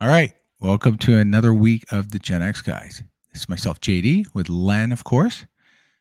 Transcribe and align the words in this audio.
All 0.00 0.08
right. 0.08 0.32
Welcome 0.60 0.98
to 0.98 1.18
another 1.18 1.54
week 1.54 1.84
of 1.92 2.10
the 2.10 2.18
Gen 2.18 2.42
X 2.42 2.60
guys. 2.62 3.02
It's 3.32 3.48
myself, 3.48 3.80
JD, 3.80 4.26
with 4.34 4.48
Len, 4.48 4.92
of 4.92 5.04
course. 5.04 5.46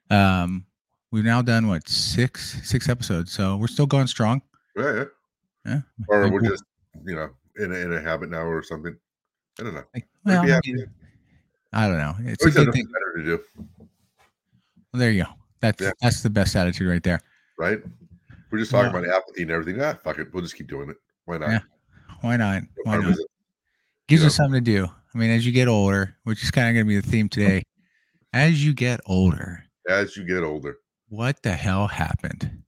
Um, 0.09 0.65
we've 1.11 1.23
now 1.23 1.41
done 1.41 1.67
what 1.67 1.87
six 1.87 2.59
six 2.67 2.89
episodes, 2.89 3.31
so 3.31 3.57
we're 3.57 3.67
still 3.67 3.85
going 3.85 4.07
strong. 4.07 4.41
Yeah, 4.75 4.93
yeah. 4.95 5.03
Yeah. 5.65 5.81
Or 6.07 6.23
Like, 6.23 6.33
we're 6.33 6.41
just, 6.41 6.63
you 7.05 7.15
know, 7.15 7.29
in 7.57 7.71
a, 7.71 7.75
in 7.75 7.93
a 7.93 8.01
habit 8.01 8.29
now 8.29 8.41
or 8.43 8.63
something. 8.63 8.95
I 9.59 9.63
don't 9.63 9.73
know. 9.73 9.83
like, 9.93 10.07
well, 10.25 10.41
I, 10.41 10.59
mean, 10.65 10.85
I 11.73 11.87
don't 11.87 11.97
know. 11.97 12.15
It's 12.21 12.45
a 12.45 12.51
good 12.51 12.71
thing. 12.73 12.85
better 12.85 13.13
to 13.17 13.23
do, 13.23 13.43
Well, 13.77 13.87
there 14.93 15.11
you 15.11 15.23
go. 15.23 15.29
That's 15.59 15.81
Yeah. 15.81 15.91
that's 16.01 16.21
the 16.23 16.29
best 16.29 16.55
attitude 16.55 16.87
right 16.89 17.03
there. 17.03 17.21
right? 17.57 17.79
We're 18.51 18.59
just 18.59 18.71
talking 18.71 18.91
Well- 18.93 19.03
about 19.03 19.15
apathy 19.15 19.43
and 19.43 19.51
everything. 19.51 19.81
Ah, 19.81 19.95
fuck 20.03 20.19
it. 20.19 20.33
We'll 20.33 20.41
just 20.43 20.55
keep 20.55 20.67
doing 20.67 20.89
it. 20.89 20.97
Why 21.25 21.37
not? 21.37 21.49
Yeah. 21.49 21.59
Why 22.21 22.37
not? 22.37 22.63
Why 22.83 22.97
not? 22.97 23.17
Gives 24.09 24.23
you 24.23 24.27
us 24.27 24.35
something 24.35 24.63
to 24.63 24.71
do. 24.71 24.85
I 25.13 25.17
mean, 25.17 25.29
as 25.31 25.45
you 25.45 25.51
get 25.51 25.67
older, 25.67 26.15
which 26.23 26.43
is 26.43 26.51
kind 26.51 26.67
of 26.67 26.73
going 26.73 26.85
to 26.85 26.89
be 26.89 26.99
the 26.99 27.07
theme 27.09 27.29
today. 27.29 27.63
As 28.33 28.63
you 28.63 28.73
get 28.73 28.99
older, 29.05 29.63
As 29.87 30.15
you 30.17 30.23
get 30.25 30.43
older, 30.43 30.77
what 31.07 31.41
the 31.41 31.51
hell 31.53 31.87
happened? 31.87 32.61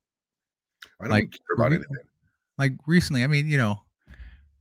I 1.00 1.04
don't 1.06 1.12
Like, 1.12 1.32
care 1.32 1.56
about 1.56 1.74
anything. 1.74 1.98
like 2.58 2.74
recently, 2.88 3.24
I 3.24 3.28
mean, 3.28 3.48
you 3.48 3.58
know, 3.58 3.80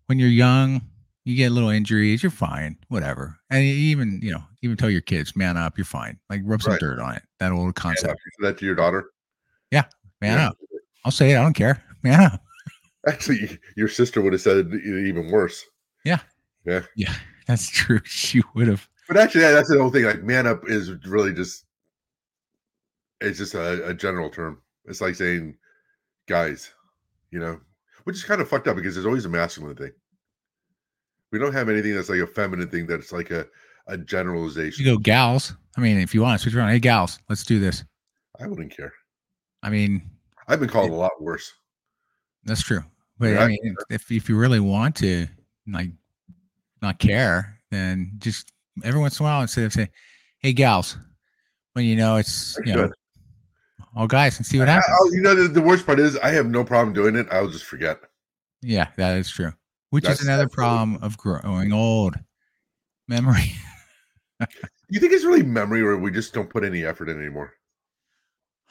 when 0.07 0.19
you're 0.19 0.29
young, 0.29 0.83
you 1.24 1.37
get 1.37 1.52
little 1.52 1.69
injuries, 1.71 2.23
you're 2.23 2.30
fine, 2.30 2.77
whatever. 2.88 3.38
And 3.51 3.65
you 3.65 3.73
even, 3.73 4.21
you 4.23 4.33
know, 4.33 4.43
even 4.62 4.77
tell 4.77 4.91
your 4.91 5.01
kids, 5.02 5.37
man 5.37 5.57
up, 5.57 5.79
you're 5.79 5.85
fine. 5.85 6.19
Like 6.29 6.41
rub 6.45 6.62
some 6.62 6.73
Right. 6.73 6.80
dirt 6.80 6.99
on 6.99 7.15
it. 7.16 7.23
That 7.38 7.52
old 7.52 7.74
concept. 7.74 8.21
You 8.24 8.33
said 8.45 8.55
that 8.55 8.59
to 8.59 8.66
your 8.66 8.74
daughter? 8.74 9.10
Yeah, 9.71 9.85
Man 10.21 10.38
Yeah. 10.38 10.49
up. 10.49 10.59
I'll 11.05 11.12
say 11.12 11.33
it. 11.33 11.38
I 11.38 11.43
don't 11.43 11.55
care. 11.55 11.83
Man 12.02 12.21
up. 12.21 12.43
Actually, 13.07 13.59
your 13.77 13.88
sister 13.88 14.21
would 14.21 14.33
have 14.35 14.43
said 14.43 14.59
it 14.59 14.74
e- 14.74 15.12
even 16.66 16.84
worse. 16.96 17.14
That's 17.46 17.69
true. 17.69 18.00
She 18.05 18.42
would 18.55 18.68
have. 18.68 18.88
But 19.09 19.16
actually, 19.16 19.42
yeah, 19.42 19.52
that's 19.52 19.68
the 19.68 19.79
whole 19.79 19.90
thing. 19.90 20.04
Like, 20.04 20.23
man 20.23 20.46
up 20.46 20.62
is 20.68 20.93
really 21.07 21.32
just, 21.32 21.65
it's 23.21 23.38
just 23.38 23.54
a, 23.54 23.88
a 23.88 23.95
general 23.95 24.30
term. 24.30 24.62
It's 24.85 25.01
like 25.01 25.16
saying, 25.16 25.57
guys, 26.29 26.73
you 27.32 27.40
know, 27.40 27.60
which 28.04 28.16
is 28.16 28.24
kind 28.24 28.40
of 28.40 28.48
fucked 28.48 28.68
up 28.68 28.76
because 28.76 28.95
there's 28.95 29.07
always 29.07 29.24
a 29.24 29.29
masculine 29.29 29.74
thing. 29.74 29.90
We 31.32 31.38
don't 31.38 31.52
have 31.52 31.68
anything 31.68 31.95
that's 31.95 32.09
like 32.09 32.20
a 32.20 32.26
feminine 32.26 32.68
thing 32.68 32.87
that's 32.87 33.13
like 33.13 33.30
a, 33.30 33.46
a 33.88 33.98
generalization. 33.98 34.85
You 34.85 34.92
go, 34.92 34.98
gals. 34.98 35.54
I 35.76 35.80
mean, 35.80 35.98
if 35.98 36.15
you 36.15 36.23
want 36.23 36.38
to 36.38 36.42
switch 36.42 36.54
around, 36.54 36.70
hey, 36.70 36.79
gals, 36.79 37.18
let's 37.29 37.45
do 37.45 37.59
this. 37.59 37.85
I 38.40 38.46
wouldn't 38.46 38.74
care. 38.74 38.92
I 39.63 39.70
mean, 39.70 40.02
I've 40.48 40.60
been 40.60 40.68
called 40.68 40.90
a 40.90 40.95
lot 40.95 41.20
worse. 41.20 41.52
that's 42.45 42.63
true. 42.63 42.82
But 43.18 43.30
Yeah, 43.30 43.45
I 43.45 43.48
mean, 43.48 43.76
if 43.90 44.10
if 44.10 44.29
you 44.29 44.37
really 44.37 44.60
want 44.60 44.96
to 44.96 45.26
like 45.68 45.90
not 46.82 46.98
care, 46.98 47.59
then 47.70 48.12
just 48.18 48.52
every 48.84 49.00
once 49.00 49.18
in 49.20 49.24
a 49.26 49.28
while 49.28 49.42
instead 49.42 49.64
of 49.64 49.73
saying, 49.73 49.88
"Hey, 50.38 50.52
gals," 50.52 50.96
when 51.74 51.84
you 51.84 51.96
know 51.96 52.16
it's 52.16 52.59
I 52.59 52.62
you 52.68 52.74
know 52.76 52.92
all 53.96 54.06
guys 54.06 54.36
and 54.38 54.46
see 54.46 54.59
what 54.59 54.68
happens. 54.68 54.86
I'll- 55.01 55.12
you 55.14 55.20
know, 55.20 55.34
the, 55.34 55.48
the 55.48 55.60
worst 55.60 55.84
part 55.84 55.98
is 55.98 56.16
I 56.18 56.30
have 56.30 56.46
no 56.46 56.64
problem 56.64 56.92
doing 56.95 57.16
it. 57.16 57.26
I'll 57.32 57.48
just 57.48 57.64
forget. 57.64 57.98
Yeah, 58.62 58.86
that 58.96 59.16
is 59.16 59.28
true. 59.30 59.52
Which 59.90 60.04
That's- 60.04 60.20
is 60.20 60.26
another 60.26 60.48
problem 60.48 61.02
of 61.02 61.16
growing 61.18 61.73
old. 61.73 62.16
Memory. 63.08 63.52
You 64.88 65.00
think 65.00 65.12
it's 65.12 65.25
really 65.25 65.42
memory 65.42 65.81
or 65.82 65.97
we 65.98 66.10
just 66.12 66.32
don't 66.32 66.48
put 66.48 66.62
any 66.64 66.84
effort 66.84 67.08
in 67.08 67.19
anymore? 67.20 67.53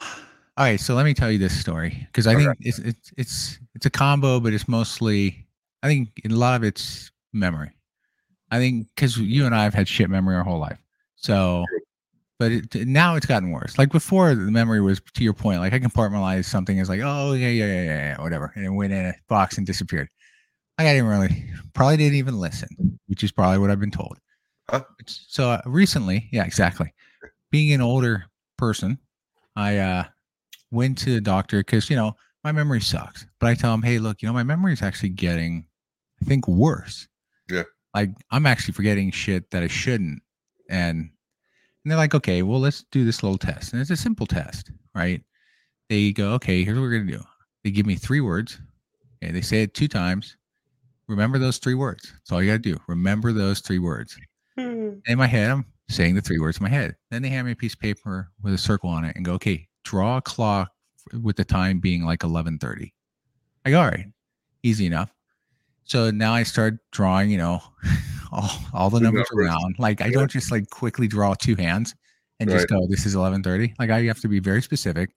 All 0.00 0.08
right, 0.58 0.80
so 0.80 0.94
let 0.94 1.04
me 1.04 1.14
tell 1.14 1.30
you 1.30 1.38
this 1.38 1.58
story 1.58 2.06
because 2.06 2.26
I 2.26 2.34
Okay. 2.34 2.44
think 2.44 2.56
it's 2.60 2.78
it's 2.78 3.12
it's 3.18 3.58
it's 3.74 3.86
a 3.86 3.90
combo, 3.90 4.40
but 4.40 4.52
it's 4.52 4.66
mostly 4.68 5.46
I 5.82 5.88
think 5.88 6.08
a 6.24 6.28
lot 6.30 6.56
of 6.56 6.64
it's 6.64 7.10
memory. 7.32 7.70
I 8.50 8.58
think 8.58 8.88
because 8.94 9.16
you 9.16 9.46
and 9.46 9.54
I 9.54 9.64
have 9.64 9.74
had 9.74 9.88
shit 9.88 10.10
memory 10.10 10.36
our 10.36 10.42
whole 10.42 10.58
life, 10.58 10.78
so 11.16 11.64
but 12.40 12.52
it, 12.52 12.88
now 12.88 13.16
it's 13.16 13.26
gotten 13.26 13.50
worse. 13.50 13.76
Like 13.76 13.92
before, 13.92 14.34
the 14.34 14.50
memory 14.50 14.80
was 14.80 15.00
to 15.14 15.22
your 15.22 15.34
point. 15.34 15.60
Like 15.60 15.74
I 15.74 15.78
compartmentalized 15.78 16.46
something 16.46 16.80
as 16.80 16.88
like, 16.88 17.02
oh 17.04 17.34
yeah, 17.34 17.48
yeah, 17.48 17.66
yeah, 17.66 17.82
yeah, 17.82 18.22
whatever, 18.22 18.50
and 18.56 18.64
it 18.64 18.70
went 18.70 18.92
in 18.94 19.06
a 19.06 19.14
box 19.28 19.58
and 19.58 19.66
disappeared. 19.66 20.08
Like 20.78 20.88
I 20.88 20.94
didn't 20.94 21.08
really, 21.08 21.44
probably 21.74 21.98
didn't 21.98 22.14
even 22.14 22.38
listen, 22.38 22.98
which 23.08 23.22
is 23.22 23.30
probably 23.30 23.58
what 23.58 23.70
I've 23.70 23.78
been 23.78 23.90
told. 23.90 24.16
Huh? 24.70 24.84
So 25.06 25.50
uh, 25.50 25.60
recently, 25.66 26.28
yeah, 26.32 26.44
exactly. 26.44 26.94
Being 27.50 27.74
an 27.74 27.82
older 27.82 28.24
person, 28.56 28.98
I 29.54 29.76
uh 29.76 30.04
went 30.70 30.96
to 30.98 31.12
the 31.12 31.20
doctor 31.20 31.58
because 31.58 31.90
you 31.90 31.96
know 31.96 32.16
my 32.42 32.52
memory 32.52 32.80
sucks. 32.80 33.26
But 33.38 33.50
I 33.50 33.54
tell 33.54 33.74
him, 33.74 33.82
hey, 33.82 33.98
look, 33.98 34.22
you 34.22 34.28
know 34.28 34.32
my 34.32 34.44
memory 34.44 34.72
is 34.72 34.80
actually 34.80 35.10
getting, 35.10 35.66
I 36.22 36.24
think, 36.24 36.48
worse. 36.48 37.06
Yeah. 37.50 37.64
Like 37.94 38.10
I'm 38.30 38.46
actually 38.46 38.74
forgetting 38.74 39.10
shit 39.10 39.50
that 39.50 39.62
I 39.62 39.68
shouldn't, 39.68 40.22
and 40.68 41.10
and 41.84 41.90
they're 41.90 41.98
like, 41.98 42.14
okay, 42.14 42.42
well, 42.42 42.60
let's 42.60 42.84
do 42.90 43.04
this 43.04 43.22
little 43.22 43.38
test, 43.38 43.72
and 43.72 43.80
it's 43.80 43.90
a 43.90 43.96
simple 43.96 44.26
test, 44.26 44.70
right? 44.94 45.22
They 45.88 46.12
go, 46.12 46.32
okay, 46.34 46.62
here's 46.62 46.76
what 46.76 46.82
we're 46.82 46.98
gonna 46.98 47.10
do. 47.10 47.22
They 47.64 47.70
give 47.70 47.86
me 47.86 47.96
three 47.96 48.20
words, 48.20 48.60
and 49.22 49.34
they 49.34 49.40
say 49.40 49.62
it 49.62 49.74
two 49.74 49.88
times. 49.88 50.36
Remember 51.08 51.38
those 51.38 51.58
three 51.58 51.74
words. 51.74 52.12
That's 52.12 52.30
all 52.32 52.42
you 52.42 52.50
gotta 52.50 52.58
do. 52.60 52.76
Remember 52.86 53.32
those 53.32 53.60
three 53.60 53.80
words 53.80 54.16
hmm. 54.56 54.90
in 55.06 55.18
my 55.18 55.26
head, 55.26 55.50
I'm 55.50 55.66
saying 55.88 56.14
the 56.14 56.20
three 56.20 56.38
words 56.38 56.58
in 56.58 56.62
my 56.62 56.68
head. 56.68 56.94
Then 57.10 57.22
they 57.22 57.28
hand 57.28 57.46
me 57.46 57.52
a 57.52 57.56
piece 57.56 57.74
of 57.74 57.80
paper 57.80 58.30
with 58.42 58.54
a 58.54 58.58
circle 58.58 58.90
on 58.90 59.04
it 59.04 59.16
and 59.16 59.24
go, 59.24 59.32
okay, 59.34 59.66
draw 59.84 60.18
a 60.18 60.22
clock 60.22 60.70
with 61.22 61.36
the 61.36 61.44
time 61.44 61.80
being 61.80 62.02
like 62.02 62.22
1130. 62.22 62.94
I 63.64 63.70
go, 63.70 63.80
all 63.80 63.88
right, 63.88 64.06
easy 64.62 64.86
enough. 64.86 65.10
So 65.84 66.10
now 66.10 66.32
I 66.34 66.42
start 66.44 66.78
drawing, 66.92 67.30
you 67.30 67.38
know, 67.38 67.60
all, 68.32 68.50
all 68.72 68.90
the 68.90 69.00
numbers 69.00 69.26
numbers. 69.30 69.46
around. 69.48 69.76
Like 69.78 70.00
I 70.00 70.06
Yeah. 70.06 70.12
don't 70.12 70.30
just 70.30 70.50
like 70.52 70.70
quickly 70.70 71.08
draw 71.08 71.34
two 71.34 71.56
hands 71.56 71.94
and 72.38 72.48
just 72.48 72.68
go, 72.68 72.86
this 72.88 73.00
is 73.06 73.16
1130. 73.16 73.74
Like 73.78 73.90
I 73.90 74.02
have 74.04 74.20
to 74.20 74.28
be 74.28 74.38
very 74.38 74.62
specific. 74.62 75.10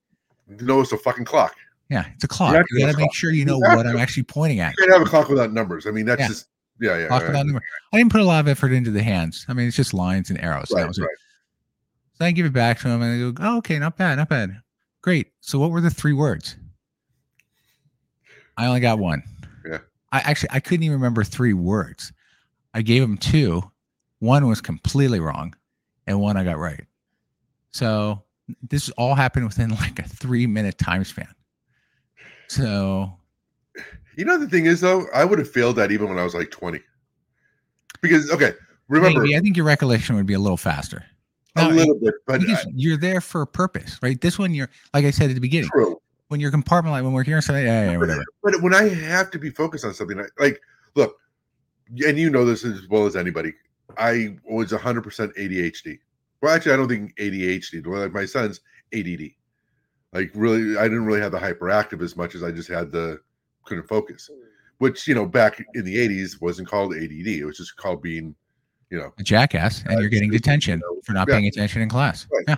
No, 0.47 0.81
it's 0.81 0.91
a 0.91 0.97
fucking 0.97 1.25
clock. 1.25 1.55
Yeah, 1.89 2.05
it's 2.15 2.23
a 2.23 2.27
clock. 2.27 2.53
to 2.53 2.65
You 2.71 2.79
gotta 2.79 2.97
make 2.97 3.05
clock. 3.07 3.15
sure 3.15 3.31
you 3.31 3.45
know 3.45 3.55
You 3.57 3.75
what 3.75 3.85
I'm 3.87 3.97
actually 3.97 4.23
pointing 4.23 4.59
at. 4.59 4.73
You 4.77 4.85
can't 4.87 4.97
have 4.97 5.01
a 5.07 5.09
clock 5.09 5.29
without 5.29 5.53
numbers. 5.53 5.85
I 5.85 5.91
mean, 5.91 6.05
that's 6.05 6.21
Yeah. 6.21 6.27
just, 6.27 6.47
yeah, 6.81 6.97
yeah. 6.97 7.07
Clock 7.07 7.21
yeah. 7.21 7.27
without 7.27 7.45
number. 7.45 7.61
I 7.93 7.97
didn't 7.97 8.11
put 8.11 8.21
a 8.21 8.25
lot 8.25 8.39
of 8.39 8.47
effort 8.47 8.71
into 8.73 8.89
the 8.91 9.03
hands. 9.03 9.45
I 9.47 9.53
mean, 9.53 9.67
it's 9.67 9.75
just 9.77 9.93
lines 9.93 10.29
and 10.31 10.41
arrows. 10.41 10.71
Right, 10.73 10.81
that 10.81 10.87
was 10.87 10.97
it. 10.97 11.03
right. 11.03 11.15
So 12.15 12.25
I 12.25 12.31
give 12.31 12.45
it 12.45 12.53
back 12.53 12.79
to 12.79 12.87
him 12.89 13.01
and 13.01 13.13
I 13.13 13.31
go, 13.31 13.43
oh, 13.47 13.57
okay, 13.59 13.79
not 13.79 13.95
bad, 13.97 14.15
not 14.17 14.29
bad. 14.29 14.59
Great. 15.01 15.27
So 15.41 15.59
what 15.59 15.71
were 15.71 15.81
the 15.81 15.89
three 15.89 16.13
words? 16.13 16.55
I 18.57 18.65
only 18.67 18.79
got 18.81 18.99
one. 18.99 19.23
I 20.13 20.19
actually 20.19 20.49
I 20.51 20.59
couldn't 20.59 20.83
even 20.83 20.95
remember 20.95 21.23
three 21.23 21.53
words. 21.53 22.13
I 22.73 22.81
gave 22.83 23.03
him 23.03 23.17
two. 23.17 23.63
One 24.19 24.47
was 24.47 24.61
completely 24.61 25.19
wrong, 25.19 25.53
and 26.07 26.21
one 26.21 26.37
I 26.37 26.43
got 26.43 26.59
right. 26.59 26.85
So 27.71 28.23
this 28.69 28.89
all 28.91 29.15
happened 29.15 29.45
within 29.45 29.69
like 29.81 29.99
a 29.99 30.03
three 30.03 30.47
minute 30.47 30.77
time 30.77 31.03
span. 31.03 31.33
So 32.47 33.11
You 34.15 34.25
know, 34.25 34.37
the 34.37 34.47
thing 34.47 34.67
is, 34.67 34.81
though, 34.81 35.07
I 35.13 35.25
would 35.25 35.39
have 35.39 35.49
failed 35.49 35.75
that 35.77 35.91
even 35.91 36.07
when 36.07 36.19
I 36.19 36.23
was 36.23 36.35
like 36.35 36.51
20. 36.51 36.79
Because, 38.01 38.29
okay, 38.29 38.53
remember, 38.87 39.21
maybe 39.21 39.35
I 39.35 39.39
think 39.39 39.57
your 39.57 39.65
recollection 39.65 40.15
would 40.15 40.27
be 40.27 40.33
a 40.35 40.39
little 40.39 40.57
faster. 40.57 41.03
a 41.55 41.63
No, 41.63 41.69
little 41.69 41.99
bit, 41.99 42.13
but 42.27 42.47
uh, 42.47 42.57
you're 42.73 42.97
there 42.97 43.21
for 43.21 43.41
a 43.41 43.47
purpose, 43.47 43.97
right? 44.03 44.19
This 44.21 44.37
one, 44.37 44.53
you're 44.53 44.69
like 44.93 45.05
I 45.05 45.11
said 45.11 45.29
at 45.29 45.33
the 45.33 45.41
beginning, 45.41 45.69
true. 45.69 45.99
When 46.33 46.39
you're 46.39 46.51
compartmentalized, 46.51 47.03
when 47.03 47.13
we're 47.13 47.23
hearing 47.23 47.43
something, 47.43 47.63
yeah, 47.63 47.91
yeah, 47.91 47.97
whatever. 47.97 48.25
But 48.41 48.59
when 48.63 48.73
I 48.73 48.89
have 48.89 49.29
to 49.31 49.37
be 49.37 49.51
focused 49.51 49.85
on 49.85 49.93
something, 49.93 50.19
like, 50.39 50.59
look, 50.95 51.15
and 51.87 52.17
you 52.17 52.31
know 52.31 52.43
this 52.43 52.65
as 52.65 52.87
well 52.89 53.05
as 53.05 53.15
anybody, 53.15 53.53
I 53.99 54.35
was 54.43 54.71
100% 54.71 55.03
ADHD. 55.37 55.99
Well, 56.41 56.55
actually, 56.55 56.73
I 56.73 56.77
don't 56.77 56.89
think 56.89 57.15
ADHD. 57.17 57.85
Like 57.85 58.13
my 58.13 58.25
son's 58.25 58.61
ADD. 58.95 59.29
Like, 60.11 60.31
really, 60.33 60.75
I 60.75 60.85
didn't 60.85 61.05
really 61.05 61.21
have 61.21 61.33
the 61.33 61.37
hyperactive 61.37 62.01
as 62.01 62.17
much 62.17 62.33
as 62.33 62.41
I 62.41 62.49
just 62.49 62.67
had 62.67 62.91
the 62.91 63.19
couldn't 63.65 63.87
focus, 63.87 64.27
which 64.79 65.07
you 65.07 65.13
know 65.13 65.27
back 65.27 65.63
in 65.75 65.85
the 65.85 65.95
80s 65.95 66.41
wasn't 66.41 66.67
called 66.67 66.95
ADD. 66.95 67.27
It 67.27 67.45
was 67.45 67.57
just 67.57 67.77
called 67.77 68.01
being, 68.01 68.33
you 68.89 68.97
know, 68.97 69.13
a 69.19 69.23
jackass 69.23 69.83
and 69.83 69.97
Uh, 69.97 69.99
you're 69.99 70.09
getting 70.09 70.31
detention 70.31 70.79
you 70.79 70.95
know, 70.95 71.01
for 71.03 71.13
not 71.13 71.27
yeah. 71.27 71.35
paying 71.35 71.47
attention 71.47 71.83
in 71.83 71.89
class. 71.89 72.25
Right. 72.33 72.43
Yeah. 72.47 72.55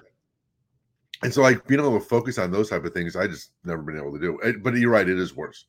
And 1.25 1.33
so 1.33 1.41
like 1.41 1.65
being 1.65 1.79
able 1.79 1.99
to 1.99 2.05
focus 2.05 2.37
on 2.37 2.51
those 2.51 2.69
type 2.69 2.85
of 2.85 2.93
things, 2.93 3.15
I 3.15 3.25
just 3.25 3.51
never 3.63 3.81
been 3.81 3.97
able 3.97 4.13
to 4.13 4.19
do. 4.19 4.39
It, 4.41 4.61
but 4.61 4.75
you're 4.75 4.91
right, 4.91 5.09
it 5.09 5.17
is 5.17 5.35
worse. 5.35 5.65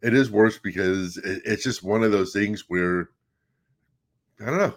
It 0.00 0.14
is 0.14 0.30
worse 0.30 0.58
because 0.58 1.16
it, 1.16 1.42
it's 1.44 1.64
just 1.64 1.82
one 1.82 2.04
of 2.04 2.12
those 2.12 2.32
things 2.32 2.66
where 2.68 3.10
I 4.40 4.46
don't 4.46 4.58
know. 4.58 4.74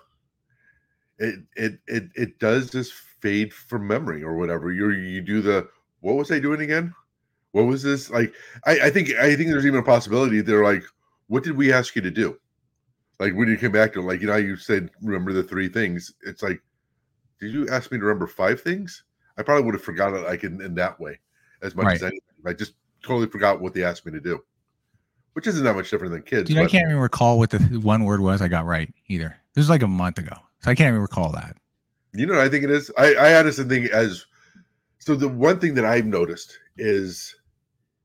It 1.19 1.39
it 1.55 1.79
it 1.85 2.03
it 2.15 2.39
does 2.39 2.71
just 2.71 2.91
fade 2.93 3.53
from 3.53 3.85
memory 3.87 4.23
or 4.23 4.35
whatever. 4.35 4.71
You 4.71 4.89
you 4.89 5.21
do 5.21 5.41
the 5.43 5.69
what 5.99 6.15
was 6.15 6.31
I 6.31 6.39
doing 6.39 6.61
again? 6.61 6.95
What 7.51 7.67
was 7.67 7.83
this 7.83 8.09
like? 8.09 8.33
I 8.65 8.87
I 8.87 8.89
think 8.89 9.11
I 9.11 9.35
think 9.35 9.49
there's 9.49 9.67
even 9.67 9.79
a 9.79 9.83
possibility 9.83 10.41
they're 10.41 10.63
like, 10.63 10.83
what 11.27 11.43
did 11.43 11.55
we 11.55 11.71
ask 11.71 11.95
you 11.95 12.01
to 12.01 12.09
do? 12.09 12.35
Like 13.19 13.35
when 13.35 13.47
you 13.47 13.57
came 13.57 13.71
back 13.71 13.93
to 13.93 14.01
like 14.01 14.21
you 14.21 14.27
know 14.27 14.37
you 14.37 14.57
said 14.57 14.89
remember 15.03 15.33
the 15.33 15.43
three 15.43 15.69
things. 15.69 16.11
It's 16.25 16.41
like, 16.41 16.63
did 17.39 17.53
you 17.53 17.69
ask 17.69 17.91
me 17.91 17.99
to 17.99 18.03
remember 18.03 18.25
five 18.25 18.59
things? 18.59 19.03
I 19.37 19.43
probably 19.43 19.63
would 19.65 19.73
have 19.75 19.83
forgotten 19.83 20.19
it 20.19 20.23
like 20.27 20.43
in, 20.43 20.61
in 20.61 20.75
that 20.75 20.99
way 20.99 21.19
as 21.61 21.75
much 21.75 21.85
Right. 21.85 21.95
as 21.95 22.03
anything. 22.03 22.21
I 22.45 22.53
just 22.53 22.73
totally 23.01 23.27
forgot 23.27 23.61
what 23.61 23.73
they 23.73 23.83
asked 23.83 24.05
me 24.05 24.11
to 24.11 24.19
do. 24.19 24.43
which 25.33 25.47
isn't 25.47 25.63
that 25.63 25.75
much 25.75 25.89
different 25.89 26.13
than 26.13 26.21
kids. 26.21 26.47
Dude, 26.47 26.59
I 26.59 26.67
can't 26.67 26.87
even 26.87 26.97
recall 27.01 27.39
what 27.39 27.49
the 27.49 27.57
one 27.81 28.03
word 28.05 28.21
was 28.21 28.39
I 28.41 28.47
got 28.47 28.65
right 28.65 28.93
either. 29.07 29.35
This 29.55 29.63
was 29.63 29.69
like 29.69 29.81
a 29.81 29.87
month 29.87 30.19
ago, 30.19 30.35
so 30.59 30.69
I 30.69 30.75
can't 30.75 30.89
even 30.89 31.01
recall 31.01 31.31
that. 31.31 31.57
You 32.13 32.27
know 32.27 32.35
what 32.35 32.43
I 32.45 32.49
think 32.49 32.63
it 32.63 32.69
is? 32.69 32.91
I, 32.99 33.15
I 33.15 33.35
honestly 33.39 33.65
think 33.65 33.89
as 33.89 34.27
so 34.99 35.15
the 35.15 35.27
one 35.27 35.59
thing 35.59 35.73
that 35.73 35.85
I've 35.85 36.05
noticed 36.05 36.59
is 36.77 37.35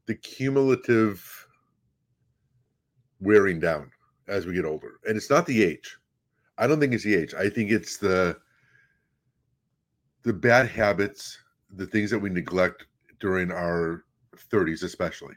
the 0.06 0.14
cumulative 0.14 1.46
wearing 3.20 3.60
down 3.60 3.90
as 4.26 4.46
we 4.46 4.54
get 4.54 4.64
older. 4.64 4.92
And 5.06 5.16
it's 5.16 5.30
not 5.30 5.46
the 5.46 5.62
age. 5.62 5.98
I 6.56 6.66
don't 6.66 6.80
think 6.80 6.92
it's 6.94 7.04
the 7.04 7.14
age. 7.14 7.34
I 7.34 7.48
think 7.50 7.70
it's 7.70 7.98
the 7.98 8.38
the 10.28 10.34
bad 10.34 10.68
habits, 10.68 11.38
the 11.74 11.86
things 11.86 12.10
that 12.10 12.18
we 12.18 12.28
neglect 12.28 12.84
during 13.18 13.50
our 13.50 14.04
30s 14.52 14.82
especially. 14.82 15.34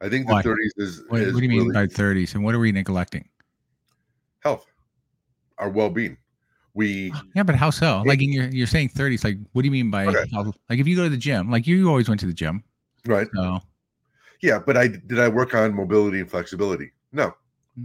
I 0.00 0.08
think 0.08 0.26
the 0.26 0.32
Why? 0.32 0.42
30s 0.42 0.72
is, 0.78 1.02
What, 1.08 1.20
is 1.20 1.34
what 1.34 1.40
do 1.40 1.44
you 1.44 1.50
mean 1.50 1.70
really 1.70 1.74
by 1.74 1.86
30s? 1.86 2.34
And 2.34 2.42
what 2.42 2.54
are 2.54 2.58
we 2.58 2.72
neglecting? 2.72 3.28
health, 4.40 4.64
our 5.58 5.68
well-being. 5.68 6.16
We 6.74 7.12
Yeah, 7.34 7.42
but 7.42 7.54
how 7.56 7.68
so? 7.68 8.02
Like 8.06 8.22
in 8.22 8.32
your 8.32 8.48
you're 8.48 8.66
saying 8.66 8.88
30s. 8.88 9.22
Like, 9.22 9.36
what 9.52 9.60
do 9.62 9.66
you 9.66 9.72
mean 9.72 9.90
by 9.90 10.06
Okay. 10.06 10.24
how, 10.32 10.50
like 10.70 10.78
if 10.78 10.88
you 10.88 10.96
go 10.96 11.04
to 11.04 11.10
the 11.10 11.18
gym? 11.18 11.50
Like 11.50 11.66
you 11.66 11.86
always 11.90 12.08
went 12.08 12.20
to 12.20 12.26
the 12.26 12.32
gym, 12.32 12.64
right 13.04 13.28
so 13.34 13.60
Yeah, 14.40 14.58
but 14.58 14.78
I 14.78 14.88
did 14.88 15.20
I 15.20 15.28
work 15.28 15.54
on 15.54 15.74
mobility 15.74 16.20
and 16.20 16.30
flexibility? 16.30 16.90
No. 17.12 17.34
Hmm. 17.76 17.84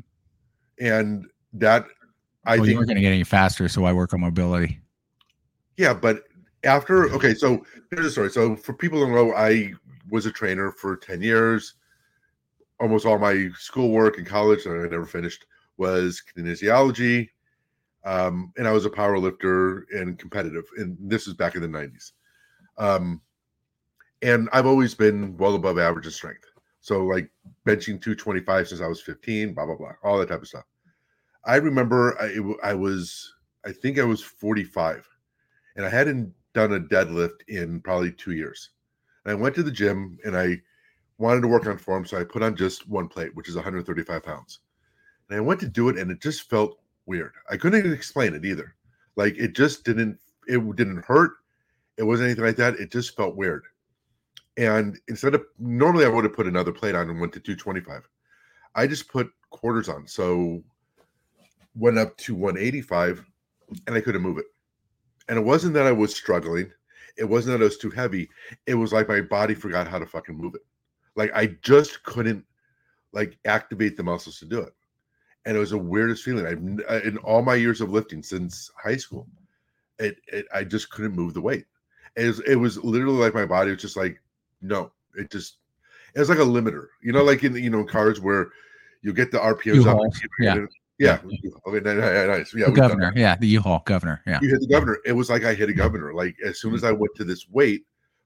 And 0.79 1.27
that 1.53 1.85
I 2.45 2.55
well, 2.57 2.65
you 2.65 2.71
think 2.71 2.77
weren't 2.77 2.87
going 2.87 2.95
to 2.95 3.01
get 3.01 3.11
any 3.11 3.25
faster. 3.25 3.67
So 3.67 3.83
I 3.83 3.91
work 3.91 4.13
on 4.13 4.21
mobility. 4.21 4.79
yeah, 5.75 5.93
but 5.93 6.23
after 6.67 7.09
okay, 7.13 7.33
so 7.33 7.65
here's 7.89 8.05
the 8.05 8.11
story. 8.11 8.29
So 8.29 8.55
for 8.55 8.73
people 8.73 8.99
who 8.99 9.11
know, 9.11 9.33
I 9.33 9.73
was 10.09 10.25
a 10.25 10.31
trainer 10.31 10.71
for 10.71 10.97
10 10.97 11.21
years. 11.21 11.75
Almost 12.79 13.05
all 13.05 13.17
my 13.17 13.49
schoolwork 13.57 14.19
in 14.19 14.25
college 14.25 14.63
that 14.63 14.71
I 14.71 14.87
never 14.87 15.05
finished 15.05 15.45
was 15.77 16.21
kinesiology. 16.35 17.29
Um, 18.05 18.53
and 18.57 18.67
I 18.67 18.71
was 18.71 18.85
a 18.85 18.89
power 18.89 19.17
lifter 19.17 19.87
and 19.91 20.19
competitive. 20.19 20.65
And 20.77 20.95
this 20.99 21.27
is 21.27 21.33
back 21.33 21.55
in 21.55 21.61
the 21.61 21.67
90s. 21.67 22.11
Um, 22.77 23.21
and 24.21 24.47
I've 24.53 24.65
always 24.65 24.93
been 24.93 25.35
well 25.37 25.55
above 25.55 25.77
average 25.79 26.05
in 26.05 26.11
strength. 26.11 26.45
So 26.81 27.03
like 27.05 27.29
benching 27.65 27.99
225 28.01 28.69
since 28.69 28.81
I 28.81 28.87
was 28.87 29.01
15, 29.01 29.53
blah 29.53 29.65
blah 29.65 29.75
blah, 29.75 29.93
all 30.03 30.17
that 30.19 30.29
type 30.29 30.41
of 30.41 30.47
stuff. 30.47 30.65
I 31.45 31.55
remember 31.55 32.19
I, 32.21 32.25
it 32.27 32.37
w- 32.37 32.59
I 32.63 32.73
was 32.73 33.33
I 33.65 33.71
think 33.71 33.99
I 33.99 34.03
was 34.03 34.21
45, 34.21 35.07
and 35.75 35.85
I 35.85 35.89
hadn't 35.89 36.33
done 36.53 36.73
a 36.73 36.79
deadlift 36.79 37.41
in 37.47 37.81
probably 37.81 38.11
two 38.11 38.33
years. 38.33 38.71
And 39.25 39.31
I 39.31 39.35
went 39.35 39.55
to 39.55 39.63
the 39.63 39.71
gym 39.71 40.17
and 40.25 40.37
I 40.37 40.61
wanted 41.17 41.41
to 41.41 41.47
work 41.47 41.65
on 41.65 41.77
form, 41.77 42.05
so 42.05 42.19
I 42.19 42.23
put 42.23 42.43
on 42.43 42.55
just 42.55 42.87
one 42.87 43.07
plate, 43.07 43.35
which 43.35 43.49
is 43.49 43.55
135 43.55 44.23
pounds. 44.23 44.59
And 45.29 45.37
I 45.37 45.41
went 45.41 45.59
to 45.61 45.67
do 45.67 45.89
it, 45.89 45.97
and 45.97 46.09
it 46.11 46.21
just 46.21 46.49
felt 46.49 46.79
weird. 47.05 47.33
I 47.49 47.57
couldn't 47.57 47.91
explain 47.91 48.33
it 48.33 48.45
either. 48.45 48.75
Like 49.15 49.35
it 49.37 49.55
just 49.55 49.83
didn't. 49.83 50.19
It 50.47 50.75
didn't 50.75 51.03
hurt. 51.03 51.33
It 51.97 52.03
wasn't 52.03 52.27
anything 52.27 52.45
like 52.45 52.55
that. 52.57 52.75
It 52.75 52.91
just 52.91 53.15
felt 53.17 53.35
weird. 53.35 53.63
And 54.55 54.97
instead 55.07 55.35
of 55.35 55.43
normally 55.59 56.05
I 56.05 56.09
would 56.09 56.23
have 56.23 56.33
put 56.33 56.47
another 56.47 56.71
plate 56.71 56.95
on 56.95 57.09
and 57.09 57.19
went 57.19 57.33
to 57.33 57.39
225. 57.39 58.07
I 58.75 58.87
just 58.87 59.09
put 59.09 59.29
quarters 59.49 59.89
on. 59.89 60.07
So 60.07 60.63
went 61.75 61.97
up 61.97 62.15
to 62.17 62.35
185 62.35 63.25
and 63.87 63.95
I 63.95 64.01
couldn't 64.01 64.21
move 64.21 64.37
it. 64.37 64.45
And 65.29 65.37
it 65.37 65.43
wasn't 65.43 65.73
that 65.73 65.85
I 65.85 65.91
was 65.91 66.15
struggling. 66.15 66.71
It 67.17 67.25
wasn't 67.25 67.57
that 67.57 67.63
I 67.63 67.67
was 67.67 67.77
too 67.77 67.89
heavy. 67.89 68.29
It 68.65 68.75
was 68.75 68.93
like 68.93 69.07
my 69.07 69.21
body 69.21 69.53
forgot 69.53 69.87
how 69.87 69.99
to 69.99 70.05
fucking 70.05 70.37
move 70.37 70.55
it. 70.55 70.61
Like 71.15 71.31
I 71.33 71.47
just 71.61 72.03
couldn't 72.03 72.45
like 73.11 73.37
activate 73.45 73.97
the 73.97 74.03
muscles 74.03 74.39
to 74.39 74.45
do 74.45 74.59
it. 74.61 74.73
And 75.45 75.55
it 75.55 75.59
was 75.59 75.71
the 75.71 75.77
weirdest 75.77 76.23
feeling. 76.23 76.45
I've 76.45 76.89
uh, 76.89 77.07
in 77.07 77.17
all 77.19 77.41
my 77.41 77.55
years 77.55 77.81
of 77.81 77.91
lifting 77.91 78.21
since 78.21 78.69
high 78.81 78.97
school. 78.97 79.27
It, 79.99 80.17
it 80.27 80.45
I 80.53 80.63
just 80.63 80.91
couldn't 80.91 81.15
move 81.15 81.33
the 81.33 81.41
weight. 81.41 81.65
It 82.15 82.27
was, 82.27 82.39
it 82.41 82.55
was 82.55 82.77
literally 82.83 83.17
like 83.17 83.33
my 83.33 83.45
body 83.45 83.71
was 83.71 83.81
just 83.81 83.97
like, 83.97 84.21
no, 84.61 84.91
it 85.15 85.31
just 85.31 85.57
it 86.13 86.19
was 86.19 86.29
like 86.29 86.39
a 86.39 86.43
limiter. 86.43 86.87
You 87.01 87.13
know, 87.13 87.23
like 87.23 87.43
in 87.43 87.55
you 87.55 87.69
know 87.69 87.83
cars 87.83 88.19
where 88.19 88.49
you 89.01 89.13
get 89.13 89.31
the 89.31 89.39
RPMs 89.39 89.85
up. 89.87 89.99
Yeah. 90.39 90.65
Yeah. 90.99 91.19
Okay. 91.23 91.79
ni- 91.79 91.93
ni- 91.93 92.27
Nice. 92.27 92.53
Yeah. 92.55 92.65
the 92.65 92.71
governor, 92.71 93.13
yeah, 93.15 93.35
the 93.35 93.47
U-Haul 93.47 93.83
governor, 93.85 94.21
yeah. 94.25 94.39
you 94.41 94.49
hit 94.49 94.61
the 94.61 94.67
governor. 94.67 94.97
It 95.05 95.11
was 95.11 95.29
like 95.29 95.43
I 95.43 95.53
hit 95.53 95.69
a 95.69 95.73
governor. 95.73 96.13
Like 96.13 96.35
as 96.43 96.59
soon 96.59 96.73
as 96.73 96.83
I 96.83 96.91
went 96.91 97.13
to 97.15 97.23
this 97.23 97.47
weight, 97.49 97.83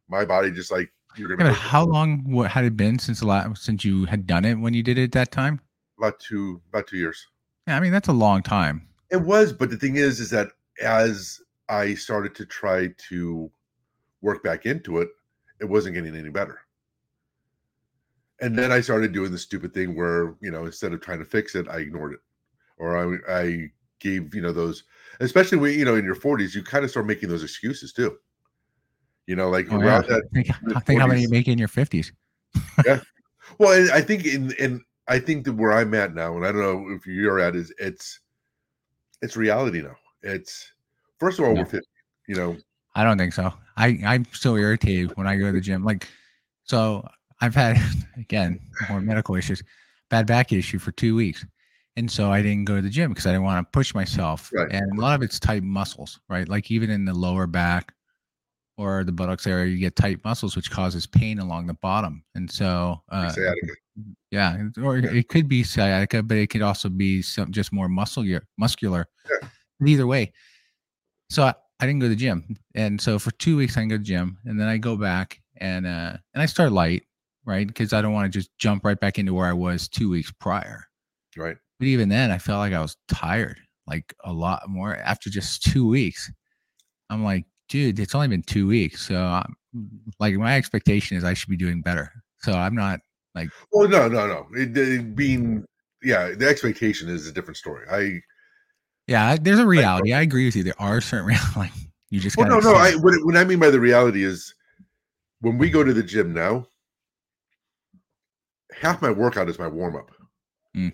my 0.08 0.24
body 0.24 0.52
just 0.52 0.72
like 0.72 0.92
you're 1.18 1.36
gonna 1.36 1.50
but 1.50 1.58
how 1.58 1.86
long 1.86 2.24
what 2.32 2.50
had 2.50 2.64
it 2.64 2.78
been 2.78 2.98
since 2.98 3.20
the 3.20 3.28
last 3.28 3.62
since 3.62 3.84
you 3.84 4.06
had 4.06 4.26
done 4.26 4.46
it 4.46 4.56
when 4.56 4.74
you 4.74 4.82
did 4.84 4.98
it 4.98 5.04
at 5.04 5.12
that 5.12 5.32
time? 5.32 5.60
about 6.02 6.20
two 6.20 6.62
about 6.70 6.88
two 6.88 6.98
years. 6.98 7.28
Yeah, 7.68 7.78
I 7.78 7.80
mean 7.80 7.92
that's 7.92 8.08
a 8.08 8.14
long 8.14 8.42
time. 8.42 8.88
It 9.12 9.22
was, 9.22 9.54
but 9.54 9.70
the 9.70 9.78
thing 9.78 9.98
is, 9.98 10.20
is 10.20 10.30
that 10.32 10.50
as 10.82 11.40
I 11.70 11.94
started 11.94 12.34
to 12.36 12.46
try 12.46 12.90
to 13.10 13.52
work 14.22 14.44
back 14.44 14.66
into 14.66 15.00
it, 15.00 15.10
it 15.60 15.66
wasn't 15.66 15.96
getting 15.96 16.16
any 16.16 16.30
better. 16.30 16.60
And 18.40 18.58
then 18.58 18.72
I 18.72 18.82
started 18.82 19.12
doing 19.12 19.32
the 19.32 19.38
stupid 19.38 19.74
thing 19.74 19.96
where 19.96 20.36
you 20.42 20.50
know 20.50 20.66
instead 20.66 20.94
of 20.94 21.02
trying 21.02 21.20
to 21.20 21.26
fix 21.26 21.56
it, 21.56 21.68
I 21.68 21.80
ignored 21.80 22.14
it, 22.14 22.20
or 22.82 22.98
I 23.30 23.42
I 23.42 23.72
gave 24.00 24.34
you 24.34 24.42
know 24.42 24.52
those, 24.52 24.84
especially 25.20 25.60
when 25.60 25.78
you 25.78 25.86
know 25.86 25.96
in 25.96 26.04
your 26.04 26.16
forties, 26.16 26.56
you 26.56 26.64
kind 26.64 26.84
of 26.84 26.90
start 26.90 27.06
making 27.06 27.30
those 27.30 27.44
excuses 27.44 27.94
too. 27.94 28.18
You 29.28 29.36
know, 29.36 29.50
like 29.50 29.68
Oh, 29.72 29.80
yeah. 29.82 30.02
that 30.02 30.24
Think, 30.34 30.50
mid- 30.64 30.86
think 30.86 31.00
how 31.00 31.08
many 31.08 31.22
you 31.22 31.30
make 31.30 31.48
in 31.48 31.58
your 31.60 31.68
fifties. 31.68 32.12
yeah, 32.86 33.00
Well, 33.60 33.90
I 33.94 34.02
think 34.02 34.26
in 34.26 34.52
in 34.54 34.82
I 35.08 35.20
think 35.20 35.46
that 35.46 35.54
where 35.54 35.74
I'm 35.74 35.94
at 35.94 36.16
now, 36.16 36.36
and 36.36 36.46
I 36.46 36.52
don't 36.52 36.62
know 36.62 36.96
if 36.96 37.06
you're 37.06 37.40
at, 37.40 37.56
is 37.56 37.72
it's 37.78 38.20
it's 39.22 39.38
reality 39.38 39.82
now. 39.82 39.96
It's 40.24 40.72
first 41.20 41.38
of 41.40 41.46
all, 41.46 41.54
Yeah. 41.54 41.60
we're 41.64 41.70
50, 41.70 41.88
you 42.28 42.36
know, 42.36 42.58
I 42.96 43.04
don't 43.04 43.18
think 43.18 43.34
so. 43.34 43.54
I 43.78 44.00
I'm 44.06 44.26
so 44.34 44.56
irritated 44.58 45.16
when 45.18 45.28
I 45.28 45.38
go 45.38 45.46
to 45.46 45.52
the 45.52 45.62
gym. 45.62 45.84
Like, 45.84 46.08
so 46.64 47.08
I've 47.42 47.56
had 47.56 47.78
again 48.18 48.60
more 48.90 49.02
medical 49.02 49.36
issues, 49.36 49.62
bad 50.10 50.26
back 50.26 50.52
issue 50.52 50.80
for 50.80 50.92
two 50.92 51.16
weeks, 51.16 51.46
and 51.98 52.10
so 52.10 52.32
I 52.32 52.42
didn't 52.42 52.66
go 52.66 52.76
to 52.78 52.82
the 52.82 52.90
gym 52.90 53.10
because 53.12 53.26
I 53.26 53.32
didn't 53.32 53.44
want 53.44 53.66
to 53.66 53.72
push 53.78 53.94
myself. 53.94 54.50
Right. 54.54 54.72
And 54.72 54.98
a 54.98 55.02
lot 55.02 55.16
of 55.16 55.22
it's 55.22 55.40
tight 55.40 55.64
muscles, 55.64 56.20
right? 56.30 56.48
Like 56.48 56.72
even 56.72 56.90
in 56.90 57.06
the 57.06 57.14
lower 57.14 57.48
back 57.48 57.94
or 58.78 59.04
the 59.04 59.12
buttocks 59.12 59.46
area, 59.48 59.66
you 59.72 59.78
get 59.78 59.96
tight 59.96 60.24
muscles, 60.24 60.56
which 60.56 60.72
causes 60.72 61.06
pain 61.06 61.40
along 61.40 61.68
the 61.68 61.74
bottom. 61.76 62.24
And 62.36 62.50
so, 62.50 63.02
uh, 63.10 63.30
sciatica. 63.30 63.74
yeah, 64.32 64.64
or 64.82 64.98
Yeah. 64.98 65.12
it 65.12 65.28
could 65.28 65.48
be 65.48 65.64
sciatica, 65.64 66.24
but 66.24 66.38
it 66.38 66.48
could 66.48 66.62
also 66.62 66.90
be 66.90 67.22
some 67.22 67.52
just 67.52 67.72
more 67.74 67.90
muscular. 67.90 68.44
Muscular. 68.58 69.08
Yeah. 69.30 69.48
Either 69.86 70.08
way, 70.08 70.32
so 71.30 71.44
I, 71.44 71.54
I 71.80 71.86
didn't 71.88 72.00
go 72.00 72.06
to 72.06 72.10
the 72.10 72.16
gym, 72.16 72.56
and 72.76 73.02
so 73.02 73.18
for 73.20 73.32
two 73.32 73.58
weeks 73.58 73.76
I 73.76 73.82
didn't 73.82 73.90
go 73.90 73.96
to 73.96 74.00
the 74.00 74.06
gym, 74.06 74.38
and 74.46 74.60
then 74.60 74.68
I 74.68 74.78
go 74.78 74.96
back 74.96 75.42
and 75.58 75.86
uh 75.88 76.18
and 76.34 76.42
I 76.42 76.46
start 76.46 76.72
light, 76.72 77.04
right? 77.46 77.66
Because 77.68 77.92
I 77.94 78.02
don't 78.02 78.14
want 78.14 78.32
to 78.32 78.40
just 78.40 78.50
jump 78.60 78.86
right 78.86 79.00
back 79.00 79.18
into 79.20 79.34
where 79.34 79.48
I 79.48 79.54
was 79.54 79.88
two 79.90 80.10
weeks 80.10 80.32
prior. 80.40 80.86
right? 81.36 81.58
But 81.82 81.88
even 81.88 82.10
then, 82.10 82.30
I 82.30 82.38
felt 82.38 82.60
like 82.60 82.74
I 82.74 82.80
was 82.80 82.96
tired, 83.08 83.60
like 83.88 84.14
a 84.24 84.32
lot 84.32 84.70
more 84.70 84.98
after 84.98 85.32
just 85.32 85.64
two 85.64 85.88
weeks. 85.88 86.32
I'm 87.10 87.24
like, 87.24 87.44
dude, 87.70 87.98
it's 87.98 88.14
only 88.14 88.28
been 88.28 88.44
two 88.44 88.68
weeks, 88.68 89.02
so 89.02 89.16
I'm, 89.16 89.56
like 90.20 90.36
my 90.36 90.56
expectation 90.56 91.18
is 91.18 91.24
I 91.24 91.34
should 91.34 91.50
be 91.50 91.58
doing 91.58 91.82
better. 91.82 92.12
So 92.44 92.54
I'm 92.54 92.76
not 92.76 93.00
like. 93.34 93.50
Well, 93.72 93.90
no, 93.90 94.08
no, 94.08 94.28
no. 94.28 94.46
It, 94.54 94.78
it 94.78 95.16
being, 95.16 95.66
yeah, 96.04 96.36
the 96.38 96.48
expectation 96.48 97.10
is 97.10 97.26
a 97.26 97.32
different 97.32 97.58
story. 97.58 97.88
I, 97.90 98.22
Yeah, 99.08 99.36
there's 99.42 99.58
a 99.58 99.66
reality. 99.66 100.14
I 100.14 100.22
agree 100.22 100.46
with 100.46 100.56
you. 100.56 100.62
There 100.62 100.80
are 100.80 101.02
certain 101.02 101.26
real 101.30 101.40
like 101.56 101.72
you 102.12 102.20
just 102.20 102.38
well, 102.38 102.48
no, 102.48 102.60
no. 102.60 102.76
I 102.76 102.92
what, 102.92 103.16
what 103.26 103.36
I 103.36 103.44
mean 103.44 103.58
by 103.58 103.72
the 103.72 103.80
reality 103.80 104.24
is 104.24 104.54
when 105.40 105.58
we 105.58 105.72
go 105.72 105.84
to 105.84 105.94
the 105.94 106.04
gym 106.04 106.32
now, 106.32 106.68
half 108.72 109.02
my 109.02 109.10
workout 109.10 109.50
is 109.50 109.58
my 109.58 109.68
warm 109.68 109.96
up. 109.96 110.12
Mm. 110.78 110.94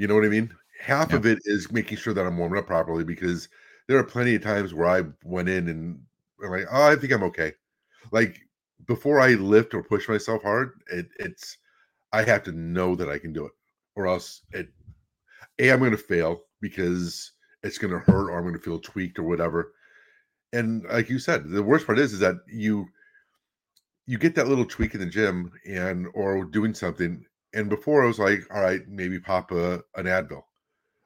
You 0.00 0.08
know 0.08 0.14
what 0.14 0.24
I 0.24 0.28
mean? 0.30 0.56
Half 0.80 1.12
Yeah. 1.12 1.18
of 1.18 1.26
it 1.26 1.40
is 1.44 1.70
making 1.70 1.98
sure 1.98 2.14
that 2.14 2.26
I'm 2.26 2.38
warming 2.38 2.58
up 2.58 2.66
properly 2.66 3.04
because 3.04 3.48
there 3.86 3.98
are 3.98 4.04
plenty 4.04 4.34
of 4.34 4.42
times 4.42 4.72
where 4.72 4.88
I 4.88 5.02
went 5.24 5.50
in 5.50 5.68
and 5.68 6.00
I'm 6.42 6.50
like, 6.50 6.66
oh, 6.72 6.88
I 6.90 6.96
think 6.96 7.12
I'm 7.12 7.22
okay. 7.24 7.52
Like 8.10 8.40
before 8.86 9.20
I 9.20 9.34
lift 9.34 9.74
or 9.74 9.82
push 9.82 10.08
myself 10.08 10.42
hard, 10.42 10.82
it, 10.90 11.08
it's 11.18 11.58
I 12.12 12.22
have 12.24 12.42
to 12.44 12.52
know 12.52 12.96
that 12.96 13.10
I 13.10 13.18
can 13.18 13.34
do 13.34 13.44
it, 13.46 13.52
or 13.94 14.06
else 14.06 14.42
it 14.52 14.70
a 15.58 15.70
I'm 15.72 15.80
going 15.80 15.90
to 15.92 15.98
fail 15.98 16.44
because 16.62 17.32
it's 17.62 17.78
going 17.78 17.92
to 17.92 18.00
hurt 18.00 18.30
or 18.30 18.36
I'm 18.38 18.44
going 18.44 18.54
to 18.54 18.60
feel 18.60 18.80
tweaked 18.80 19.18
or 19.18 19.24
whatever. 19.24 19.74
And 20.54 20.84
like 20.86 21.10
you 21.10 21.18
said, 21.18 21.48
the 21.50 21.62
worst 21.62 21.86
part 21.86 21.98
is 21.98 22.14
is 22.14 22.20
that 22.20 22.36
you 22.48 22.88
you 24.06 24.18
get 24.18 24.34
that 24.34 24.48
little 24.48 24.64
tweak 24.64 24.94
in 24.94 25.00
the 25.00 25.06
gym 25.06 25.52
and 25.66 26.08
or 26.14 26.44
doing 26.44 26.74
something. 26.74 27.24
And 27.54 27.68
before 27.68 28.04
I 28.04 28.06
was 28.06 28.18
like, 28.18 28.46
all 28.54 28.62
right, 28.62 28.80
maybe 28.88 29.18
pop 29.18 29.50
a 29.50 29.82
an 29.96 30.06
Advil 30.06 30.42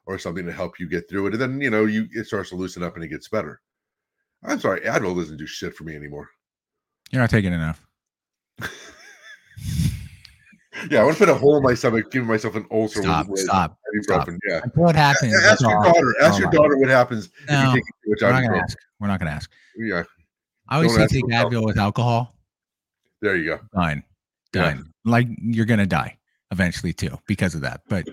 or 0.07 0.19
something 0.19 0.45
to 0.47 0.53
help 0.53 0.79
you 0.79 0.89
get 0.89 1.09
through 1.09 1.29
it. 1.29 1.33
And 1.35 1.43
then 1.43 1.61
you 1.61 1.71
know 1.71 1.85
you 1.87 2.07
it 2.13 2.27
starts 2.27 2.51
to 2.51 2.57
loosen 2.57 2.83
up 2.83 2.95
and 2.95 3.05
it 3.05 3.09
gets 3.09 3.29
better. 3.29 3.61
I'm 4.43 4.61
sorry, 4.61 4.81
Advil 4.83 5.17
doesn't 5.17 5.39
do 5.39 5.47
shit 5.47 5.75
for 5.75 5.85
me 5.85 5.97
anymore. 5.97 6.29
You're 7.11 7.23
not 7.23 7.31
taking 7.31 7.53
enough. 7.53 7.83
Yeah, 10.91 11.01
I 11.01 11.05
want 11.05 11.17
to 11.17 11.19
put 11.19 11.29
a 11.29 11.35
hole 11.35 11.57
in 11.57 11.63
my 11.63 11.75
stomach, 11.75 12.11
giving 12.11 12.29
myself 12.29 12.57
an 12.57 12.67
ulcer. 12.71 13.03
Stop, 13.03 13.27
with, 13.27 13.31
with 13.31 13.41
stop, 13.41 13.79
stop. 14.03 14.29
Yeah. 14.47 14.61
Until 14.65 14.89
it 14.89 14.97
happens. 14.97 15.35
Ask 15.35 15.43
that's 15.43 15.61
your 15.63 15.83
daughter. 15.83 16.15
Ask 16.21 16.33
all 16.33 16.39
your 16.41 16.49
right. 16.49 16.57
daughter 16.57 16.77
what 16.79 16.89
happens 16.89 17.31
if 17.49 17.51
you 17.51 17.75
take 17.75 17.85
too 17.85 18.11
much 18.11 18.23
We're 18.23 18.33
not 18.33 18.43
gonna 18.43 18.59
ask. 18.59 18.79
We're 19.01 19.09
not 19.09 19.19
gonna 19.21 19.31
ask. 19.31 19.51
Yeah, 19.77 20.03
I 20.69 20.77
always 20.77 20.95
say 20.95 21.07
take 21.07 21.25
yourself. 21.27 21.53
Advil 21.53 21.65
with 21.65 21.79
alcohol. 21.79 22.35
there 23.23 23.37
you 23.37 23.45
go. 23.45 23.61
Done. 23.75 24.03
Yeah. 24.53 24.63
Done. 24.63 24.93
Like 25.05 25.29
you're 25.41 25.65
gonna 25.65 25.87
die 25.87 26.19
eventually 26.55 26.93
too 26.93 27.19
because 27.27 27.55
of 27.55 27.61
that. 27.61 27.83
But 27.89 28.09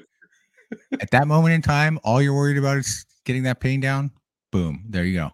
at 0.99 1.11
that 1.11 1.27
moment 1.27 1.53
in 1.53 1.61
time, 1.61 1.99
all 2.03 2.21
you're 2.21 2.35
worried 2.35 2.57
about 2.57 2.77
is 2.77 3.05
getting 3.23 3.43
that 3.43 3.59
pain 3.59 3.79
down. 3.79 4.11
Boom. 4.51 4.83
There 4.89 5.05
you 5.05 5.15
go. 5.15 5.31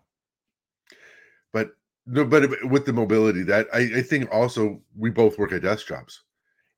But 1.54 1.72
no, 2.06 2.26
but 2.26 2.50
with 2.70 2.86
the 2.86 2.94
mobility, 2.94 3.44
that 3.44 3.68
I, 3.74 3.80
I 3.98 4.02
think 4.02 4.32
also 4.32 4.82
we 4.96 5.10
both 5.10 5.40
work 5.40 5.52
at 5.52 5.64
desk 5.64 5.88
jobs, 5.88 6.22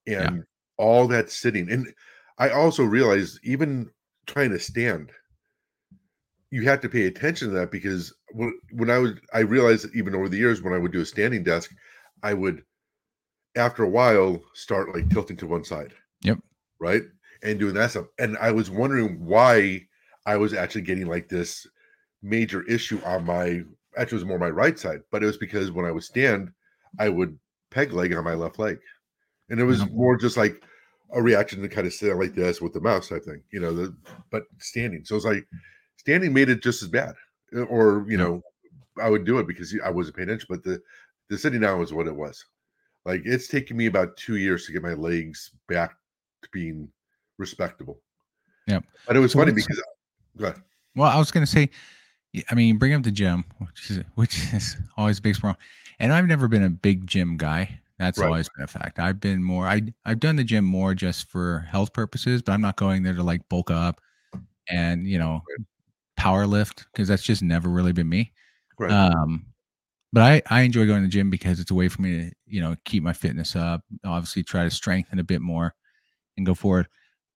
and 0.07 0.45
all 0.77 1.07
that 1.07 1.29
sitting, 1.29 1.69
and 1.69 1.93
I 2.38 2.51
also 2.51 2.83
realized 2.83 3.39
even 3.43 3.91
trying 4.27 4.51
to 4.51 4.59
stand, 4.59 5.12
you 6.51 6.63
have 6.63 6.81
to 6.81 6.89
pay 6.89 7.05
attention 7.05 7.50
to 7.50 7.53
that 7.55 7.71
because 7.71 8.13
when, 8.31 8.57
when 8.71 8.89
I 8.89 9.00
would, 9.00 9.19
I 9.33 9.39
realized 9.39 9.88
even 9.93 10.15
over 10.15 10.29
the 10.29 10.38
years 10.38 10.62
when 10.62 10.74
I 10.74 10.77
would 10.77 10.93
do 10.93 11.01
a 11.01 11.05
standing 11.05 11.43
desk, 11.43 11.71
I 12.24 12.33
would, 12.33 12.63
after 13.55 13.83
a 13.83 13.89
while, 13.89 14.41
start 14.53 14.95
like 14.95 15.09
tilting 15.09 15.38
to 15.38 15.48
one 15.48 15.65
side. 15.65 15.93
Yep. 16.21 16.39
Right. 16.79 17.03
And 17.43 17.59
doing 17.59 17.73
that 17.75 17.91
stuff, 17.91 18.07
and 18.17 18.38
I 18.38 18.51
was 18.51 18.69
wondering 18.69 19.25
why 19.25 19.88
I 20.25 20.35
was 20.35 20.53
actually 20.53 20.81
getting 20.81 21.07
like 21.07 21.29
this 21.29 21.65
major 22.21 22.63
issue 22.63 23.01
on 23.05 23.25
my 23.25 23.61
actually 23.97 24.17
it 24.17 24.21
was 24.21 24.25
more 24.25 24.39
my 24.39 24.49
right 24.49 24.77
side, 24.77 25.01
but 25.11 25.23
it 25.23 25.25
was 25.27 25.38
because 25.38 25.71
when 25.71 25.85
I 25.85 25.91
would 25.91 26.03
stand, 26.03 26.51
I 26.99 27.09
would 27.09 27.39
peg 27.71 27.93
leg 27.93 28.13
on 28.13 28.25
my 28.25 28.33
left 28.33 28.59
leg. 28.59 28.79
And 29.49 29.59
it 29.59 29.65
was 29.65 29.85
Mhm. 29.85 29.91
more 29.91 30.17
just 30.17 30.38
like 30.38 30.63
a 31.13 31.21
reaction 31.21 31.61
to 31.61 31.69
kind 31.69 31.88
of 31.88 31.93
sit 31.93 32.15
like 32.17 32.35
this 32.35 32.61
with 32.61 32.73
the 32.73 32.81
mouse 32.81 33.09
type 33.09 33.25
thing, 33.25 33.43
you 33.51 33.59
know, 33.59 33.73
the 33.73 33.95
but 34.31 34.43
standing. 34.59 35.05
So 35.05 35.15
it's 35.15 35.25
like 35.25 35.45
standing 35.97 36.33
made 36.33 36.49
it 36.49 36.63
just 36.63 36.83
as 36.83 36.89
bad. 36.89 37.15
uh, 37.55 37.63
Or, 37.63 38.05
you 38.09 38.17
know, 38.17 38.41
I 39.01 39.09
would 39.09 39.25
do 39.25 39.39
it 39.39 39.47
because 39.47 39.75
I 39.83 39.89
wasn't 39.91 40.17
paying 40.17 40.29
attention, 40.29 40.47
but 40.49 40.63
the 40.63 40.81
the 41.29 41.38
sitting 41.38 41.61
down 41.61 41.79
was 41.79 41.93
what 41.93 42.07
it 42.07 42.15
was. 42.15 42.45
Like 43.05 43.21
it's 43.25 43.47
taken 43.47 43.77
me 43.77 43.85
about 43.88 44.17
two 44.17 44.38
years 44.38 44.65
to 44.65 44.73
get 44.73 44.83
my 44.83 44.93
legs 44.93 45.51
back 45.67 45.95
being 46.51 46.89
respectable. 47.38 48.01
Yeah. 48.67 48.79
But 49.08 49.15
it 49.15 49.19
was 49.19 49.34
funny 49.34 49.51
because 49.51 49.81
go 50.38 50.46
ahead. 50.46 50.62
Well, 50.96 51.10
I 51.10 51.17
was 51.17 51.31
gonna 51.31 51.46
say, 51.48 51.69
I 52.50 52.55
mean, 52.55 52.77
bring 52.77 52.93
up 52.93 53.03
the 53.03 53.12
gym, 53.12 53.46
which 53.58 53.89
is 53.91 54.03
which 54.15 54.53
is 54.53 54.77
always 54.98 55.19
a 55.19 55.22
big 55.22 55.38
problem. 55.38 55.58
And 56.00 56.13
I've 56.13 56.27
never 56.27 56.48
been 56.48 56.63
a 56.63 56.69
big 56.69 57.08
gym 57.08 57.38
guy. 57.38 57.79
That's 57.98 58.17
Right. 58.17 58.27
always 58.27 58.48
been 58.55 58.63
a 58.63 58.67
fact. 58.67 59.00
I've 59.00 59.19
been 59.19 59.43
more. 59.43 59.67
I 59.67 59.81
I've 60.05 60.19
done 60.19 60.36
the 60.36 60.43
gym 60.43 60.63
more 60.65 60.96
just 60.96 61.29
for 61.29 61.67
health 61.69 61.91
purposes, 61.93 62.41
but 62.41 62.53
I'm 62.53 62.62
not 62.62 62.77
going 62.77 63.03
there 63.03 63.15
to 63.15 63.24
like 63.24 63.48
bulk 63.50 63.72
up 63.72 64.00
and 64.69 65.08
you 65.08 65.17
know 65.17 65.41
power 66.15 66.46
lift 66.46 66.86
because 66.91 67.08
that's 67.08 67.24
just 67.24 67.41
never 67.41 67.69
really 67.69 67.91
been 67.91 68.08
me. 68.08 68.31
Right. 68.77 68.91
Um, 68.91 69.46
but 70.13 70.24
I 70.24 70.41
I 70.50 70.62
enjoy 70.62 70.86
going 70.86 71.01
to 71.01 71.08
the 71.08 71.12
gym 71.12 71.29
because 71.29 71.60
it's 71.60 71.72
a 71.72 71.75
way 71.75 71.89
for 71.89 72.01
me 72.01 72.17
to 72.17 72.31
you 72.48 72.62
know 72.62 72.75
keep 72.86 73.03
my 73.03 73.13
fitness 73.13 73.55
up. 73.55 73.84
Obviously, 74.05 74.43
try 74.43 74.63
to 74.63 74.69
strengthen 74.72 75.19
a 75.19 75.24
bit 75.24 75.41
more 75.41 75.74
and 76.39 76.46
go 76.46 76.55
forward. 76.55 76.88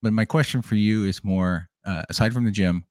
But 0.01 0.13
my 0.13 0.25
question 0.25 0.61
for 0.61 0.75
you 0.75 1.05
is 1.05 1.23
more 1.23 1.69
uh, 1.85 2.03
aside 2.09 2.33
from 2.33 2.45
the 2.45 2.51
gym, 2.51 2.85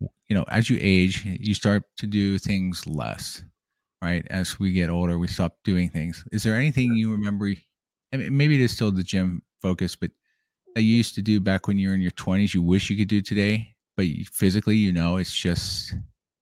you 0.00 0.36
know, 0.36 0.44
as 0.48 0.68
you 0.68 0.78
age, 0.80 1.24
you 1.24 1.54
start 1.54 1.82
to 1.98 2.06
do 2.06 2.38
things 2.38 2.86
less, 2.86 3.42
right? 4.02 4.26
As 4.30 4.60
we 4.60 4.72
get 4.72 4.90
older, 4.90 5.18
we 5.18 5.26
stop 5.26 5.56
doing 5.64 5.88
things. 5.88 6.24
Is 6.30 6.42
there 6.42 6.54
anything 6.54 6.94
you 6.94 7.10
remember? 7.10 7.52
I 8.12 8.16
mean, 8.16 8.36
maybe 8.36 8.54
it 8.54 8.60
is 8.60 8.72
still 8.72 8.92
the 8.92 9.02
gym 9.02 9.42
focus, 9.62 9.96
but 9.96 10.10
that 10.74 10.82
you 10.82 10.94
used 10.94 11.14
to 11.16 11.22
do 11.22 11.40
back 11.40 11.66
when 11.66 11.78
you 11.78 11.88
were 11.88 11.94
in 11.94 12.00
your 12.00 12.12
20s, 12.12 12.54
you 12.54 12.62
wish 12.62 12.90
you 12.90 12.96
could 12.96 13.08
do 13.08 13.22
today, 13.22 13.74
but 13.96 14.06
you, 14.06 14.24
physically, 14.26 14.76
you 14.76 14.92
know, 14.92 15.16
it's 15.16 15.34
just 15.34 15.94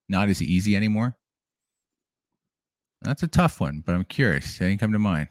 not 0.09 0.29
as 0.29 0.43
easy 0.43 0.76
anymore. 0.76 1.17
That's 3.03 3.23
a 3.23 3.29
tough 3.29 3.61
one, 3.61 3.83
but 3.87 3.95
I'm 3.95 4.05
curious. 4.05 4.61
Anything 4.61 4.79
come 4.79 4.93
to 4.93 4.99
mind? 4.99 5.29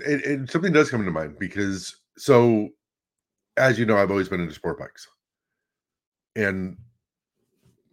it, 0.00 0.24
it, 0.24 0.50
something 0.50 0.72
does 0.72 0.90
come 0.90 1.04
to 1.04 1.10
mind 1.10 1.38
because 1.38 1.96
so 2.16 2.70
as 3.56 3.78
you 3.78 3.86
know 3.86 3.96
i've 3.96 4.10
always 4.10 4.28
been 4.28 4.40
into 4.40 4.54
sport 4.54 4.78
bikes. 4.78 5.08
And 6.34 6.76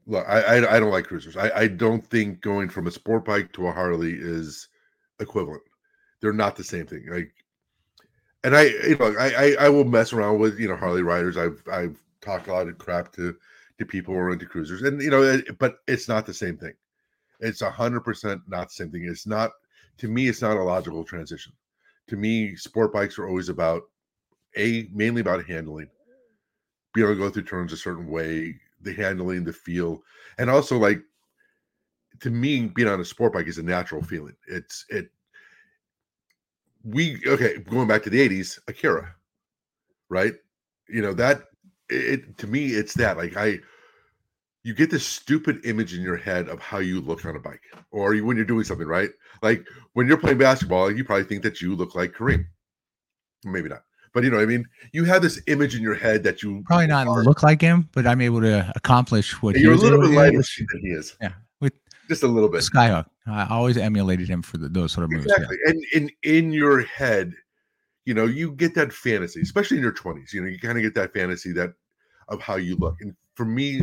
look 0.05 0.25
i 0.27 0.41
i, 0.41 0.75
I 0.75 0.79
don't 0.79 0.91
like 0.91 1.05
cruisers. 1.05 1.37
I, 1.37 1.49
I 1.55 1.67
don't 1.67 2.05
think 2.05 2.41
going 2.41 2.69
from 2.69 2.87
a 2.87 2.91
sport 2.91 3.25
bike 3.25 3.51
to 3.53 3.67
a 3.67 3.71
harley 3.71 4.13
is 4.13 4.67
equivalent. 5.19 5.63
They're 6.21 6.33
not 6.33 6.55
the 6.55 6.63
same 6.63 6.85
thing 6.85 7.05
like 7.09 7.33
and 8.43 8.55
i 8.55 8.63
you 8.63 8.97
know 8.97 9.15
I, 9.17 9.33
I 9.33 9.55
i 9.65 9.69
will 9.69 9.85
mess 9.85 10.13
around 10.13 10.39
with 10.39 10.59
you 10.59 10.67
know 10.67 10.75
harley 10.75 11.03
riders. 11.03 11.37
I've 11.37 11.63
i've 11.71 11.97
talked 12.21 12.47
a 12.47 12.53
lot 12.53 12.67
of 12.67 12.77
crap 12.77 13.11
to 13.13 13.35
to 13.79 13.85
people 13.85 14.13
who 14.13 14.19
are 14.19 14.31
into 14.31 14.45
cruisers. 14.45 14.81
And 14.83 15.01
you 15.01 15.09
know 15.09 15.23
it, 15.23 15.57
but 15.59 15.77
it's 15.87 16.07
not 16.07 16.25
the 16.25 16.33
same 16.33 16.57
thing. 16.57 16.73
It's 17.39 17.61
a 17.61 17.71
hundred 17.71 18.01
percent 18.01 18.41
not 18.47 18.69
the 18.69 18.73
same 18.73 18.91
thing. 18.91 19.05
It's 19.05 19.27
not 19.27 19.51
to 19.97 20.07
me 20.07 20.27
it's 20.27 20.41
not 20.41 20.57
a 20.57 20.63
logical 20.63 21.03
transition. 21.03 21.53
To 22.07 22.17
me, 22.17 22.55
sport 22.57 22.91
bikes 22.91 23.17
are 23.17 23.27
always 23.27 23.47
about 23.47 23.83
a 24.57 24.87
mainly 24.93 25.21
about 25.21 25.45
handling, 25.45 25.89
being 26.93 27.07
able 27.07 27.15
to 27.15 27.19
go 27.19 27.29
through 27.29 27.43
turns 27.43 27.73
a 27.73 27.77
certain 27.77 28.07
way, 28.07 28.55
the 28.81 28.93
handling, 28.93 29.43
the 29.43 29.53
feel, 29.53 30.03
and 30.37 30.49
also 30.49 30.77
like 30.77 31.01
to 32.23 32.29
me, 32.29 32.67
being 32.67 32.87
on 32.87 33.01
a 33.01 33.05
sport 33.05 33.33
bike 33.33 33.47
is 33.47 33.57
a 33.57 33.63
natural 33.63 34.01
feeling. 34.01 34.35
It's 34.47 34.85
it. 34.89 35.09
We 36.83 37.21
okay, 37.25 37.57
going 37.57 37.87
back 37.87 38.03
to 38.03 38.09
the 38.09 38.27
'80s, 38.27 38.59
Akira, 38.67 39.15
right? 40.09 40.33
You 40.87 41.01
know 41.01 41.13
that 41.13 41.43
it 41.89 42.37
to 42.37 42.47
me, 42.47 42.67
it's 42.67 42.93
that 42.95 43.17
like 43.17 43.35
I. 43.37 43.59
You 44.65 44.73
get 44.73 44.89
this 44.89 45.05
stupid 45.05 45.65
image 45.65 45.93
in 45.93 46.01
your 46.01 46.15
head 46.15 46.47
of 46.47 46.61
how 46.61 46.77
you 46.77 47.01
look 47.01 47.25
on 47.25 47.35
a 47.35 47.39
bike, 47.39 47.63
or 47.91 48.13
you, 48.13 48.25
when 48.25 48.37
you're 48.37 48.45
doing 48.45 48.63
something, 48.63 48.87
right? 48.87 49.09
Like 49.41 49.67
when 49.91 50.07
you're 50.07 50.17
playing 50.17 50.37
basketball, 50.37 50.89
you 50.89 51.03
probably 51.03 51.25
think 51.25 51.43
that 51.43 51.61
you 51.61 51.75
look 51.75 51.95
like 51.95 52.13
Kareem. 52.13 52.45
Maybe 53.43 53.67
not, 53.67 53.83
but 54.13 54.23
you 54.23 54.29
know 54.29 54.39
I 54.39 54.45
mean. 54.45 54.65
You 54.91 55.05
have 55.05 55.21
this 55.21 55.41
image 55.47 55.75
in 55.75 55.81
your 55.81 55.95
head 55.95 56.23
that 56.23 56.43
you 56.43 56.63
Probably 56.65 56.87
not 56.87 57.07
are- 57.07 57.23
look 57.23 57.41
like 57.43 57.61
him, 57.61 57.89
but 57.93 58.05
I'm 58.05 58.21
able 58.21 58.41
to 58.41 58.71
accomplish 58.75 59.41
what 59.41 59.55
he 59.55 59.61
You're 59.63 59.73
a 59.73 59.77
little 59.77 59.99
bit 60.01 60.11
lighter 60.11 60.37
than 60.71 60.81
he 60.81 60.89
is. 60.89 61.15
Yeah, 61.21 61.33
with 61.59 61.73
just 62.07 62.23
a 62.23 62.27
little 62.27 62.49
bit. 62.49 62.61
Skyhook. 62.61 63.05
I 63.25 63.47
always 63.49 63.77
emulated 63.77 64.27
him 64.27 64.41
for 64.41 64.57
the, 64.57 64.67
those 64.69 64.91
sort 64.91 65.05
of 65.05 65.11
moves. 65.11 65.25
yeah. 65.27 65.33
Exactly. 65.35 65.57
And 65.65 65.83
in 65.93 66.11
in 66.23 66.51
your 66.53 66.81
head, 66.83 67.33
you 68.05 68.13
know, 68.13 68.25
you 68.25 68.51
get 68.51 68.75
that 68.75 68.91
fantasy, 68.93 69.41
especially 69.41 69.77
in 69.77 69.83
your 69.83 69.93
20s. 69.93 70.33
You 70.33 70.41
know, 70.41 70.47
you 70.47 70.59
kind 70.59 70.77
of 70.77 70.83
get 70.83 70.93
that 70.95 71.13
fantasy 71.13 71.51
that 71.53 71.73
of 72.27 72.41
how 72.41 72.55
you 72.57 72.75
look. 72.75 72.97
And 73.01 73.15
for 73.35 73.45
me, 73.45 73.81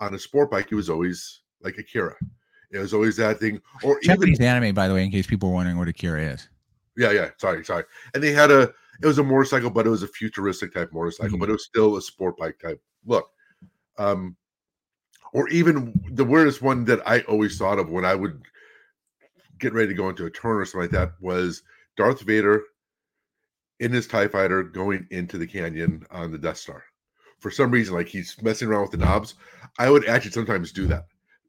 on 0.00 0.14
a 0.14 0.18
sport 0.18 0.50
bike, 0.50 0.68
it 0.70 0.76
was 0.76 0.88
always 0.88 1.40
like 1.60 1.76
Akira. 1.76 2.14
It 2.70 2.78
was 2.78 2.94
always 2.94 3.16
that 3.16 3.40
thing. 3.40 3.60
Or 3.82 3.98
even 4.02 4.14
Japanese 4.16 4.40
anime, 4.40 4.74
by 4.74 4.86
the 4.88 4.94
way, 4.94 5.04
in 5.04 5.10
case 5.10 5.26
people 5.26 5.48
are 5.50 5.52
wondering 5.54 5.76
what 5.78 5.88
Akira 5.88 6.22
is. 6.22 6.48
yeah, 6.96 7.10
yeah. 7.10 7.30
Sorry, 7.38 7.64
sorry. 7.64 7.84
And 8.14 8.22
they 8.22 8.32
had 8.32 8.50
a 8.50 8.72
it 9.02 9.06
was 9.06 9.18
a 9.18 9.22
motorcycle, 9.24 9.70
but 9.70 9.86
it 9.86 9.90
was 9.90 10.02
a 10.02 10.08
futuristic 10.08 10.72
type 10.74 10.92
motorcycle, 10.92 11.36
Mhm. 11.36 11.40
but 11.40 11.48
it 11.48 11.52
was 11.52 11.64
still 11.64 11.96
a 11.96 12.02
sport 12.02 12.36
bike 12.36 12.58
type 12.58 12.80
look. 13.06 13.30
Um, 13.96 14.36
or 15.32 15.48
even 15.50 15.92
the 16.12 16.24
weirdest 16.24 16.62
one 16.62 16.84
that 16.86 17.06
I 17.06 17.20
always 17.22 17.58
thought 17.58 17.78
of 17.78 17.90
when 17.90 18.04
I 18.04 18.14
would 18.14 18.42
get 19.58 19.72
ready 19.74 19.88
to 19.88 19.94
go 19.94 20.08
into 20.08 20.24
a 20.26 20.30
turn 20.30 20.56
or 20.56 20.64
something 20.64 20.82
like 20.82 20.90
that 20.92 21.12
was 21.20 21.62
Darth 21.96 22.20
Vader 22.22 22.62
in 23.80 23.92
his 23.92 24.06
TIE 24.06 24.28
fighter 24.28 24.62
going 24.62 25.06
into 25.10 25.36
the 25.38 25.46
canyon 25.46 26.04
on 26.10 26.32
the 26.32 26.38
Death 26.38 26.56
Star. 26.58 26.84
For 27.40 27.50
some 27.50 27.70
reason, 27.70 27.94
like 27.94 28.08
he's 28.08 28.40
messing 28.42 28.68
around 28.68 28.82
with 28.82 28.90
the 28.92 28.96
knobs. 28.96 29.34
I 29.78 29.90
would 29.90 30.06
actually 30.08 30.32
sometimes 30.32 30.72
do 30.72 30.86
that, 30.88 31.06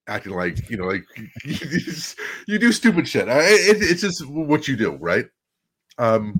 acting 0.07 0.33
like 0.33 0.69
you 0.69 0.77
know, 0.77 0.85
like 0.85 1.05
you, 2.47 2.59
do 2.59 2.71
stupid 2.71 3.07
shit. 3.07 3.27
It, 3.27 3.77
it's 3.81 4.01
just 4.01 4.27
what 4.27 4.67
you 4.67 4.75
do, 4.75 4.91
right? 4.97 5.25
Um. 5.97 6.39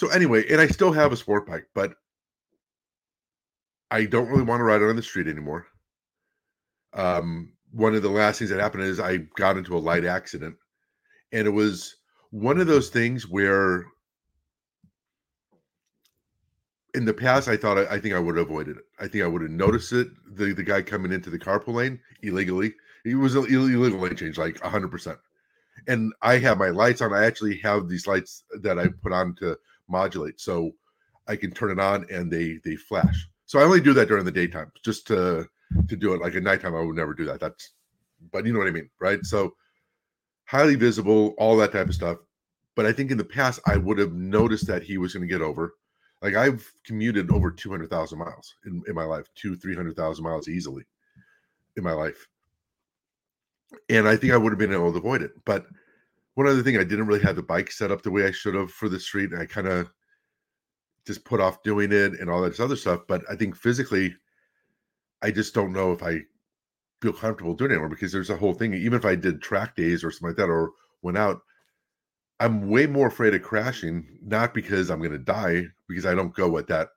So 0.00 0.08
anyway, 0.08 0.46
and 0.50 0.62
I 0.62 0.66
still 0.66 0.92
have 0.92 1.12
a 1.12 1.16
sport 1.16 1.46
bike, 1.46 1.66
but 1.74 1.92
I 3.90 4.06
don't 4.06 4.28
really 4.28 4.44
want 4.44 4.60
to 4.60 4.64
ride 4.64 4.80
it 4.80 4.88
on 4.88 4.96
the 4.96 5.02
street 5.02 5.28
anymore. 5.28 5.66
Um, 6.94 7.52
one 7.70 7.94
of 7.94 8.00
the 8.00 8.08
last 8.08 8.38
things 8.38 8.50
that 8.50 8.60
happened 8.60 8.84
is 8.84 8.98
I 8.98 9.18
got 9.36 9.58
into 9.58 9.76
a 9.76 9.78
light 9.78 10.06
accident, 10.06 10.56
and 11.32 11.46
it 11.46 11.50
was 11.50 11.96
one 12.30 12.58
of 12.58 12.66
those 12.66 12.88
things 12.88 13.28
where 13.28 13.84
in 16.94 17.04
the 17.04 17.12
past 17.12 17.46
I 17.46 17.58
thought 17.58 17.76
I, 17.76 17.96
I 17.96 18.00
think 18.00 18.14
I 18.14 18.20
would 18.20 18.38
have 18.38 18.46
avoided 18.46 18.78
it. 18.78 18.84
I 19.00 19.06
think 19.06 19.22
I 19.22 19.26
would 19.26 19.42
have 19.42 19.50
noticed 19.50 19.92
it. 19.92 20.08
The 20.34 20.54
the 20.54 20.62
guy 20.62 20.80
coming 20.80 21.12
into 21.12 21.28
the 21.28 21.38
carpool 21.38 21.74
lane 21.74 22.00
illegally. 22.22 22.72
It 23.04 23.16
was 23.16 23.34
an 23.34 23.44
ill- 23.50 23.66
illegal 23.66 23.98
lane 23.98 24.16
change, 24.16 24.38
like 24.38 24.58
hundred 24.60 24.92
percent. 24.92 25.18
And 25.88 26.14
I 26.22 26.38
have 26.38 26.56
my 26.56 26.70
lights 26.70 27.02
on. 27.02 27.12
I 27.12 27.26
actually 27.26 27.58
have 27.58 27.86
these 27.86 28.06
lights 28.06 28.44
that 28.62 28.78
I 28.78 28.88
put 29.02 29.12
on 29.12 29.34
to 29.40 29.58
modulate, 29.90 30.40
so 30.40 30.72
I 31.26 31.36
can 31.36 31.50
turn 31.52 31.70
it 31.70 31.80
on 31.80 32.06
and 32.10 32.30
they 32.32 32.58
they 32.64 32.76
flash. 32.76 33.28
So 33.46 33.58
I 33.58 33.64
only 33.64 33.80
do 33.80 33.92
that 33.94 34.08
during 34.08 34.24
the 34.24 34.32
daytime, 34.32 34.70
just 34.84 35.06
to 35.08 35.46
to 35.88 35.96
do 35.96 36.14
it. 36.14 36.20
Like 36.20 36.34
at 36.34 36.42
nighttime, 36.42 36.74
I 36.74 36.80
would 36.80 36.96
never 36.96 37.14
do 37.14 37.24
that. 37.26 37.40
That's, 37.40 37.72
but 38.32 38.44
you 38.46 38.52
know 38.52 38.58
what 38.58 38.68
I 38.68 38.72
mean, 38.72 38.90
right? 39.00 39.24
So 39.24 39.54
highly 40.46 40.74
visible, 40.74 41.34
all 41.38 41.56
that 41.56 41.72
type 41.72 41.88
of 41.88 41.94
stuff. 41.94 42.18
but 42.76 42.86
I 42.86 42.92
think 42.92 43.10
in 43.10 43.18
the 43.18 43.24
past 43.24 43.60
I 43.66 43.76
would 43.76 43.98
have 43.98 44.12
noticed 44.12 44.66
that 44.66 44.82
he 44.82 44.98
was 44.98 45.12
going 45.12 45.26
to 45.26 45.32
get 45.32 45.42
over. 45.42 45.74
Like 46.22 46.34
I've 46.34 46.70
commuted 46.84 47.30
over 47.30 47.50
200,000 47.50 48.18
miles 48.18 48.54
in, 48.66 48.82
in 48.88 48.94
my 48.94 49.04
life, 49.04 49.26
two, 49.34 49.56
300,000 49.56 50.24
miles 50.24 50.48
easily 50.48 50.84
in 51.76 51.84
my 51.84 51.92
life. 51.92 52.26
And 53.88 54.08
I 54.08 54.16
think 54.16 54.32
I 54.32 54.36
would 54.36 54.50
have 54.52 54.58
been 54.58 54.72
able 54.72 54.92
to 54.92 54.98
avoid 54.98 55.22
it. 55.22 55.32
But 55.44 55.66
one 56.34 56.46
other 56.46 56.62
thing, 56.62 56.76
I 56.76 56.84
didn't 56.84 57.06
really 57.06 57.22
have 57.22 57.36
the 57.36 57.42
bike 57.42 57.70
set 57.70 57.90
up 57.90 58.02
the 58.02 58.10
way 58.10 58.24
I 58.24 58.30
should 58.30 58.54
have 58.54 58.70
for 58.70 58.88
the 58.88 59.00
street. 59.00 59.32
And 59.32 59.40
I 59.40 59.46
kind 59.46 59.66
of 59.66 59.90
just 61.06 61.24
put 61.24 61.40
off 61.40 61.62
doing 61.62 61.92
it 61.92 62.20
and 62.20 62.30
all 62.30 62.42
this 62.42 62.60
other 62.60 62.76
stuff. 62.76 63.00
But 63.08 63.22
I 63.30 63.36
think 63.36 63.56
physically, 63.56 64.14
I 65.22 65.30
just 65.30 65.54
don't 65.54 65.72
know 65.72 65.92
if 65.92 66.02
I 66.02 66.20
feel 67.02 67.12
comfortable 67.12 67.54
doing 67.54 67.70
it 67.70 67.74
anymore 67.74 67.88
because 67.88 68.12
there's 68.12 68.30
a 68.30 68.36
whole 68.36 68.54
thing. 68.54 68.74
Even 68.74 68.98
if 68.98 69.04
I 69.04 69.14
did 69.14 69.42
track 69.42 69.76
days 69.76 70.04
or 70.04 70.10
something 70.10 70.28
like 70.28 70.36
that 70.36 70.50
or 70.50 70.72
went 71.02 71.18
out, 71.18 71.40
I'm 72.38 72.70
way 72.70 72.86
more 72.86 73.08
afraid 73.08 73.34
of 73.34 73.42
crashing, 73.42 74.18
not 74.22 74.54
because 74.54 74.90
I'm 74.90 75.00
going 75.00 75.10
to 75.12 75.18
die, 75.18 75.66
because 75.88 76.06
I 76.06 76.14
don't 76.14 76.34
go 76.34 76.56
at 76.56 76.68
that 76.68 76.88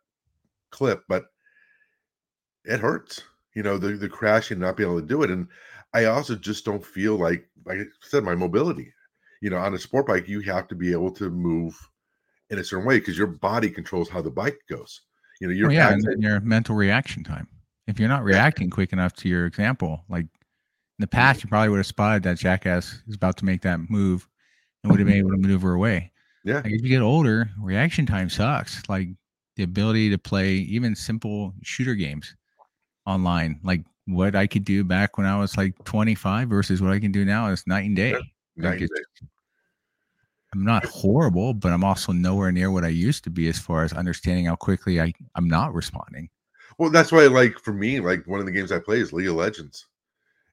clip, 0.72 1.04
but 1.10 1.25
it 2.63 2.80
hurts, 2.80 3.24
you 3.54 3.62
know, 3.62 3.78
the, 3.78 3.90
the 3.90 4.08
crashing, 4.08 4.60
not 4.60 4.78
being 4.78 4.90
able 4.90 5.02
to 5.02 5.06
do 5.06 5.22
it. 5.24 5.30
And 5.30 5.48
I 5.94 6.06
also 6.06 6.36
just 6.36 6.63
don't 6.63 6.84
feel 6.84 7.18
like, 7.18 7.46
like 7.66 7.80
I 7.80 7.84
said, 8.02 8.24
my 8.24 8.36
mobility, 8.36 8.94
you 9.43 9.50
know, 9.50 9.57
on 9.57 9.73
a 9.73 9.77
sport 9.77 10.07
bike, 10.07 10.29
you 10.29 10.39
have 10.39 10.69
to 10.69 10.75
be 10.75 10.93
able 10.93 11.12
to 11.12 11.29
move 11.29 11.77
in 12.50 12.59
a 12.59 12.63
certain 12.63 12.85
way 12.85 13.00
because 13.00 13.17
your 13.17 13.27
body 13.27 13.69
controls 13.69 14.07
how 14.07 14.21
the 14.21 14.31
bike 14.31 14.57
goes. 14.69 15.01
You 15.41 15.50
know, 15.50 15.53
your 15.53 15.67
well, 15.67 15.75
yeah, 15.75 15.91
and 15.91 16.23
your 16.23 16.39
mental 16.39 16.75
reaction 16.75 17.25
time. 17.25 17.50
If 17.85 18.00
you're 18.00 18.07
not 18.07 18.23
reacting 18.23 18.69
quick 18.69 18.93
enough 18.93 19.12
to 19.17 19.27
your 19.27 19.45
example, 19.45 20.05
like 20.07 20.23
in 20.23 20.29
the 21.00 21.07
mm-hmm. 21.07 21.17
past, 21.17 21.43
you 21.43 21.50
probably 21.50 21.67
would 21.67 21.77
have 21.77 21.85
spotted 21.85 22.23
that 22.23 22.38
jackass 22.38 23.01
is 23.05 23.15
about 23.15 23.35
to 23.38 23.45
make 23.45 23.62
that 23.63 23.81
move 23.89 24.29
and 24.81 24.91
would 24.91 25.01
have 25.01 25.09
been 25.09 25.17
able 25.19 25.31
to 25.31 25.38
maneuver 25.38 25.73
away. 25.73 26.13
Yeah. 26.45 26.62
Like 26.63 26.67
as 26.67 26.81
you 26.81 26.88
get 26.88 27.01
older, 27.01 27.50
reaction 27.59 28.05
time 28.05 28.29
sucks. 28.29 28.88
Like 28.88 29.09
the 29.57 29.63
ability 29.63 30.09
to 30.12 30.17
play 30.17 30.53
even 30.53 30.95
simple 30.95 31.53
shooter 31.63 31.95
games 31.95 32.33
online, 33.05 33.59
like 33.62 33.83
what 34.05 34.38
I 34.38 34.47
could 34.47 34.63
do 34.63 34.85
back 34.85 35.17
when 35.17 35.27
I 35.27 35.38
was 35.38 35.57
like 35.57 35.75
25 35.83 36.47
versus 36.47 36.81
what 36.81 36.93
I 36.93 37.00
can 37.00 37.12
do 37.12 37.25
now 37.25 37.50
is 37.50 37.67
night 37.67 37.83
and 37.83 37.95
day. 37.97 38.15
Yeah, 38.55 38.69
like 38.69 38.88
I'm 40.53 40.63
not 40.63 40.86
horrible, 40.86 41.53
but 41.53 41.74
I'm 41.74 41.83
also 41.83 42.12
nowhere 42.12 42.51
near 42.51 42.72
what 42.72 42.86
I 42.86 42.89
used 42.89 43.24
to 43.25 43.29
be 43.29 43.50
as 43.50 43.60
far 43.60 43.83
as 43.83 43.91
understanding 43.91 44.45
how 44.45 44.55
quickly 44.55 45.01
I, 45.01 45.12
I'm 45.36 45.48
not 45.48 45.74
responding. 45.74 46.29
Well, 46.77 46.89
that's 46.89 47.12
why, 47.12 47.27
like, 47.27 47.60
for 47.60 47.74
me, 47.74 48.00
like, 48.00 48.25
one 48.27 48.39
of 48.39 48.45
the 48.45 48.51
games 48.51 48.72
I 48.72 48.79
play 48.79 49.00
is 49.00 49.12
League 49.12 49.27
of 49.27 49.36
Legends 49.36 49.88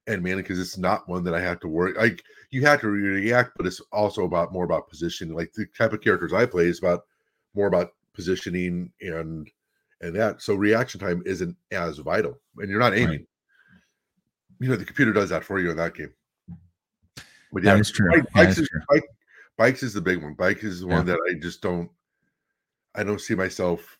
and 0.07 0.23
man, 0.23 0.37
because 0.37 0.59
it's 0.59 0.79
not 0.79 1.09
one 1.09 1.25
that 1.25 1.35
I 1.35 1.41
have 1.41 1.61
to 1.61 1.69
worry. 1.69 1.95
Like 1.95 2.23
you 2.51 2.63
have 2.63 2.81
to 2.81 2.89
react, 2.89 3.53
but 3.57 3.67
it's 3.67 3.81
also 3.93 4.25
about 4.25 4.53
more 4.53 4.65
about 4.65 4.89
positioning. 4.89 5.35
Like 5.35 5.53
the 5.53 5.67
type 5.77 5.93
of 5.93 6.01
characters 6.01 6.33
I 6.33 6.47
play 6.47 6.67
is 6.67 6.79
about 6.79 7.05
more 7.55 7.67
about 7.67 7.93
positioning 8.13 8.93
and 9.01 9.49
and 10.01 10.17
that. 10.17 10.43
So 10.43 10.55
reaction 10.55 11.01
time 11.01 11.23
isn't 11.27 11.57
as 11.71 11.99
vital, 11.99 12.39
and 12.59 12.69
you're 12.69 12.81
not 12.81 12.95
aiming. 12.95 13.09
Right. 13.09 13.27
You 14.61 14.69
know, 14.69 14.77
the 14.77 14.85
computer 14.85 15.13
does 15.13 15.31
that 15.31 15.45
for 15.45 15.59
you 15.59 15.71
in 15.71 15.77
that 15.77 15.95
game. 15.95 16.13
But 17.53 17.63
yeah, 17.63 17.75
that 17.75 17.81
is 17.81 17.91
true. 17.91 18.11
Bike, 18.11 18.33
bikes, 18.33 18.59
is, 18.59 18.69
true. 18.69 18.83
Bike, 19.61 19.75
bikes 19.75 19.83
is 19.83 19.93
the 19.93 20.01
big 20.01 20.23
one. 20.23 20.33
Bike 20.33 20.65
is 20.65 20.81
the 20.81 20.87
yeah. 20.87 20.95
one 20.95 21.07
that 21.07 21.19
I 21.29 21.35
just 21.35 21.61
don't. 21.61 21.91
I 22.95 23.05
don't 23.05 23.21
see 23.21 23.35
myself 23.35 23.99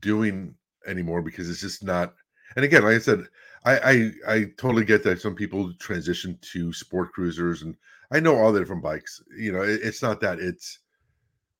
doing 0.00 0.56
anymore 0.84 1.22
because 1.22 1.48
it's 1.48 1.60
just 1.60 1.84
not. 1.84 2.14
And 2.56 2.64
again, 2.64 2.82
like 2.82 2.96
I 2.96 2.98
said, 2.98 3.24
I, 3.64 3.78
I 3.78 4.10
I 4.34 4.44
totally 4.58 4.84
get 4.84 5.04
that 5.04 5.20
some 5.20 5.36
people 5.36 5.72
transition 5.74 6.36
to 6.52 6.72
sport 6.72 7.12
cruisers, 7.12 7.62
and 7.62 7.76
I 8.10 8.18
know 8.18 8.34
all 8.34 8.52
the 8.52 8.58
different 8.58 8.82
bikes. 8.82 9.22
You 9.38 9.52
know, 9.52 9.62
it, 9.62 9.78
it's 9.80 10.02
not 10.02 10.20
that. 10.22 10.40
It's 10.40 10.80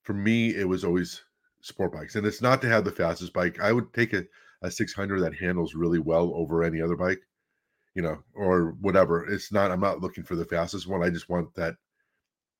for 0.03 0.13
me, 0.13 0.53
it 0.53 0.67
was 0.67 0.83
always 0.83 1.23
sport 1.61 1.93
bikes, 1.93 2.17
and 2.17 2.27
it's 2.27 2.41
not 2.41 2.61
to 2.63 2.67
have 2.67 2.83
the 2.83 2.91
fastest 2.91 3.31
bike. 3.31 3.61
I 3.61 3.71
would 3.71 3.93
take 3.93 4.11
a 4.11 4.25
a 4.61 4.69
600 4.69 5.21
that 5.21 5.35
handles 5.35 5.73
really 5.73 5.99
well 5.99 6.33
over 6.35 6.63
any 6.63 6.81
other 6.81 6.97
bike, 6.97 7.21
you 7.95 8.01
know, 8.01 8.17
or 8.33 8.75
whatever. 8.81 9.25
It's 9.31 9.53
not. 9.53 9.71
I'm 9.71 9.79
not 9.79 10.01
looking 10.01 10.25
for 10.25 10.35
the 10.35 10.43
fastest 10.43 10.85
one. 10.85 11.01
I 11.01 11.09
just 11.09 11.29
want 11.29 11.55
that 11.55 11.75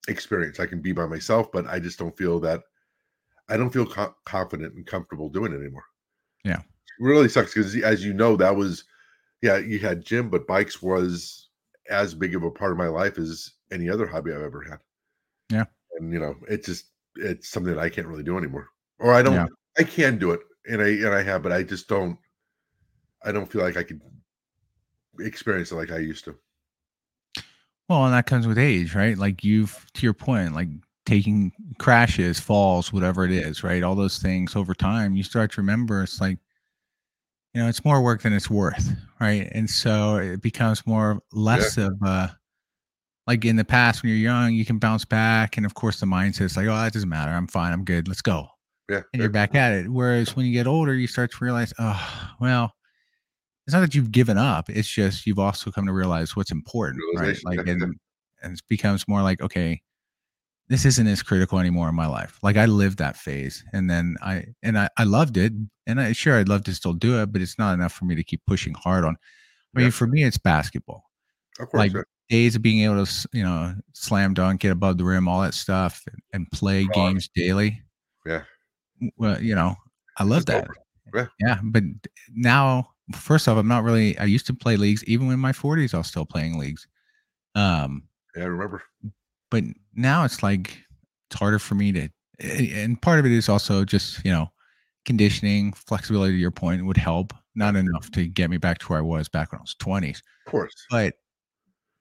experience. 0.08 0.60
I 0.60 0.66
can 0.66 0.82
be 0.82 0.92
by 0.92 1.06
myself, 1.06 1.52
but 1.52 1.68
I 1.68 1.80
just 1.80 2.00
don't 2.00 2.18
feel 2.18 2.40
that. 2.42 2.62
I 3.50 3.58
don't 3.58 3.70
feel 3.70 3.86
co- 3.86 4.16
confident 4.26 4.76
and 4.76 4.86
comfortable 4.86 5.30
doing 5.30 5.54
it 5.54 5.60
anymore. 5.60 5.86
Yeah, 6.44 6.60
it 6.60 7.04
really 7.04 7.30
sucks 7.30 7.54
because, 7.54 7.76
as 7.78 8.04
you 8.04 8.14
know, 8.14 8.36
that 8.36 8.56
was 8.56 8.84
yeah, 9.42 9.58
you 9.58 9.80
had 9.80 10.06
gym, 10.06 10.30
but 10.30 10.48
bikes 10.48 10.82
was 10.82 11.50
as 11.90 12.14
big 12.14 12.36
of 12.36 12.44
a 12.44 12.52
part 12.52 12.72
of 12.72 12.78
my 12.78 12.88
life 12.88 13.18
as 13.18 13.52
any 13.72 13.90
other 13.90 14.08
hobby 14.08 14.34
I've 14.34 14.42
ever 14.42 14.62
had. 14.62 14.80
Yeah. 15.50 15.66
And 15.98 16.12
you 16.12 16.20
know, 16.20 16.36
it 16.50 16.66
just 16.66 16.86
it's 17.16 17.50
something 17.50 17.74
that 17.74 17.82
I 17.82 17.90
can't 17.90 18.08
really 18.08 18.24
do 18.24 18.38
anymore. 18.38 18.70
Or 19.00 19.14
I 19.14 19.22
don't 19.22 19.36
yeah. 19.36 19.48
I 19.78 19.84
can 19.84 20.18
do 20.18 20.32
it 20.32 20.42
and 20.68 20.82
I 20.82 20.88
and 20.88 21.14
I 21.14 21.24
have, 21.24 21.44
but 21.44 21.52
I 21.52 21.64
just 21.64 21.88
don't 21.88 22.18
I 23.24 23.32
don't 23.32 23.52
feel 23.52 23.62
like 23.62 23.78
I 23.78 23.84
could 23.84 24.02
experience 25.20 25.72
it 25.72 25.76
like 25.76 25.92
I 25.92 25.98
used 25.98 26.26
to. 26.26 26.36
Well, 27.90 28.06
and 28.06 28.14
that 28.14 28.26
comes 28.26 28.48
with 28.48 28.58
age, 28.58 28.96
right? 28.96 29.18
Like 29.18 29.44
you've 29.44 29.86
to 29.94 30.06
your 30.06 30.14
point, 30.14 30.54
like 30.54 30.68
taking 31.06 31.54
crashes, 31.80 32.40
falls, 32.40 32.92
whatever 32.92 33.24
it 33.24 33.32
is, 33.32 33.64
right? 33.64 33.84
All 33.84 33.96
those 33.96 34.20
things 34.20 34.56
over 34.56 34.74
time, 34.74 35.16
you 35.16 35.24
start 35.24 35.52
to 35.54 35.62
remember 35.62 36.04
it's 36.04 36.20
like 36.20 36.38
you 37.58 37.64
know 37.64 37.70
it's 37.70 37.84
more 37.84 38.04
work 38.04 38.22
than 38.22 38.34
it's 38.34 38.52
worth 38.52 38.92
right 39.20 39.50
and 39.52 39.68
so 39.68 40.18
it 40.18 40.42
becomes 40.44 40.86
more 40.86 41.20
less 41.32 41.76
yeah. 41.76 41.88
of 41.88 42.02
a 42.04 42.38
like 43.26 43.44
in 43.46 43.56
the 43.56 43.66
past 43.66 44.04
when 44.04 44.12
you're 44.12 44.20
young 44.20 44.54
you 44.54 44.64
can 44.64 44.78
bounce 44.78 45.04
back 45.06 45.58
and 45.58 45.66
of 45.66 45.74
course 45.74 46.00
the 46.00 46.06
mindset's 46.06 46.56
like 46.56 46.68
oh 46.68 46.76
that 46.76 46.94
doesn't 46.94 47.10
matter 47.10 47.32
i'm 47.32 47.48
fine 47.48 47.74
i'm 47.74 47.84
good 47.84 48.08
let's 48.08 48.22
go 48.22 48.48
yeah 48.90 48.98
and 48.98 49.06
yeah. 49.16 49.22
you're 49.22 49.30
back 49.30 49.56
at 49.56 49.74
it 49.74 49.90
whereas 49.90 50.36
when 50.36 50.46
you 50.46 50.54
get 50.54 50.68
older 50.68 50.94
you 50.94 51.08
start 51.08 51.32
to 51.32 51.44
realize 51.44 51.74
oh 51.80 52.30
well 52.40 52.72
it's 53.68 53.74
not 53.74 53.82
that 53.82 53.94
you've 53.94 54.12
given 54.12 54.38
up 54.38 54.70
it's 54.70 54.90
just 54.90 55.28
you've 55.28 55.40
also 55.40 55.70
come 55.70 55.86
to 55.86 55.94
realize 55.94 56.36
what's 56.36 56.52
important 56.52 57.02
right 57.16 57.38
like 57.44 57.60
and, 57.60 57.84
and 58.42 58.54
it 58.54 58.62
becomes 58.68 59.08
more 59.08 59.22
like 59.22 59.42
okay 59.42 59.82
this 60.70 60.86
isn't 60.86 61.08
as 61.08 61.24
critical 61.24 61.60
anymore 61.60 61.88
in 61.90 61.96
my 61.96 62.08
life. 62.08 62.40
Like 62.44 62.58
I 62.58 62.66
lived 62.66 62.98
that 62.98 63.16
phase 63.16 63.64
and 63.74 63.90
then 63.90 64.18
I 64.22 64.46
and 64.64 64.78
I, 64.78 64.90
I 64.98 65.04
loved 65.04 65.38
it. 65.38 65.54
And 65.86 66.02
I 66.02 66.12
sure 66.12 66.38
I'd 66.38 66.50
love 66.50 66.64
to 66.66 66.74
still 66.74 66.94
do 66.94 67.22
it, 67.22 67.32
but 67.32 67.42
it's 67.42 67.58
not 67.58 67.74
enough 67.74 67.94
for 67.94 68.06
me 68.06 68.16
to 68.16 68.24
keep 68.24 68.42
pushing 68.46 68.74
hard 68.74 69.06
on. 69.06 69.16
I 69.76 69.82
mean, 69.82 69.92
for 69.92 70.08
me, 70.08 70.24
it's 70.24 70.38
basketball. 70.38 71.04
Of 71.60 71.70
course, 71.70 71.80
like 71.80 71.94
yeah. 71.94 72.02
days 72.30 72.56
of 72.56 72.62
being 72.62 72.84
able 72.84 73.06
to, 73.06 73.28
you 73.32 73.44
know, 73.44 73.76
slam 73.94 74.34
dunk, 74.34 74.62
get 74.62 74.72
above 74.72 74.98
the 74.98 75.06
rim, 75.06 75.28
all 75.28 75.42
that 75.42 75.54
stuff, 75.54 76.04
and, 76.12 76.22
and 76.34 76.52
play 76.52 76.86
games 76.94 77.30
daily. 77.34 77.82
Yeah. 78.26 78.42
Well, 79.18 79.42
you 79.42 79.56
know, 79.56 79.76
I 80.18 80.24
love 80.24 80.40
it's 80.40 80.46
that. 80.46 80.68
Yeah. 81.14 81.28
yeah. 81.40 81.60
But 81.64 81.84
now, 82.34 82.90
first 83.14 83.48
off, 83.48 83.58
I'm 83.58 83.68
not 83.68 83.84
really. 83.84 84.18
I 84.18 84.26
used 84.26 84.48
to 84.48 84.54
play 84.54 84.78
leagues, 84.78 85.04
even 85.06 85.32
in 85.32 85.40
my 85.40 85.52
40s. 85.52 85.94
I 85.94 85.98
was 85.98 86.08
still 86.08 86.26
playing 86.26 86.58
leagues. 86.58 86.88
Um. 87.56 88.04
Yeah, 88.36 88.44
I 88.44 88.48
remember 88.48 88.84
but 89.50 89.64
now 89.96 90.24
it's 90.24 90.44
like 90.44 90.78
it's 91.30 91.40
harder 91.40 91.60
for 91.60 91.76
me 91.76 91.92
to 91.92 92.10
and 92.40 93.02
part 93.02 93.20
of 93.20 93.26
it 93.26 93.32
is 93.32 93.50
also 93.50 93.84
just 93.84 94.24
you 94.24 94.32
know 94.32 94.48
conditioning 95.06 95.74
flexibility 95.74 96.34
to 96.34 96.38
your 96.38 96.52
point 96.52 96.86
would 96.86 96.98
help 96.98 97.34
not 97.56 97.76
enough 97.76 98.12
to 98.12 98.28
get 98.28 98.50
me 98.50 98.58
back 98.58 98.78
to 98.78 98.88
where 98.88 99.00
i 99.00 99.02
was 99.02 99.28
back 99.28 99.52
when 99.52 99.60
i 99.60 99.62
was 99.62 99.76
20s 99.76 100.22
of 100.46 100.52
course 100.52 100.74
but 100.90 101.16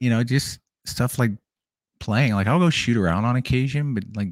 you 0.00 0.10
know 0.10 0.22
just 0.22 0.58
stuff 0.84 1.18
like 1.18 1.30
playing 2.00 2.34
like 2.34 2.46
i'll 2.46 2.58
go 2.58 2.70
shoot 2.70 2.96
around 2.96 3.24
on 3.24 3.36
occasion 3.36 3.94
but 3.94 4.04
like 4.14 4.28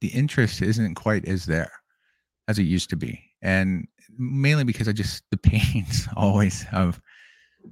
the 0.00 0.08
interest 0.08 0.62
isn't 0.62 0.94
quite 0.94 1.26
as 1.26 1.46
there 1.46 1.72
as 2.48 2.58
it 2.58 2.64
used 2.64 2.90
to 2.90 2.96
be 2.96 3.20
and 3.40 3.88
mainly 4.18 4.64
because 4.64 4.88
i 4.88 4.92
just 4.92 5.22
the 5.30 5.36
pains 5.36 6.08
always 6.16 6.64
of 6.72 7.00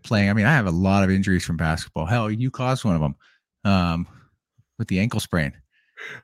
playing 0.03 0.31
i 0.31 0.33
mean 0.33 0.47
i 0.47 0.53
have 0.53 0.67
a 0.67 0.71
lot 0.71 1.03
of 1.03 1.11
injuries 1.11 1.45
from 1.45 1.57
basketball 1.57 2.07
hell 2.07 2.31
you 2.31 2.51
caused 2.51 2.85
one 2.85 2.95
of 2.95 3.01
them 3.01 3.15
um 3.65 4.07
with 4.81 4.89
the 4.89 4.99
ankle 4.99 5.21
sprain. 5.21 5.53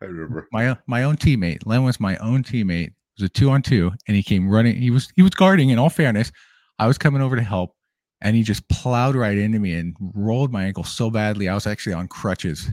I 0.03 0.07
remember 0.07 0.49
my 0.51 0.77
my 0.89 1.05
own 1.05 1.17
teammate. 1.17 1.65
Len 1.65 1.85
was 1.85 2.01
my 2.01 2.17
own 2.17 2.43
teammate. 2.43 2.89
It 2.89 2.95
was 3.21 3.27
a 3.27 3.29
two 3.29 3.51
on 3.51 3.63
two, 3.63 3.93
and 4.09 4.17
he 4.17 4.23
came 4.25 4.49
running. 4.49 4.75
He 4.75 4.91
was 4.91 5.13
he 5.15 5.23
was 5.23 5.31
guarding. 5.31 5.71
In 5.71 5.79
all 5.79 5.91
fairness, 5.91 6.33
I 6.81 6.89
was 6.89 6.99
coming 6.99 7.23
over 7.23 7.37
to 7.37 7.43
help, 7.43 7.77
and 8.23 8.35
he 8.35 8.43
just 8.43 8.69
plowed 8.69 9.15
right 9.15 9.39
into 9.39 9.61
me 9.61 9.75
and 9.75 9.95
rolled 10.01 10.51
my 10.51 10.65
ankle 10.65 10.83
so 10.83 11.11
badly. 11.11 11.49
I 11.49 11.55
was 11.55 11.69
actually 11.69 11.93
on 11.93 12.09
crutches. 12.09 12.69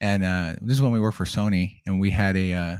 And 0.00 0.24
uh, 0.24 0.54
this 0.60 0.76
is 0.76 0.82
when 0.82 0.90
we 0.90 0.98
worked 0.98 1.16
for 1.16 1.26
Sony, 1.26 1.80
and 1.86 2.00
we 2.00 2.10
had 2.10 2.36
a 2.36 2.54
uh, 2.54 2.76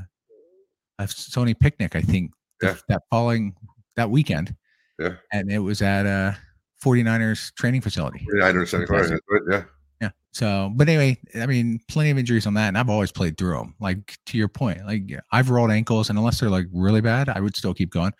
a 0.99 1.03
Sony 1.03 1.57
picnic. 1.57 1.95
I 1.95 2.01
think 2.01 2.31
yeah. 2.61 2.75
that 2.89 3.03
following 3.09 3.55
that 3.95 4.09
weekend. 4.09 4.55
Yeah. 4.99 5.15
And 5.31 5.51
it 5.51 5.59
was 5.59 5.81
at 5.81 6.05
a 6.05 6.37
49ers 6.83 7.53
training 7.55 7.81
facility. 7.81 8.25
49ers, 8.33 9.19
yeah. 9.49 9.63
Yeah. 10.01 10.09
So, 10.31 10.71
but 10.75 10.89
anyway, 10.89 11.17
I 11.35 11.45
mean, 11.45 11.79
plenty 11.87 12.11
of 12.11 12.17
injuries 12.17 12.45
on 12.45 12.53
that, 12.55 12.67
and 12.67 12.77
I've 12.77 12.89
always 12.89 13.11
played 13.11 13.37
through 13.37 13.53
them. 13.53 13.75
Like 13.79 14.17
to 14.25 14.37
your 14.37 14.47
point, 14.47 14.85
like 14.85 15.03
I've 15.31 15.49
rolled 15.49 15.71
ankles, 15.71 16.09
and 16.09 16.19
unless 16.19 16.39
they're 16.39 16.49
like 16.49 16.67
really 16.73 17.01
bad, 17.01 17.29
I 17.29 17.39
would 17.39 17.55
still 17.55 17.73
keep 17.73 17.91
going. 17.91 18.11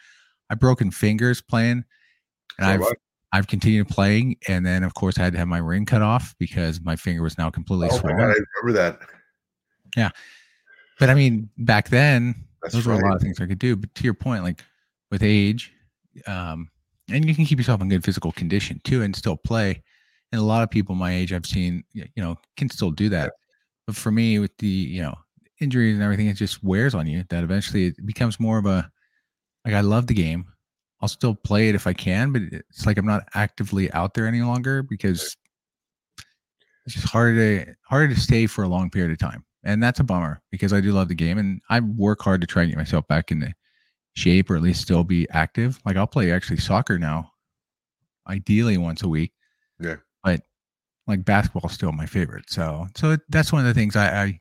I've 0.49 0.59
broken 0.59 0.91
fingers 0.91 1.41
playing, 1.41 1.83
and 2.57 2.65
I've 2.65 2.83
I've 3.33 3.47
continued 3.47 3.89
playing, 3.89 4.37
and 4.47 4.65
then 4.65 4.83
of 4.83 4.93
course 4.93 5.17
I 5.17 5.23
had 5.23 5.33
to 5.33 5.39
have 5.39 5.47
my 5.47 5.57
ring 5.57 5.85
cut 5.85 6.01
off 6.01 6.35
because 6.39 6.79
my 6.81 6.95
finger 6.95 7.23
was 7.23 7.37
now 7.37 7.49
completely 7.49 7.89
oh 7.91 7.97
swollen. 7.97 8.17
God, 8.17 8.29
I 8.29 8.35
remember 8.61 8.79
that. 8.79 8.99
Yeah. 9.97 10.09
But 10.99 11.09
I 11.09 11.15
mean, 11.15 11.49
back 11.57 11.89
then, 11.89 12.35
That's 12.61 12.75
those 12.75 12.85
were 12.85 12.93
a 12.93 12.97
lot 12.97 13.15
of 13.15 13.21
things 13.21 13.41
I 13.41 13.47
could 13.47 13.59
do. 13.59 13.75
But 13.75 13.93
to 13.95 14.03
your 14.03 14.13
point, 14.13 14.43
like 14.43 14.63
with 15.13 15.21
age, 15.21 15.71
um, 16.25 16.67
and 17.07 17.23
you 17.23 17.35
can 17.35 17.45
keep 17.45 17.59
yourself 17.59 17.81
in 17.81 17.87
good 17.87 18.03
physical 18.03 18.31
condition 18.31 18.81
too, 18.83 19.03
and 19.03 19.15
still 19.15 19.37
play. 19.37 19.83
And 20.31 20.41
a 20.41 20.43
lot 20.43 20.63
of 20.63 20.71
people 20.71 20.95
my 20.95 21.13
age 21.13 21.31
I've 21.31 21.45
seen, 21.45 21.83
you 21.93 22.07
know, 22.17 22.35
can 22.57 22.67
still 22.67 22.89
do 22.89 23.09
that. 23.09 23.33
But 23.85 23.95
for 23.95 24.11
me, 24.11 24.39
with 24.39 24.57
the 24.57 24.67
you 24.67 25.03
know 25.03 25.13
injuries 25.61 25.93
and 25.93 26.03
everything, 26.03 26.27
it 26.27 26.33
just 26.33 26.63
wears 26.63 26.95
on 26.95 27.05
you. 27.05 27.23
That 27.29 27.43
eventually 27.43 27.85
it 27.85 28.05
becomes 28.07 28.39
more 28.39 28.57
of 28.57 28.65
a 28.65 28.89
like 29.63 29.75
I 29.75 29.81
love 29.81 30.07
the 30.07 30.15
game. 30.15 30.45
I'll 30.99 31.07
still 31.07 31.35
play 31.35 31.69
it 31.69 31.75
if 31.75 31.85
I 31.85 31.93
can, 31.93 32.31
but 32.31 32.41
it's 32.41 32.87
like 32.87 32.97
I'm 32.97 33.05
not 33.05 33.27
actively 33.35 33.91
out 33.91 34.15
there 34.15 34.25
any 34.25 34.41
longer 34.41 34.81
because 34.81 35.37
it's 36.87 36.95
just 36.95 37.07
harder 37.07 37.65
to 37.65 37.75
harder 37.83 38.15
to 38.15 38.19
stay 38.19 38.47
for 38.47 38.63
a 38.63 38.67
long 38.67 38.89
period 38.89 39.11
of 39.11 39.19
time. 39.19 39.45
And 39.63 39.81
that's 39.83 39.99
a 39.99 40.03
bummer 40.03 40.41
because 40.49 40.73
I 40.73 40.81
do 40.81 40.91
love 40.91 41.07
the 41.07 41.15
game 41.15 41.37
and 41.37 41.61
I 41.69 41.81
work 41.81 42.23
hard 42.23 42.41
to 42.41 42.47
try 42.47 42.63
and 42.63 42.71
get 42.71 42.77
myself 42.79 43.07
back 43.07 43.31
into 43.31 43.53
shape 44.15 44.49
or 44.49 44.55
at 44.55 44.61
least 44.61 44.81
still 44.81 45.03
be 45.03 45.27
active. 45.31 45.79
Like 45.85 45.95
I'll 45.97 46.07
play 46.07 46.31
actually 46.31 46.57
soccer 46.57 46.97
now, 46.99 47.31
ideally 48.27 48.77
once 48.77 49.03
a 49.03 49.07
week. 49.07 49.33
Yeah. 49.79 49.97
But 50.23 50.41
like 51.07 51.25
basketball 51.25 51.69
is 51.69 51.75
still 51.75 51.91
my 51.91 52.05
favorite. 52.05 52.49
So 52.49 52.87
so 52.95 53.11
it, 53.11 53.21
that's 53.29 53.51
one 53.51 53.61
of 53.61 53.67
the 53.67 53.73
things 53.73 53.95
I, 53.95 54.23
I 54.23 54.39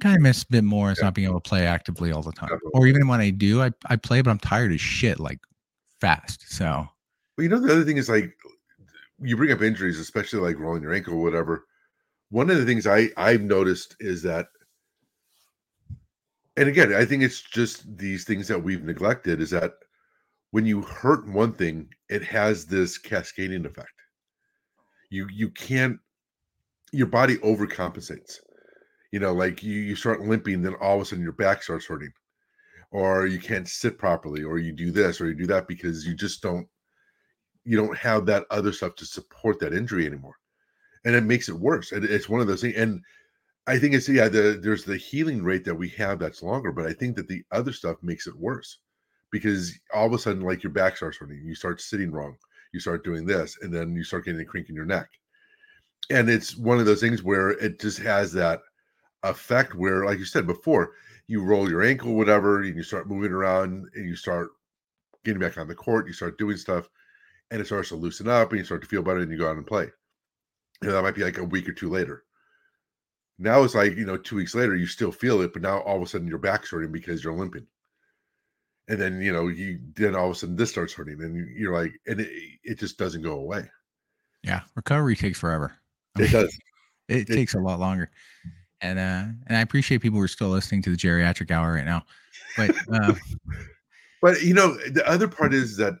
kind 0.00 0.16
of 0.16 0.22
miss 0.22 0.42
a 0.42 0.46
bit 0.50 0.64
more 0.64 0.90
is 0.90 0.98
Yeah. 0.98 1.04
not 1.06 1.14
being 1.14 1.28
able 1.28 1.40
to 1.40 1.48
play 1.48 1.66
actively 1.66 2.12
all 2.12 2.22
the 2.22 2.32
time. 2.32 2.48
Definitely. 2.48 2.70
Or 2.74 2.86
even 2.86 3.06
when 3.06 3.20
I 3.20 3.30
do, 3.30 3.62
I, 3.62 3.70
I 3.86 3.96
play, 3.96 4.20
but 4.22 4.30
I'm 4.30 4.38
tired 4.38 4.72
as 4.72 4.80
shit, 4.80 5.20
like 5.20 5.38
fast. 6.00 6.50
So 6.50 6.88
But 7.36 7.42
you 7.44 7.48
know, 7.48 7.60
the 7.60 7.72
other 7.72 7.84
thing 7.84 7.98
is 7.98 8.08
like 8.08 8.34
you 9.20 9.36
bring 9.36 9.52
up 9.52 9.62
injuries, 9.62 10.00
especially 10.00 10.40
like 10.40 10.58
rolling 10.58 10.82
your 10.82 10.92
ankle 10.92 11.14
or 11.14 11.22
whatever. 11.22 11.66
One 12.30 12.50
of 12.50 12.56
the 12.56 12.64
things 12.64 12.86
I 12.86 13.10
I've 13.16 13.42
noticed 13.42 13.94
is 14.00 14.22
that, 14.22 14.46
and 16.56 16.68
again, 16.68 16.94
I 16.94 17.04
think 17.04 17.22
it's 17.22 17.40
just 17.40 17.96
these 17.96 18.24
things 18.24 18.48
that 18.48 18.62
we've 18.62 18.84
neglected 18.84 19.40
is 19.40 19.50
that 19.50 19.74
when 20.50 20.66
you 20.66 20.82
hurt 20.82 21.26
one 21.26 21.52
thing, 21.52 21.88
it 22.10 22.22
has 22.24 22.66
this 22.66 22.98
cascading 22.98 23.64
effect. 23.64 23.88
You 25.10 25.28
you 25.32 25.50
can't 25.50 25.98
your 26.92 27.06
body 27.06 27.36
overcompensates. 27.38 28.38
You 29.12 29.20
know, 29.20 29.32
like 29.32 29.62
you, 29.62 29.74
you 29.74 29.96
start 29.96 30.22
limping, 30.22 30.62
then 30.62 30.74
all 30.80 30.96
of 30.96 31.02
a 31.02 31.04
sudden 31.04 31.24
your 31.24 31.32
back 31.32 31.62
starts 31.62 31.86
hurting, 31.86 32.12
or 32.90 33.26
you 33.26 33.38
can't 33.38 33.68
sit 33.68 33.98
properly, 33.98 34.42
or 34.42 34.58
you 34.58 34.72
do 34.72 34.90
this 34.90 35.20
or 35.20 35.28
you 35.28 35.34
do 35.34 35.46
that 35.46 35.68
because 35.68 36.06
you 36.06 36.14
just 36.14 36.42
don't 36.42 36.66
you 37.64 37.76
don't 37.76 37.96
have 37.96 38.26
that 38.26 38.44
other 38.50 38.72
stuff 38.72 38.94
to 38.96 39.06
support 39.06 39.58
that 39.60 39.72
injury 39.72 40.06
anymore 40.06 40.34
and 41.04 41.14
it 41.14 41.24
makes 41.24 41.48
it 41.48 41.54
worse 41.54 41.92
it's 41.92 42.28
one 42.28 42.40
of 42.40 42.46
those 42.46 42.60
things 42.60 42.76
and 42.76 43.00
i 43.66 43.78
think 43.78 43.94
it's 43.94 44.08
yeah 44.08 44.28
the, 44.28 44.58
there's 44.62 44.84
the 44.84 44.96
healing 44.96 45.42
rate 45.42 45.64
that 45.64 45.74
we 45.74 45.88
have 45.88 46.18
that's 46.18 46.42
longer 46.42 46.72
but 46.72 46.86
i 46.86 46.92
think 46.92 47.16
that 47.16 47.28
the 47.28 47.42
other 47.52 47.72
stuff 47.72 47.96
makes 48.02 48.26
it 48.26 48.36
worse 48.36 48.78
because 49.30 49.72
all 49.94 50.06
of 50.06 50.12
a 50.12 50.18
sudden 50.18 50.42
like 50.42 50.62
your 50.62 50.72
back 50.72 50.96
starts 50.96 51.18
hurting 51.18 51.42
you 51.44 51.54
start 51.54 51.80
sitting 51.80 52.10
wrong 52.10 52.36
you 52.72 52.80
start 52.80 53.04
doing 53.04 53.26
this 53.26 53.58
and 53.62 53.72
then 53.72 53.94
you 53.94 54.04
start 54.04 54.24
getting 54.24 54.40
a 54.40 54.44
crink 54.44 54.68
in 54.68 54.74
your 54.74 54.84
neck 54.84 55.08
and 56.10 56.28
it's 56.28 56.56
one 56.56 56.78
of 56.78 56.86
those 56.86 57.00
things 57.00 57.22
where 57.22 57.50
it 57.50 57.80
just 57.80 57.98
has 57.98 58.32
that 58.32 58.60
effect 59.24 59.74
where 59.74 60.04
like 60.04 60.18
you 60.18 60.24
said 60.24 60.46
before 60.46 60.92
you 61.28 61.42
roll 61.42 61.70
your 61.70 61.82
ankle 61.82 62.14
whatever 62.14 62.62
and 62.62 62.76
you 62.76 62.82
start 62.82 63.08
moving 63.08 63.32
around 63.32 63.86
and 63.94 64.08
you 64.08 64.16
start 64.16 64.50
getting 65.24 65.40
back 65.40 65.56
on 65.56 65.68
the 65.68 65.74
court 65.74 66.06
you 66.06 66.12
start 66.12 66.36
doing 66.38 66.56
stuff 66.56 66.88
and 67.52 67.60
it 67.60 67.66
starts 67.66 67.90
to 67.90 67.96
loosen 67.96 68.28
up 68.28 68.50
and 68.50 68.58
you 68.58 68.64
start 68.64 68.80
to 68.80 68.88
feel 68.88 69.02
better 69.02 69.20
and 69.20 69.30
you 69.30 69.36
go 69.36 69.48
out 69.48 69.56
and 69.58 69.66
play. 69.66 69.86
Know, 70.82 70.92
that 70.92 71.02
might 71.02 71.14
be 71.14 71.22
like 71.22 71.36
a 71.36 71.44
week 71.44 71.68
or 71.68 71.74
two 71.74 71.90
later. 71.90 72.24
Now 73.42 73.62
it's 73.64 73.74
like, 73.74 73.96
you 73.96 74.04
know, 74.06 74.16
two 74.16 74.36
weeks 74.36 74.54
later, 74.54 74.76
you 74.76 74.86
still 74.86 75.10
feel 75.10 75.40
it, 75.42 75.52
but 75.52 75.62
now 75.62 75.80
all 75.80 75.96
of 75.96 76.02
a 76.02 76.06
sudden 76.06 76.28
your 76.28 76.38
back's 76.38 76.70
hurting 76.70 76.92
because 76.92 77.24
you're 77.24 77.34
limping. 77.34 77.66
And 78.88 79.00
then, 79.00 79.20
you 79.20 79.32
know, 79.32 79.48
you 79.48 79.80
then 79.96 80.14
all 80.14 80.26
of 80.26 80.32
a 80.32 80.34
sudden 80.34 80.54
this 80.56 80.70
starts 80.70 80.92
hurting 80.92 81.20
and 81.22 81.34
you- 81.34 81.52
you're 81.56 81.72
like, 81.72 81.92
and 82.06 82.20
it, 82.20 82.30
it 82.62 82.78
just 82.78 82.98
doesn't 82.98 83.22
go 83.22 83.32
away. 83.34 83.68
yeah, 84.44 84.62
recovery 84.76 85.16
takes 85.16 85.38
forever. 85.40 85.76
I 86.16 86.20
It 86.20 86.22
mean, 86.22 86.32
does. 86.32 86.58
it 87.08 87.30
It- 87.30 87.34
takes 87.34 87.54
a 87.54 87.58
lot 87.60 87.80
longer. 87.80 88.10
And 88.80 88.98
uh 88.98 89.24
and 89.46 89.56
I 89.56 89.60
appreciate 89.60 89.98
people 90.02 90.18
who 90.18 90.24
are 90.24 90.28
still 90.28 90.48
listening 90.48 90.82
to 90.82 90.90
the 90.90 90.96
geriatric 90.96 91.50
hour 91.52 91.72
right 91.74 91.84
now. 91.84 92.02
But 92.56 92.74
uh 92.92 93.14
But, 94.22 94.42
you 94.42 94.54
know, 94.54 94.74
the 94.88 95.04
other 95.08 95.26
part 95.26 95.52
is 95.52 95.76
that 95.78 95.94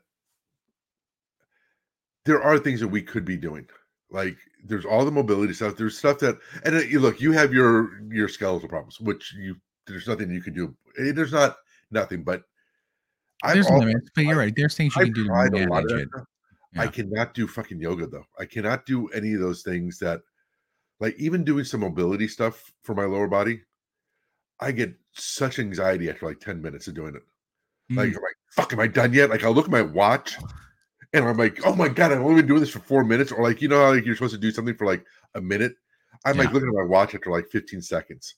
there 2.24 2.40
are 2.40 2.56
things 2.58 2.78
that 2.80 2.88
we 2.88 3.02
could 3.02 3.24
be 3.24 3.36
doing. 3.36 3.66
Like 4.10 4.36
there's 4.64 4.84
all 4.84 5.04
the 5.04 5.10
mobility 5.10 5.52
stuff. 5.52 5.76
There's 5.76 5.98
stuff 5.98 6.18
that, 6.20 6.38
and 6.64 6.76
uh, 6.76 6.80
you 6.80 7.00
look, 7.00 7.20
you 7.20 7.32
have 7.32 7.52
your 7.52 8.00
your 8.10 8.28
skeletal 8.28 8.68
problems, 8.68 9.00
which 9.00 9.32
you 9.34 9.56
there's 9.86 10.06
nothing 10.06 10.30
you 10.30 10.40
can 10.42 10.54
do. 10.54 10.74
Eh, 10.98 11.12
There's 11.12 11.32
not 11.32 11.56
nothing, 11.90 12.22
but 12.22 12.42
there's 13.52 13.66
al- 13.66 13.80
limits, 13.80 14.08
but 14.14 14.24
you're 14.24 14.36
right. 14.36 14.52
There's 14.56 14.76
things 14.76 14.94
you 14.94 15.02
I've 15.02 15.06
can 15.08 15.14
do 15.14 15.22
to 15.24 15.28
tried 15.28 15.54
a 15.54 15.66
lot 15.66 15.84
of 15.84 15.90
manage 15.90 16.04
it. 16.04 16.08
stuff. 16.14 16.26
I 16.76 16.86
cannot 16.86 17.34
do 17.34 17.46
fucking 17.46 17.80
yoga 17.80 18.06
though. 18.06 18.24
I 18.38 18.44
cannot 18.46 18.86
do 18.86 19.08
any 19.08 19.34
of 19.34 19.40
those 19.40 19.62
things 19.62 19.98
that, 19.98 20.20
like 21.00 21.14
even 21.18 21.44
doing 21.44 21.64
some 21.64 21.80
mobility 21.80 22.28
stuff 22.28 22.72
for 22.82 22.94
my 22.94 23.04
lower 23.04 23.28
body. 23.28 23.62
I 24.60 24.70
get 24.70 24.94
such 25.12 25.58
anxiety 25.58 26.08
after 26.08 26.24
like 26.26 26.38
ten 26.38 26.62
minutes 26.62 26.86
of 26.86 26.94
doing 26.94 27.16
it. 27.16 27.22
Like, 27.90 28.10
Mm. 28.10 28.16
I'm 28.16 28.22
like, 28.22 28.36
fuck, 28.52 28.72
am 28.72 28.80
I 28.80 28.86
done 28.86 29.12
yet? 29.12 29.28
Like, 29.28 29.42
I'll 29.44 29.52
look 29.52 29.64
at 29.66 29.70
my 29.72 29.82
watch 29.82 30.36
and 31.12 31.24
I'm 31.24 31.36
like, 31.36 31.60
oh 31.66 31.74
my 31.74 31.88
God, 31.88 32.12
I've 32.12 32.20
only 32.20 32.36
been 32.36 32.48
doing 32.48 32.60
this 32.60 32.70
for 32.70 32.78
four 32.80 33.04
minutes. 33.04 33.32
Or 33.32 33.42
like, 33.42 33.60
you 33.60 33.68
know 33.68 33.84
how 33.84 33.94
like, 33.94 34.06
you're 34.06 34.16
supposed 34.16 34.34
to 34.34 34.40
do 34.40 34.50
something 34.50 34.76
for 34.76 34.86
like 34.86 35.04
a 35.34 35.40
minute? 35.40 35.74
I'm 36.24 36.36
like 36.36 36.52
looking 36.52 36.68
at 36.68 36.74
my 36.74 36.84
watch 36.84 37.14
after 37.14 37.30
like 37.30 37.48
15 37.48 37.82
seconds. 37.82 38.36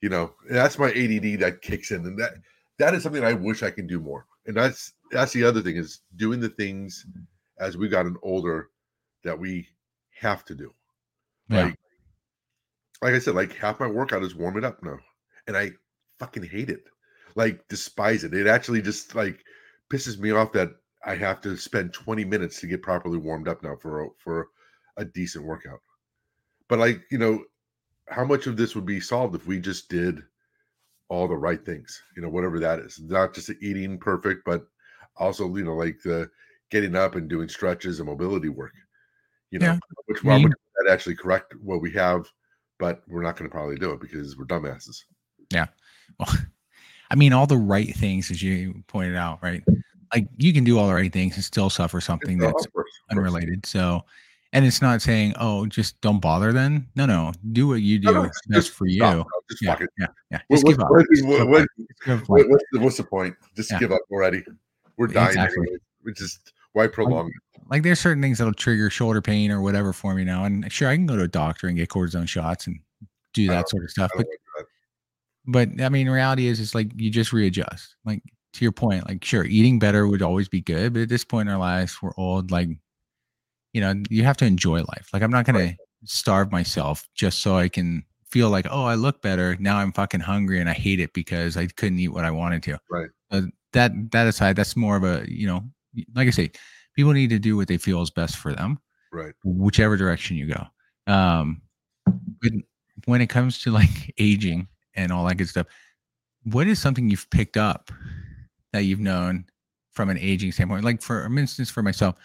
You 0.00 0.08
know, 0.08 0.32
that's 0.50 0.78
my 0.78 0.88
ADD 0.88 1.40
that 1.40 1.60
kicks 1.62 1.90
in. 1.90 2.04
And 2.06 2.18
that 2.18 2.34
that 2.78 2.94
is 2.94 3.02
something 3.02 3.24
I 3.24 3.32
wish 3.32 3.62
I 3.62 3.70
can 3.70 3.86
do 3.86 4.00
more. 4.00 4.26
And 4.46 4.56
that's 4.56 4.92
that's 5.10 5.32
the 5.32 5.44
other 5.44 5.60
thing 5.60 5.76
is 5.76 6.00
doing 6.16 6.40
the 6.40 6.48
things 6.48 7.06
as 7.58 7.76
we 7.76 7.88
gotten 7.88 8.16
older 8.22 8.70
that 9.22 9.38
we 9.38 9.68
have 10.18 10.44
to 10.46 10.54
do. 10.54 10.72
yeah. 11.48 11.64
Like, 11.64 11.78
like 13.02 13.14
I 13.14 13.18
said, 13.18 13.34
like 13.34 13.54
half 13.54 13.80
my 13.80 13.86
workout 13.86 14.22
is 14.22 14.34
warming 14.34 14.64
up 14.64 14.82
now, 14.82 14.98
and 15.46 15.56
I 15.56 15.72
fucking 16.18 16.44
hate 16.44 16.70
it. 16.70 16.84
Like 17.34 17.66
despise 17.68 18.24
it. 18.24 18.32
It 18.32 18.46
actually 18.46 18.80
just 18.80 19.14
like 19.14 19.44
pisses 19.92 20.18
me 20.18 20.30
off 20.30 20.52
that 20.52 20.70
I 21.06 21.14
have 21.16 21.40
to 21.42 21.56
spend 21.56 21.92
20 21.92 22.24
minutes 22.24 22.60
to 22.60 22.66
get 22.66 22.82
properly 22.82 23.18
warmed 23.18 23.48
up 23.48 23.62
now 23.62 23.76
for 23.76 24.04
a, 24.04 24.08
for 24.18 24.48
a 24.96 25.04
decent 25.04 25.44
workout. 25.44 25.80
But 26.68 26.78
like 26.78 27.02
you 27.10 27.18
know, 27.18 27.44
how 28.08 28.24
much 28.24 28.46
of 28.46 28.56
this 28.56 28.74
would 28.74 28.86
be 28.86 29.00
solved 29.00 29.34
if 29.34 29.46
we 29.46 29.58
just 29.60 29.88
did 29.88 30.20
all 31.08 31.28
the 31.28 31.36
right 31.36 31.64
things? 31.64 32.02
You 32.16 32.22
know, 32.22 32.28
whatever 32.30 32.58
that 32.60 32.78
is, 32.78 33.00
not 33.02 33.34
just 33.34 33.50
eating 33.60 33.98
perfect, 33.98 34.44
but 34.44 34.66
also 35.16 35.54
you 35.54 35.64
know 35.64 35.74
like 35.74 35.98
the 36.02 36.30
getting 36.70 36.96
up 36.96 37.14
and 37.16 37.28
doing 37.28 37.48
stretches 37.48 38.00
and 38.00 38.08
mobility 38.08 38.48
work. 38.48 38.72
You 39.50 39.58
know, 39.58 39.66
Yeah. 39.66 39.78
which 40.06 40.24
I 40.24 40.28
how 40.30 40.34
mean- 40.38 40.48
much 40.48 40.52
does 40.52 40.86
that 40.86 40.92
actually 40.92 41.16
correct 41.16 41.54
what 41.62 41.82
we 41.82 41.92
have, 41.92 42.26
but 42.78 43.02
we're 43.06 43.22
not 43.22 43.36
going 43.36 43.48
to 43.48 43.54
probably 43.54 43.76
do 43.76 43.92
it 43.92 44.00
because 44.00 44.36
we're 44.36 44.46
dumbasses. 44.46 45.04
Yeah. 45.50 45.66
Well, 46.18 46.28
I 47.10 47.14
mean, 47.14 47.32
all 47.34 47.46
the 47.46 47.58
right 47.58 47.94
things, 47.94 48.30
as 48.30 48.42
you 48.42 48.82
pointed 48.88 49.14
out, 49.16 49.40
right? 49.42 49.62
Like 50.14 50.28
you 50.36 50.52
can 50.52 50.64
do 50.64 50.78
all 50.78 50.86
the 50.88 50.94
right 50.94 51.12
things 51.12 51.34
and 51.34 51.44
still 51.44 51.68
suffer 51.70 52.00
something 52.00 52.38
So, 52.40 52.46
that's 52.46 52.66
course, 52.66 52.90
unrelated. 53.10 53.66
So, 53.66 54.04
and 54.52 54.64
it's 54.64 54.80
not 54.80 55.02
saying, 55.02 55.34
oh, 55.40 55.66
just 55.66 56.00
don't 56.00 56.20
bother 56.20 56.52
then. 56.52 56.86
No, 56.94 57.06
no, 57.06 57.32
do 57.52 57.66
what 57.66 57.82
you 57.82 57.98
do 57.98 58.06
No, 58.06 58.12
no, 58.12 58.22
best 58.22 58.40
just 58.52 58.70
for 58.70 58.86
you. 58.86 58.98
Stop. 58.98 59.26
Just 59.50 59.62
Yeah, 59.62 59.76
yeah, 59.98 60.06
yeah. 60.30 60.40
Just 60.50 60.64
what- 60.64 60.70
give 60.70 60.80
up. 60.80 60.90
what- 60.90 61.06
what- 61.22 61.48
what- 61.48 61.68
Just 62.06 62.28
what- 62.28 62.48
what's, 62.48 62.64
the, 62.72 62.78
what's 62.80 62.96
the 62.96 63.04
point? 63.04 63.34
Just 63.56 63.72
Yeah. 63.72 63.80
give 63.80 63.90
up 63.92 64.02
already. 64.12 64.44
We're 64.96 65.08
dying 65.08 65.28
Exactly. 65.28 65.62
anyway. 65.62 65.78
We 66.04 66.12
just 66.12 66.52
why 66.74 66.86
prolong 66.86 67.28
it? 67.28 67.60
Like 67.70 67.82
there's 67.82 67.98
certain 68.00 68.22
things 68.22 68.38
that'll 68.38 68.52
trigger 68.52 68.90
shoulder 68.90 69.20
pain 69.22 69.50
or 69.50 69.62
whatever 69.62 69.92
for 69.92 70.14
me 70.14 70.22
now. 70.24 70.44
And 70.44 70.70
sure, 70.70 70.88
I 70.88 70.96
can 70.96 71.06
go 71.06 71.16
to 71.16 71.22
a 71.22 71.28
doctor 71.28 71.66
and 71.66 71.76
get 71.76 71.88
cortisone 71.88 72.28
shots 72.28 72.66
and 72.66 72.78
do 73.32 73.48
that 73.48 73.68
sort 73.68 73.84
of 73.84 73.90
stuff. 73.90 74.10
But 74.14 74.26
don't 74.26 74.30
like 74.58 74.66
that. 75.76 75.78
but 75.78 75.84
I 75.84 75.88
mean, 75.88 76.08
reality 76.08 76.46
is, 76.46 76.60
it's 76.60 76.74
like 76.74 76.90
you 76.94 77.10
just 77.10 77.32
readjust. 77.32 77.96
Like 78.04 78.22
to 78.54 78.64
your 78.64 78.72
point, 78.72 79.06
like 79.08 79.24
sure, 79.24 79.44
eating 79.44 79.78
better 79.78 80.08
would 80.08 80.22
always 80.22 80.48
be 80.48 80.60
good, 80.60 80.94
but 80.94 81.02
at 81.02 81.08
this 81.08 81.24
point 81.24 81.48
in 81.48 81.52
our 81.54 81.60
lives, 81.60 81.98
we're 82.02 82.12
old. 82.16 82.50
Like, 82.50 82.68
you 83.72 83.80
know, 83.80 83.94
you 84.10 84.24
have 84.24 84.36
to 84.38 84.46
enjoy 84.46 84.80
life. 84.82 85.08
Like 85.12 85.22
I'm 85.22 85.30
not 85.30 85.44
gonna 85.46 85.58
Right. 85.58 85.76
starve 86.04 86.52
myself 86.52 87.08
just 87.14 87.40
so 87.40 87.56
I 87.56 87.68
can 87.68 88.04
feel 88.30 88.50
like, 88.50 88.66
oh, 88.70 88.84
I 88.84 88.94
look 88.94 89.22
better. 89.22 89.56
Now 89.60 89.78
I'm 89.78 89.92
fucking 89.92 90.20
hungry 90.20 90.60
and 90.60 90.68
I 90.68 90.72
hate 90.74 91.00
it 91.00 91.12
because 91.12 91.56
I 91.56 91.66
couldn't 91.66 91.98
eat 91.98 92.08
what 92.08 92.24
I 92.24 92.30
wanted 92.30 92.62
to. 92.64 92.78
Right. 92.90 93.10
Uh, 93.30 93.42
that 93.72 93.92
that 94.12 94.26
aside, 94.26 94.56
that's 94.56 94.76
more 94.76 94.96
of 94.96 95.04
a 95.04 95.24
you 95.28 95.46
know, 95.46 95.64
like 96.14 96.28
I 96.28 96.30
say, 96.30 96.50
people 96.94 97.12
need 97.12 97.30
to 97.30 97.38
do 97.38 97.56
what 97.56 97.68
they 97.68 97.78
feel 97.78 98.02
is 98.02 98.10
best 98.10 98.36
for 98.36 98.52
them 98.52 98.78
Right. 99.12 99.34
whichever 99.44 99.96
direction 99.96 100.36
you 100.36 100.46
go. 100.46 101.12
Um, 101.12 101.62
but 102.40 102.52
when 103.06 103.20
it 103.20 103.28
comes 103.28 103.58
to 103.60 103.70
like 103.70 104.14
aging 104.18 104.68
and 104.94 105.10
all 105.12 105.24
that 105.26 105.36
good 105.36 105.48
stuff, 105.48 105.66
what 106.44 106.66
is 106.68 106.78
something 106.78 107.10
you've 107.10 107.28
picked 107.30 107.56
up 107.56 107.90
that 108.74 108.84
you've 108.84 109.00
known 109.00 109.46
from 109.92 110.10
an 110.10 110.18
aging 110.18 110.52
standpoint? 110.52 110.84
Like 110.84 111.00
for 111.00 111.24
instance, 111.38 111.70
for 111.70 111.82
myself, 111.82 112.16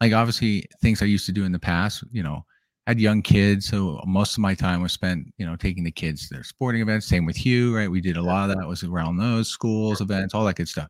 like 0.00 0.12
obviously 0.12 0.64
things 0.80 1.02
I 1.02 1.06
used 1.06 1.26
to 1.26 1.32
do 1.32 1.44
in 1.44 1.52
the 1.52 1.58
past, 1.58 2.02
you 2.10 2.22
know, 2.22 2.44
I 2.86 2.90
had 2.90 3.00
young 3.00 3.22
kids, 3.22 3.66
so 3.66 4.02
most 4.06 4.32
of 4.32 4.38
my 4.40 4.54
time 4.54 4.80
was 4.82 4.92
spent, 4.92 5.32
you 5.36 5.46
know, 5.46 5.54
taking 5.54 5.84
the 5.84 5.90
kids 5.90 6.26
to 6.26 6.34
their 6.34 6.42
sporting 6.42 6.80
events. 6.80 7.06
Same 7.06 7.26
with 7.26 7.44
you, 7.44 7.76
right? 7.76 7.90
We 7.90 8.00
did 8.00 8.16
a 8.16 8.22
lot 8.22 8.50
of 8.50 8.56
that 8.56 8.66
was 8.66 8.82
around 8.82 9.18
those 9.18 9.48
schools, 9.48 10.00
events, 10.00 10.34
all 10.34 10.44
that 10.46 10.56
good 10.56 10.68
stuff. 10.68 10.88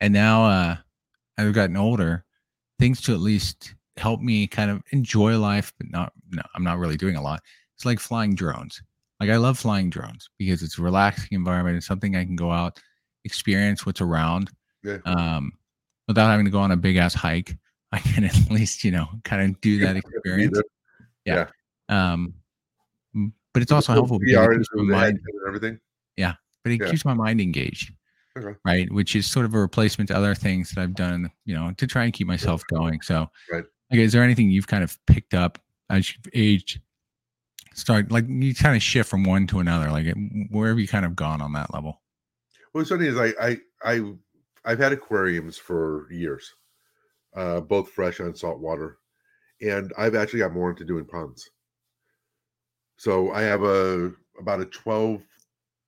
And 0.00 0.12
now, 0.12 0.44
uh, 0.44 0.76
as 1.38 1.46
I've 1.46 1.54
gotten 1.54 1.76
older, 1.76 2.24
things 2.78 3.00
to 3.02 3.14
at 3.14 3.20
least 3.20 3.74
help 3.96 4.20
me 4.20 4.46
kind 4.48 4.70
of 4.70 4.82
enjoy 4.90 5.38
life, 5.38 5.72
but 5.78 5.86
not, 5.90 6.12
no, 6.30 6.42
I'm 6.54 6.64
not 6.64 6.78
really 6.78 6.96
doing 6.96 7.16
a 7.16 7.22
lot. 7.22 7.40
It's 7.76 7.86
like 7.86 8.00
flying 8.00 8.34
drones. 8.34 8.82
Like 9.20 9.30
I 9.30 9.36
love 9.36 9.58
flying 9.58 9.90
drones 9.90 10.28
because 10.36 10.62
it's 10.62 10.78
a 10.78 10.82
relaxing 10.82 11.28
environment. 11.30 11.76
It's 11.76 11.86
something 11.86 12.16
I 12.16 12.24
can 12.24 12.36
go 12.36 12.50
out, 12.50 12.80
experience 13.24 13.86
what's 13.86 14.00
around, 14.00 14.50
Yeah. 14.82 14.98
um, 15.04 15.52
without 16.08 16.28
having 16.30 16.44
to 16.44 16.50
go 16.50 16.60
on 16.60 16.70
a 16.72 16.76
big 16.76 16.96
ass 16.96 17.14
hike. 17.14 17.56
I 17.92 17.98
can 18.00 18.24
at 18.24 18.50
least, 18.50 18.82
you 18.84 18.90
know, 18.90 19.08
kind 19.24 19.42
of 19.54 19.60
do 19.60 19.78
that 19.78 19.96
experience. 19.96 20.60
Yeah. 21.24 21.46
Um, 21.88 22.34
but 23.52 23.62
it's 23.62 23.70
also 23.70 23.92
helpful 23.92 24.18
because 24.18 24.34
it 24.34 24.38
VR 24.38 24.56
keeps 24.56 24.68
my 24.74 24.82
mind, 24.82 25.20
and 25.24 25.46
everything. 25.46 25.78
Yeah. 26.16 26.34
But 26.64 26.72
it 26.72 26.80
yeah. 26.80 26.90
keeps 26.90 27.04
my 27.04 27.14
mind 27.14 27.40
engaged, 27.40 27.92
Okay. 28.36 28.58
right? 28.64 28.90
Which 28.92 29.14
is 29.14 29.30
sort 29.30 29.46
of 29.46 29.54
a 29.54 29.60
replacement 29.60 30.08
to 30.08 30.16
other 30.16 30.34
things 30.34 30.70
that 30.72 30.80
I've 30.80 30.94
done, 30.94 31.30
you 31.44 31.54
know, 31.54 31.72
to 31.76 31.86
try 31.86 32.02
and 32.04 32.12
keep 32.12 32.26
myself 32.26 32.62
going. 32.68 33.00
So, 33.02 33.30
Right. 33.52 33.64
like, 33.92 34.00
is 34.00 34.12
there 34.12 34.24
anything 34.24 34.50
you've 34.50 34.66
kind 34.66 34.82
of 34.82 34.98
picked 35.06 35.34
up 35.34 35.60
as 35.88 36.10
you've 36.10 36.26
aged? 36.34 36.80
Start 37.74 38.10
like 38.10 38.24
you 38.28 38.54
kind 38.56 38.74
of 38.76 38.82
shift 38.82 39.08
from 39.08 39.22
one 39.24 39.46
to 39.48 39.60
another. 39.60 39.90
Like, 39.90 40.12
where 40.50 40.68
have 40.70 40.78
you 40.80 40.88
kind 40.88 41.04
of 41.04 41.14
gone 41.14 41.40
on 41.40 41.52
that 41.52 41.72
level? 41.72 42.00
What's 42.74 42.88
funny 42.88 43.06
is 43.06 43.16
I 43.16 43.32
I 43.40 43.58
I 43.84 44.14
I've 44.64 44.80
had 44.80 44.92
aquariums 44.92 45.56
for 45.56 46.08
years, 46.10 46.52
uh, 47.36 47.60
both 47.60 47.90
fresh 47.90 48.18
and 48.18 48.36
salt 48.36 48.58
water, 48.58 48.98
and 49.62 49.92
I've 49.96 50.16
actually 50.16 50.40
got 50.40 50.54
more 50.54 50.70
into 50.70 50.84
doing 50.84 51.04
ponds. 51.04 51.48
So 52.96 53.30
I 53.30 53.42
have 53.42 53.62
a 53.62 54.10
about 54.40 54.60
a 54.60 54.64
twelve 54.64 55.22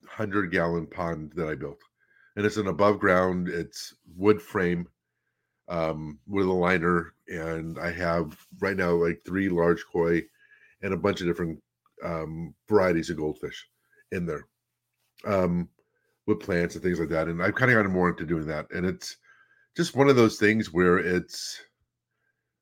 hundred 0.07 0.53
gallon 0.53 0.87
pond 0.87 1.33
that 1.35 1.49
I 1.49 1.57
built, 1.57 1.81
and 2.37 2.47
it's 2.47 2.57
an 2.57 2.69
above 2.69 3.01
ground. 3.01 3.49
It's 3.49 3.93
wood 4.17 4.41
frame, 4.41 4.87
um, 5.67 6.21
with 6.29 6.47
a 6.47 6.53
liner, 6.53 7.15
and 7.27 7.81
I 7.81 7.91
have 7.91 8.39
right 8.61 8.77
now 8.77 8.93
like 8.93 9.23
three 9.27 9.49
large 9.49 9.85
koi, 9.93 10.23
and 10.83 10.95
a 10.95 10.97
bunch 10.97 11.21
of 11.21 11.27
different 11.27 11.61
um, 12.05 12.55
varieties 12.69 13.11
of 13.11 13.17
goldfish 13.17 13.67
in 14.13 14.25
there. 14.25 14.47
Um, 15.25 15.69
with 16.27 16.41
plants 16.41 16.75
and 16.75 16.83
things 16.83 16.99
like 16.99 17.09
that. 17.11 17.29
And 17.29 17.43
I've 17.43 17.55
kind 17.55 17.71
of 17.71 17.77
gotten 17.77 17.93
more 17.93 18.09
into 18.09 18.27
doing 18.27 18.47
that. 18.47 18.67
And 18.73 18.85
it's 18.85 19.17
just 19.77 19.95
one 19.97 20.09
of 20.09 20.17
those 20.17 20.39
things 20.39 20.73
where 20.73 20.99
it's 20.99 21.61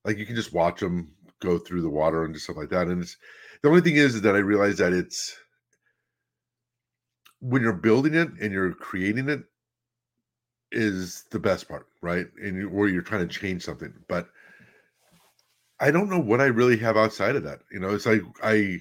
like 0.05 0.19
you 0.19 0.27
can 0.27 0.37
just 0.37 0.53
watch 0.53 0.81
them 0.81 1.13
go 1.41 1.59
through 1.59 1.83
the 1.83 1.91
water 1.91 2.25
and 2.25 2.35
just 2.35 2.45
stuff 2.45 2.57
like 2.57 2.71
that. 2.71 2.89
And 2.89 3.03
it's 3.03 3.17
the 3.63 3.69
only 3.69 3.81
thing 3.81 3.97
is, 3.97 4.21
that 4.21 4.35
I 4.35 4.39
realize 4.39 4.79
that 4.79 4.93
it's 4.93 5.37
when 7.41 7.63
you're 7.63 7.73
building 7.73 8.15
it 8.15 8.29
and 8.41 8.53
you're 8.53 8.73
creating 8.73 9.29
it 9.29 9.43
is 10.73 11.25
the 11.31 11.39
best 11.39 11.69
part, 11.69 11.87
right? 12.03 12.27
And 12.43 12.57
you, 12.57 12.69
or 12.71 12.89
you're 12.89 13.03
trying 13.03 13.27
to 13.27 13.39
change 13.39 13.63
something. 13.63 13.93
But 14.09 14.29
I 15.81 15.91
don't 15.91 16.11
know 16.11 16.21
what 16.21 16.41
I 16.41 16.47
really 16.47 16.77
have 16.79 16.97
outside 16.97 17.37
of 17.37 17.45
that. 17.45 17.61
You 17.71 17.81
know, 17.81 17.91
it's 17.91 18.07
like 18.07 18.23
I 18.43 18.81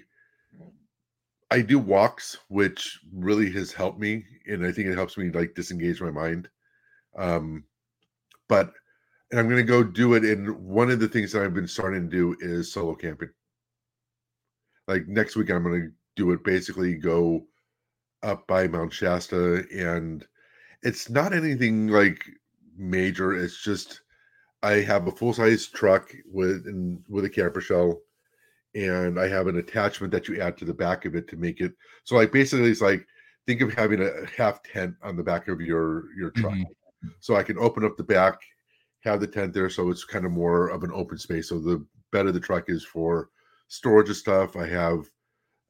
I 1.53 1.61
do 1.61 1.77
walks, 1.77 2.35
which 2.47 2.99
really 3.13 3.51
has 3.51 3.71
helped 3.71 3.99
me, 3.99 4.25
and 4.47 4.65
I 4.65 4.71
think 4.71 4.87
it 4.87 4.95
helps 4.95 5.19
me 5.19 5.29
like 5.29 5.53
disengage 5.53 6.01
my 6.01 6.09
mind. 6.09 6.49
Um, 7.15 7.65
but 8.49 8.73
and 9.29 9.39
I'm 9.39 9.47
gonna 9.47 9.61
go 9.61 9.83
do 9.83 10.15
it. 10.15 10.25
And 10.25 10.57
one 10.57 10.89
of 10.89 10.99
the 10.99 11.07
things 11.07 11.31
that 11.31 11.43
I've 11.43 11.53
been 11.53 11.67
starting 11.67 12.09
to 12.09 12.17
do 12.17 12.35
is 12.39 12.73
solo 12.73 12.95
camping. 12.95 13.29
Like 14.87 15.07
next 15.07 15.35
week, 15.35 15.51
I'm 15.51 15.61
gonna 15.61 15.89
do 16.15 16.31
it. 16.31 16.43
Basically, 16.43 16.95
go 16.95 17.45
up 18.23 18.47
by 18.47 18.67
Mount 18.67 18.91
Shasta, 18.91 19.63
and 19.71 20.25
it's 20.81 21.07
not 21.07 21.33
anything 21.33 21.87
like 21.87 22.25
major. 22.75 23.33
It's 23.35 23.61
just 23.63 24.01
I 24.63 24.77
have 24.77 25.05
a 25.05 25.11
full 25.11 25.33
size 25.33 25.67
truck 25.67 26.11
with 26.25 26.65
and 26.65 27.03
with 27.07 27.25
a 27.25 27.29
camper 27.29 27.61
shell 27.61 28.01
and 28.75 29.19
I 29.19 29.27
have 29.27 29.47
an 29.47 29.57
attachment 29.57 30.11
that 30.13 30.27
you 30.27 30.41
add 30.41 30.57
to 30.57 30.65
the 30.65 30.73
back 30.73 31.05
of 31.05 31.15
it 31.15 31.27
to 31.29 31.37
make 31.37 31.61
it 31.61 31.73
so 32.03 32.15
like 32.15 32.31
basically 32.31 32.71
it's 32.71 32.81
like 32.81 33.05
think 33.45 33.61
of 33.61 33.73
having 33.73 34.01
a 34.01 34.11
half 34.37 34.63
tent 34.63 34.95
on 35.03 35.15
the 35.15 35.23
back 35.23 35.47
of 35.47 35.61
your 35.61 36.05
your 36.15 36.31
truck. 36.31 36.53
Mhm. 36.53 36.65
So 37.19 37.35
I 37.35 37.43
can 37.43 37.57
open 37.57 37.83
up 37.83 37.97
the 37.97 38.03
back, 38.03 38.39
have 39.01 39.19
the 39.19 39.27
tent 39.27 39.53
there 39.53 39.69
so 39.69 39.89
it's 39.89 40.05
kind 40.05 40.25
of 40.25 40.31
more 40.31 40.69
of 40.69 40.83
an 40.83 40.91
open 40.93 41.17
space. 41.17 41.49
So 41.49 41.59
the 41.59 41.85
bed 42.11 42.27
of 42.27 42.33
the 42.33 42.39
truck 42.39 42.69
is 42.69 42.85
for 42.85 43.29
storage 43.67 44.09
of 44.09 44.15
stuff. 44.15 44.55
I 44.55 44.67
have 44.67 45.09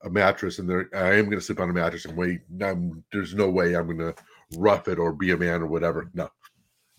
a 0.04 0.10
mattress 0.10 0.60
in 0.60 0.68
there. 0.68 0.89
I 0.94 1.16
am 1.16 1.26
going 1.26 1.39
to 1.39 1.42
sleep 1.42 1.60
on 1.60 1.70
a 1.70 1.74
mattress 1.74 2.06
and 2.06 2.18
wait. 2.18 2.42
I'm, 2.62 3.04
there's 3.12 3.34
no 3.34 3.50
way 3.50 3.76
I'm 3.76 3.86
going 3.88 4.00
to 4.00 4.16
rough 4.58 4.88
it 4.88 5.00
or 5.00 5.13
be 5.13 5.32
a 5.32 5.38
man 5.38 5.62
or 5.62 5.68
whatever. 5.68 6.12
No, 6.13 6.30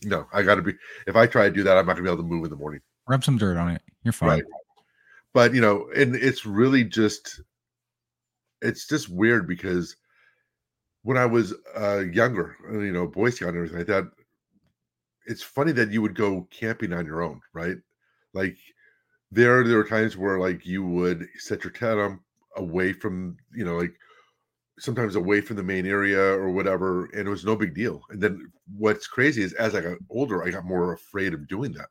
no, 0.03 0.27
I 0.33 0.43
got 0.43 0.57
to 0.57 0.63
be. 0.63 0.73
If 1.07 1.15
I 1.15 1.27
try 1.27 1.45
to 1.45 1.55
do 1.55 1.63
that, 1.63 1.77
I'm 1.77 1.87
not 1.87 1.97
going 1.97 2.05
to 2.05 2.11
be 2.11 2.13
able 2.13 2.23
to 2.23 2.29
move 2.29 2.45
in 2.45 2.51
the 2.51 2.57
morning. 2.57 2.81
Rub 3.07 3.23
some 3.23 3.37
dirt 3.37 3.59
on 3.59 3.71
it. 3.71 3.83
You're 4.03 4.13
fine. 4.13 4.31
Right. 4.31 4.45
But 5.35 5.53
you 5.55 5.61
know, 5.61 5.91
and 5.95 6.15
it's 6.17 6.47
really 6.47 6.83
just 6.85 7.43
it's 8.63 8.87
just 8.87 9.09
weird 9.09 9.47
because 9.47 9.97
when 11.03 11.17
I 11.17 11.27
was 11.27 11.55
uh 11.77 12.01
younger, 12.13 12.57
uh, 12.71 12.79
you 12.81 12.93
know, 12.93 13.07
Boy 13.07 13.31
Scout 13.31 13.51
and 13.51 13.59
everything 13.59 13.79
like 13.79 13.87
that, 13.89 14.05
it's 15.27 15.43
funny 15.43 15.73
that 15.73 15.91
you 15.91 16.03
would 16.03 16.15
go 16.15 16.47
camping 16.51 16.93
on 16.93 17.07
your 17.07 17.23
own, 17.23 17.41
right? 17.53 17.77
Like 18.35 18.57
there 19.33 19.65
there 19.65 19.79
were 19.79 19.85
times 19.89 20.17
where 20.17 20.41
like 20.41 20.67
you 20.67 20.85
would 20.85 21.27
set 21.39 21.65
your 21.65 21.73
tent 21.73 22.01
up 22.01 22.21
away 22.57 22.93
from, 22.93 23.37
you 23.55 23.65
know, 23.65 23.77
like 23.77 23.95
sometimes 24.79 25.17
away 25.17 25.41
from 25.43 25.57
the 25.57 25.65
main 25.65 25.87
area 25.87 26.21
or 26.21 26.51
whatever, 26.51 27.07
and 27.07 27.29
it 27.29 27.31
was 27.31 27.45
no 27.47 27.57
big 27.57 27.75
deal. 27.75 28.03
And 28.11 28.23
then 28.23 28.53
what's 28.79 29.09
crazy 29.09 29.43
is 29.43 29.55
as 29.55 29.75
I 29.75 29.83
got 29.83 29.99
older, 30.11 30.45
I 30.45 30.51
got 30.51 30.67
more 30.67 30.95
afraid 30.95 31.35
of 31.35 31.49
doing 31.49 31.73
that. 31.75 31.89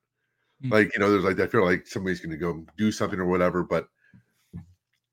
Mm. 0.63 0.71
like 0.71 0.93
you 0.93 0.99
know 0.99 1.11
there's 1.11 1.25
like 1.25 1.39
i 1.39 1.47
feel 1.47 1.65
like 1.65 1.85
somebody's 1.85 2.21
going 2.21 2.31
to 2.31 2.37
go 2.37 2.65
do 2.77 2.91
something 2.91 3.19
or 3.19 3.25
whatever 3.25 3.63
but 3.63 3.87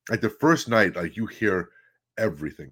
like 0.09 0.21
the 0.21 0.31
first 0.31 0.69
night 0.69 0.95
like 0.95 1.17
you 1.17 1.27
hear 1.27 1.71
everything 2.19 2.71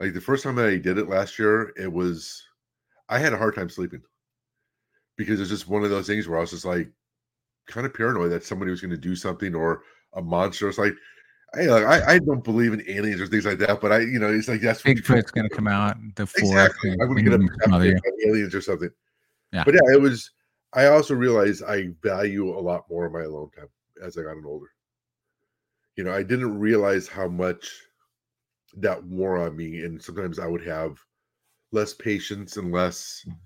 like 0.00 0.14
the 0.14 0.20
first 0.20 0.44
time 0.44 0.54
that 0.56 0.66
i 0.66 0.76
did 0.76 0.96
it 0.96 1.08
last 1.08 1.38
year 1.38 1.72
it 1.76 1.92
was 1.92 2.42
i 3.10 3.18
had 3.18 3.34
a 3.34 3.36
hard 3.36 3.54
time 3.54 3.68
sleeping 3.68 4.00
because 5.16 5.38
it's 5.38 5.50
just 5.50 5.68
one 5.68 5.84
of 5.84 5.90
those 5.90 6.06
things 6.06 6.26
where 6.26 6.38
i 6.38 6.40
was 6.40 6.50
just 6.50 6.64
like 6.64 6.90
kind 7.66 7.84
of 7.84 7.92
paranoid 7.92 8.32
that 8.32 8.44
somebody 8.44 8.70
was 8.70 8.80
going 8.80 8.90
to 8.90 8.96
do 8.96 9.14
something 9.14 9.54
or 9.54 9.82
a 10.14 10.22
monster 10.22 10.68
it's 10.68 10.78
like 10.78 10.94
I, 11.54 11.64
like, 11.66 11.84
I 11.84 12.14
I 12.14 12.18
don't 12.18 12.42
believe 12.42 12.72
in 12.72 12.82
aliens 12.88 13.20
or 13.20 13.26
things 13.26 13.44
like 13.44 13.58
that, 13.58 13.82
but 13.82 13.92
I, 13.92 13.98
you 13.98 14.18
know, 14.18 14.32
it's 14.32 14.48
like 14.48 14.62
that's 14.62 14.80
Bigfoot's 14.80 15.30
gonna 15.30 15.50
come 15.50 15.68
out. 15.68 15.98
The 16.14 16.26
fourth. 16.26 16.44
Exactly. 16.44 16.92
I'm 16.92 17.14
get 17.14 17.42
smother 17.64 17.84
you. 17.84 17.90
abducted 17.90 18.24
by 18.24 18.30
aliens 18.30 18.54
or 18.54 18.62
something. 18.62 18.88
Yeah. 19.52 19.62
But 19.62 19.74
yeah, 19.74 19.94
it 19.94 20.00
was. 20.00 20.30
I 20.74 20.86
also 20.86 21.14
realized 21.14 21.62
I 21.62 21.88
value 22.02 22.48
a 22.48 22.60
lot 22.60 22.88
more 22.90 23.06
of 23.06 23.12
my 23.12 23.22
alone 23.22 23.50
time 23.56 23.68
as 24.02 24.16
I 24.16 24.22
got 24.22 24.36
older. 24.44 24.68
You 25.96 26.04
know, 26.04 26.12
I 26.12 26.22
didn't 26.22 26.58
realize 26.58 27.06
how 27.06 27.28
much 27.28 27.70
that 28.78 29.02
wore 29.04 29.38
on 29.38 29.56
me, 29.56 29.80
and 29.80 30.02
sometimes 30.02 30.38
I 30.38 30.46
would 30.46 30.66
have 30.66 30.96
less 31.72 31.92
patience 31.92 32.56
and 32.56 32.72
less 32.72 33.24
mm. 33.28 33.36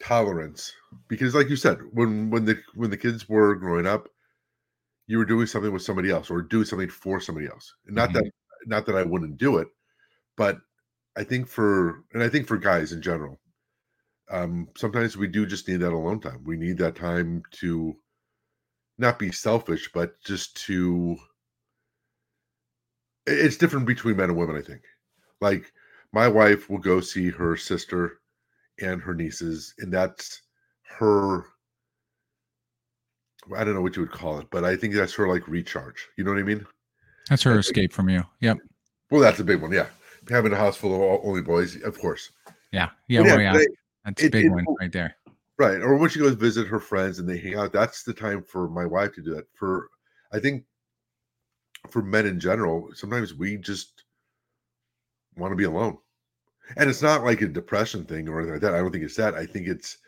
tolerance 0.00 0.72
because, 1.08 1.34
like 1.34 1.48
you 1.48 1.56
said, 1.56 1.78
when 1.92 2.30
when 2.30 2.44
the 2.44 2.60
when 2.74 2.90
the 2.90 2.96
kids 2.96 3.28
were 3.28 3.54
growing 3.54 3.86
up, 3.86 4.08
you 5.06 5.18
were 5.18 5.24
doing 5.24 5.46
something 5.46 5.72
with 5.72 5.82
somebody 5.82 6.10
else 6.10 6.30
or 6.30 6.42
doing 6.42 6.64
something 6.64 6.88
for 6.88 7.20
somebody 7.20 7.46
else. 7.46 7.72
And 7.86 7.94
not 7.94 8.12
that 8.14 8.24
mm-hmm. 8.24 8.70
not 8.70 8.86
that 8.86 8.96
I 8.96 9.04
wouldn't 9.04 9.38
do 9.38 9.58
it, 9.58 9.68
but 10.36 10.58
I 11.16 11.22
think 11.22 11.46
for 11.46 12.04
and 12.12 12.22
I 12.22 12.28
think 12.28 12.48
for 12.48 12.56
guys 12.56 12.90
in 12.92 13.00
general, 13.00 13.38
um, 14.32 14.68
sometimes 14.76 15.16
we 15.16 15.28
do 15.28 15.46
just 15.46 15.68
need 15.68 15.76
that 15.76 15.92
alone 15.92 16.20
time. 16.20 16.42
We 16.44 16.56
need 16.56 16.78
that 16.78 16.96
time 16.96 17.42
to 17.52 17.94
not 18.98 19.18
be 19.18 19.30
selfish, 19.30 19.90
but 19.92 20.20
just 20.24 20.56
to 20.66 21.16
it's 23.26 23.56
different 23.56 23.86
between 23.86 24.16
men 24.16 24.30
and 24.30 24.38
women, 24.38 24.56
I 24.56 24.62
think. 24.62 24.82
Like 25.40 25.72
my 26.12 26.26
wife 26.28 26.68
will 26.68 26.78
go 26.78 27.00
see 27.00 27.30
her 27.30 27.56
sister 27.56 28.20
and 28.80 29.00
her 29.02 29.14
nieces, 29.14 29.74
and 29.78 29.92
that's 29.92 30.42
her 30.98 31.44
I 33.54 33.64
don't 33.64 33.74
know 33.74 33.82
what 33.82 33.96
you 33.96 34.02
would 34.02 34.12
call 34.12 34.38
it, 34.38 34.46
but 34.50 34.64
I 34.64 34.76
think 34.76 34.94
that's 34.94 35.14
her 35.14 35.28
like 35.28 35.46
recharge. 35.48 36.08
You 36.16 36.24
know 36.24 36.30
what 36.32 36.40
I 36.40 36.44
mean? 36.44 36.64
That's 37.28 37.42
her 37.42 37.50
I 37.50 37.54
think- 37.54 37.64
escape 37.64 37.92
from 37.92 38.08
you. 38.08 38.24
Yep. 38.40 38.58
Well, 39.10 39.20
that's 39.20 39.40
a 39.40 39.44
big 39.44 39.60
one. 39.60 39.72
Yeah. 39.72 39.86
Having 40.30 40.52
a 40.52 40.56
house 40.56 40.76
full 40.76 40.94
of 40.94 41.00
all, 41.00 41.20
only 41.24 41.42
boys, 41.42 41.76
of 41.82 41.98
course. 41.98 42.30
Yeah. 42.70 42.90
Yeah. 43.08 43.22
But 43.22 43.26
well, 43.26 43.40
yeah. 43.40 43.52
but 43.52 43.66
That's 44.04 44.22
a 44.22 44.30
big 44.30 44.46
it- 44.46 44.50
one 44.50 44.66
right 44.80 44.92
there. 44.92 45.16
Right. 45.58 45.80
Or 45.80 45.96
when 45.96 46.10
she 46.10 46.18
goes 46.18 46.34
visit 46.34 46.66
her 46.66 46.80
friends 46.80 47.18
and 47.18 47.28
they 47.28 47.38
hang 47.38 47.56
out, 47.56 47.72
that's 47.72 48.02
the 48.02 48.14
time 48.14 48.42
for 48.42 48.68
my 48.68 48.86
wife 48.86 49.14
to 49.14 49.22
do 49.22 49.34
that. 49.34 49.46
For 49.54 49.88
I 50.32 50.40
think 50.40 50.64
for 51.90 52.02
men 52.02 52.26
in 52.26 52.40
general, 52.40 52.88
sometimes 52.94 53.34
we 53.34 53.58
just 53.58 54.04
want 55.36 55.52
to 55.52 55.56
be 55.56 55.64
alone. 55.64 55.98
And 56.76 56.88
it's 56.88 57.02
not 57.02 57.22
like 57.22 57.42
a 57.42 57.46
depression 57.48 58.04
thing 58.04 58.28
or 58.28 58.38
anything 58.38 58.54
like 58.54 58.62
that. 58.62 58.74
I 58.74 58.78
don't 58.78 58.90
think 58.90 59.04
it's 59.04 59.16
that. 59.16 59.34
I 59.34 59.46
think 59.46 59.68
it's 59.68 59.98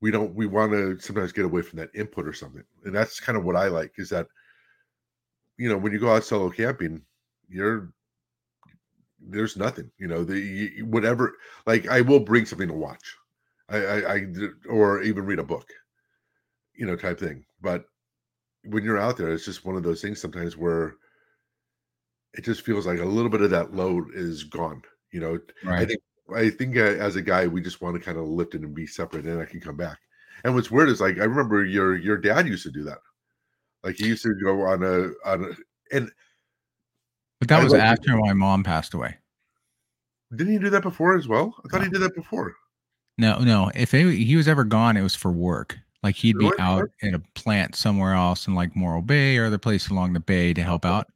we 0.00 0.10
don't 0.10 0.34
we 0.34 0.46
want 0.46 0.72
to 0.72 0.98
sometimes 0.98 1.32
get 1.32 1.44
away 1.44 1.62
from 1.62 1.78
that 1.78 1.90
input 1.94 2.26
or 2.26 2.32
something. 2.32 2.64
And 2.84 2.94
that's 2.94 3.20
kind 3.20 3.36
of 3.36 3.44
what 3.44 3.56
I 3.56 3.68
like 3.68 3.92
is 3.98 4.08
that 4.08 4.26
you 5.58 5.68
know, 5.68 5.76
when 5.76 5.92
you 5.92 5.98
go 5.98 6.12
out 6.12 6.24
solo 6.24 6.50
camping, 6.50 7.02
you're 7.48 7.92
there's 9.28 9.56
nothing, 9.56 9.90
you 9.98 10.08
know, 10.08 10.24
the 10.24 10.82
whatever. 10.82 11.34
Like 11.66 11.88
I 11.88 12.00
will 12.00 12.20
bring 12.20 12.46
something 12.46 12.68
to 12.68 12.74
watch, 12.74 13.16
I, 13.68 13.78
I, 13.78 14.14
I 14.14 14.26
or 14.68 15.02
even 15.02 15.26
read 15.26 15.38
a 15.38 15.44
book, 15.44 15.68
you 16.74 16.86
know, 16.86 16.96
type 16.96 17.18
thing. 17.18 17.44
But 17.60 17.84
when 18.64 18.84
you're 18.84 18.98
out 18.98 19.16
there, 19.16 19.32
it's 19.32 19.44
just 19.44 19.64
one 19.64 19.76
of 19.76 19.82
those 19.82 20.02
things 20.02 20.20
sometimes 20.20 20.56
where 20.56 20.94
it 22.34 22.44
just 22.44 22.62
feels 22.62 22.86
like 22.86 22.98
a 22.98 23.04
little 23.04 23.30
bit 23.30 23.42
of 23.42 23.50
that 23.50 23.74
load 23.74 24.14
is 24.14 24.44
gone. 24.44 24.82
You 25.10 25.20
know, 25.20 25.38
right. 25.64 25.82
I 25.82 25.84
think 25.84 26.00
I 26.34 26.50
think 26.50 26.76
uh, 26.76 26.80
as 26.80 27.16
a 27.16 27.22
guy, 27.22 27.46
we 27.46 27.60
just 27.60 27.82
want 27.82 27.94
to 27.94 28.00
kind 28.00 28.18
of 28.18 28.26
lift 28.26 28.54
it 28.54 28.62
and 28.62 28.74
be 28.74 28.86
separate, 28.86 29.26
and 29.26 29.40
I 29.40 29.44
can 29.44 29.60
come 29.60 29.76
back. 29.76 29.98
And 30.44 30.54
what's 30.54 30.70
weird 30.70 30.88
is 30.88 31.00
like 31.00 31.18
I 31.18 31.24
remember 31.24 31.64
your 31.64 31.96
your 31.96 32.16
dad 32.16 32.48
used 32.48 32.64
to 32.64 32.70
do 32.70 32.84
that. 32.84 32.98
Like 33.84 33.96
he 33.96 34.06
used 34.06 34.22
to 34.24 34.34
go 34.42 34.62
on 34.62 34.82
a 34.82 35.10
on 35.28 35.44
a 35.44 35.96
and. 35.96 36.10
But 37.42 37.48
that 37.48 37.60
I 37.60 37.64
was 37.64 37.74
after 37.74 38.16
my 38.16 38.32
mom 38.32 38.62
passed 38.62 38.94
away. 38.94 39.16
Didn't 40.30 40.52
he 40.52 40.60
do 40.60 40.70
that 40.70 40.84
before 40.84 41.16
as 41.16 41.26
well? 41.26 41.52
I 41.64 41.68
thought 41.68 41.78
no. 41.78 41.86
he 41.86 41.90
did 41.90 42.02
that 42.02 42.14
before. 42.14 42.54
No, 43.18 43.40
no. 43.40 43.68
If 43.74 43.90
he 43.90 44.36
was 44.36 44.46
ever 44.46 44.62
gone, 44.62 44.96
it 44.96 45.02
was 45.02 45.16
for 45.16 45.32
work. 45.32 45.76
Like 46.04 46.14
he'd 46.14 46.36
really? 46.36 46.52
be 46.52 46.60
out 46.60 46.88
in 47.00 47.16
a 47.16 47.18
plant 47.34 47.74
somewhere 47.74 48.14
else 48.14 48.46
in 48.46 48.54
like 48.54 48.76
Morro 48.76 49.02
Bay 49.02 49.38
or 49.38 49.46
other 49.46 49.58
place 49.58 49.88
along 49.88 50.12
the 50.12 50.20
bay 50.20 50.54
to 50.54 50.62
help 50.62 50.84
out. 50.84 51.08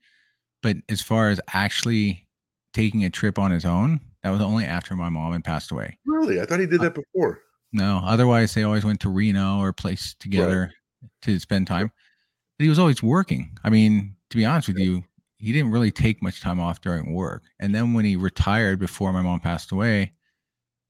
But 0.65 0.79
as 0.89 1.01
far 1.01 1.31
as 1.31 1.41
actually 1.55 2.27
taking 2.75 3.05
a 3.05 3.11
trip 3.11 3.39
on 3.39 3.53
his 3.53 3.65
own, 3.65 4.01
that 4.25 4.31
was 4.31 4.41
only 4.41 4.65
after 4.65 4.97
my 4.97 5.09
mom 5.09 5.33
had 5.33 5.45
passed 5.45 5.71
away. 5.71 5.97
Really? 6.07 6.41
I 6.41 6.45
thought 6.45 6.59
he 6.59 6.67
did 6.67 6.81
uh, 6.81 6.85
that 6.85 6.95
before. 6.97 7.41
No, 7.73 8.01
otherwise 8.05 8.53
they 8.53 8.65
always 8.65 8.85
went 8.85 8.99
to 9.03 9.11
Reno 9.11 9.61
or 9.61 9.73
place 9.73 10.17
together 10.19 10.73
right. 11.03 11.11
to 11.23 11.39
spend 11.39 11.69
time. 11.69 11.93
But 12.59 12.65
he 12.65 12.69
was 12.69 12.81
always 12.81 13.01
working. 13.01 13.57
I 13.63 13.71
mean, 13.71 14.17
to 14.31 14.37
be 14.37 14.45
honest 14.45 14.67
with 14.67 14.79
yeah. 14.79 14.87
you, 14.87 15.05
he 15.47 15.53
didn't 15.53 15.71
really 15.71 15.93
take 15.93 16.21
much 16.21 16.41
time 16.41 16.59
off 16.59 16.81
during 16.81 17.15
work. 17.15 17.45
And 17.61 17.73
then 17.73 17.95
when 17.95 18.05
he 18.05 18.17
retired 18.17 18.81
before 18.81 19.13
my 19.13 19.23
mom 19.23 19.39
passed 19.39 19.71
away, 19.71 20.13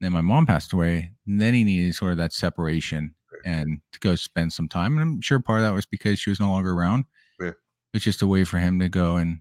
then 0.01 0.13
my 0.13 0.23
mom 0.23 0.47
passed 0.47 0.73
away, 0.73 1.13
then 1.27 1.53
he 1.53 1.63
needed 1.63 1.95
sort 1.95 2.13
of 2.13 2.17
that 2.17 2.33
separation 2.33 3.15
and 3.45 3.81
to 3.93 4.01
go 4.01 4.15
spend 4.15 4.55
some 4.55 4.67
time. 4.67 4.95
And 4.95 5.03
I'm 5.03 5.21
sure 5.21 5.41
part 5.41 5.61
of 5.61 5.67
that 5.67 5.75
was 5.75 5.85
because 5.85 6.19
she 6.19 6.31
was 6.31 6.41
no 6.41 6.49
longer 6.49 6.73
around. 6.73 7.05
Yeah. 7.39 7.51
It's 7.93 8.03
just 8.03 8.23
a 8.23 8.27
way 8.27 8.45
for 8.45 8.59
him 8.59 8.79
to 8.79 8.89
go 8.89 9.17
and 9.17 9.41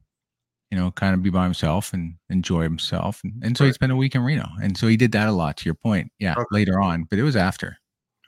you 0.70 0.78
know, 0.78 0.92
kind 0.92 1.14
of 1.14 1.24
be 1.24 1.30
by 1.30 1.46
himself 1.46 1.94
and 1.94 2.16
enjoy 2.30 2.64
himself. 2.64 3.22
And, 3.24 3.42
and 3.42 3.58
so 3.58 3.64
right. 3.64 3.70
he 3.70 3.74
spent 3.74 3.94
a 3.94 3.96
week 3.96 4.16
in 4.16 4.22
Reno. 4.22 4.50
And 4.62 4.78
so 4.78 4.88
he 4.88 4.98
did 4.98 5.14
that 5.14 5.30
a 5.30 5.32
lot 5.32 5.56
to 5.58 5.66
your 5.66 5.76
point. 5.76 6.12
Yeah. 6.20 6.34
Okay. 6.34 6.44
Later 6.52 6.82
on, 6.82 7.06
but 7.06 7.20
it 7.20 7.24
was 7.24 7.38
after. 7.38 7.78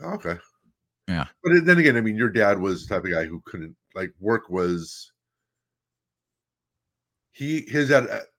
Okay. 0.01 0.35
Yeah. 1.09 1.25
But 1.43 1.65
then 1.65 1.79
again, 1.79 1.97
I 1.97 2.01
mean, 2.01 2.15
your 2.15 2.29
dad 2.29 2.59
was 2.59 2.85
the 2.85 2.95
type 2.95 3.03
of 3.03 3.11
guy 3.11 3.25
who 3.25 3.41
couldn't 3.45 3.75
like 3.93 4.13
work 4.21 4.49
was 4.49 5.11
he 7.37 7.61
his 7.67 7.93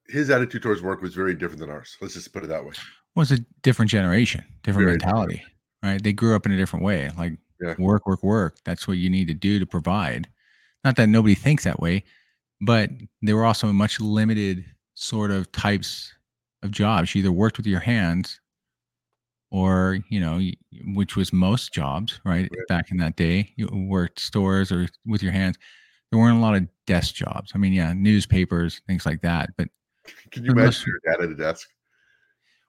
his 0.09 0.29
attitude 0.29 0.63
towards 0.63 0.83
work 0.83 1.01
was 1.01 1.15
very 1.15 1.35
different 1.35 1.61
than 1.61 1.71
ours. 1.71 1.97
Let's 2.01 2.15
just 2.15 2.33
put 2.33 2.43
it 2.43 2.49
that 2.49 2.65
way. 2.65 2.73
Well, 3.15 3.23
it's 3.23 3.31
a 3.31 3.45
different 3.63 3.91
generation, 3.91 4.45
different 4.65 4.87
very 4.87 4.99
mentality, 4.99 5.35
different. 5.35 5.55
right? 5.83 6.03
They 6.03 6.13
grew 6.13 6.35
up 6.35 6.47
in 6.47 6.53
a 6.53 6.57
different 6.57 6.85
way. 6.85 7.11
Like 7.17 7.39
yeah. 7.61 7.75
work, 7.79 8.07
work, 8.07 8.25
work. 8.25 8.57
That's 8.65 8.89
what 8.89 8.99
you 8.99 9.09
need 9.09 9.29
to 9.29 9.35
do 9.35 9.61
to 9.61 9.67
provide. 9.67 10.29
Not 10.85 10.97
that 10.97 11.09
nobody 11.09 11.37
thinks 11.37 11.63
that 11.65 11.79
way, 11.79 12.03
but 12.61 12.91
there 13.23 13.37
were 13.37 13.45
also 13.45 13.73
much 13.73 14.01
limited 14.01 14.65
sort 14.95 15.31
of 15.31 15.51
types 15.53 16.13
of 16.65 16.73
jobs. 16.73 17.15
You 17.15 17.21
either 17.21 17.33
worked 17.33 17.57
with 17.57 17.67
your 17.67 17.81
hands 17.81 18.41
or, 19.53 19.99
you 20.11 20.21
know, 20.21 20.41
which 20.95 21.15
was 21.15 21.33
most 21.33 21.73
jobs, 21.73 22.21
right? 22.25 22.49
right. 22.51 22.69
Back 22.69 22.91
in 22.91 22.97
that 22.99 23.17
day, 23.17 23.53
you 23.57 23.69
worked 23.73 24.19
stores 24.19 24.73
or 24.73 24.89
with 25.07 25.23
your 25.23 25.33
hands. 25.33 25.57
There 26.11 26.19
weren't 26.19 26.39
a 26.39 26.41
lot 26.41 26.57
of 26.57 26.67
desk 26.87 27.15
jobs. 27.15 27.53
I 27.55 27.59
mean, 27.59 27.73
yeah, 27.73 27.93
newspapers, 27.93 28.81
things 28.87 29.05
like 29.05 29.21
that. 29.23 29.51
But 29.57 29.69
can 30.31 30.45
you 30.45 30.53
imagine 30.53 30.85
your 30.87 31.01
dad 31.15 31.23
at 31.23 31.31
a 31.31 31.35
desk? 31.35 31.69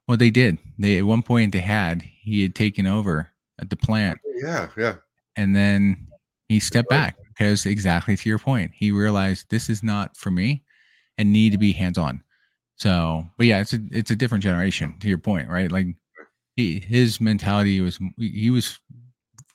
Well, 0.07 0.17
they 0.17 0.31
did. 0.31 0.57
They 0.77 0.97
at 0.97 1.05
one 1.05 1.21
point 1.21 1.53
they 1.53 1.59
had 1.59 2.01
he 2.01 2.41
had 2.41 2.55
taken 2.55 2.87
over 2.87 3.31
at 3.59 3.69
the 3.69 3.75
plant. 3.75 4.19
Oh, 4.25 4.31
yeah, 4.41 4.67
yeah. 4.75 4.95
And 5.35 5.55
then 5.55 6.07
he 6.47 6.59
stepped 6.59 6.89
back 6.89 7.15
because 7.27 7.65
exactly 7.65 8.17
to 8.17 8.29
your 8.29 8.39
point, 8.39 8.71
he 8.73 8.91
realized 8.91 9.49
this 9.49 9.69
is 9.69 9.83
not 9.83 10.17
for 10.17 10.31
me 10.31 10.63
and 11.17 11.31
need 11.31 11.51
to 11.51 11.57
be 11.57 11.71
hands 11.71 11.97
on. 11.97 12.23
So, 12.75 13.25
but 13.37 13.45
yeah, 13.45 13.59
it's 13.61 13.73
a 13.73 13.79
it's 13.91 14.11
a 14.11 14.15
different 14.15 14.43
generation 14.43 14.95
to 14.99 15.07
your 15.07 15.17
point, 15.17 15.47
right? 15.49 15.71
Like 15.71 15.87
he 16.55 16.79
his 16.79 17.21
mentality 17.21 17.79
was 17.81 17.99
he 18.17 18.49
was 18.49 18.79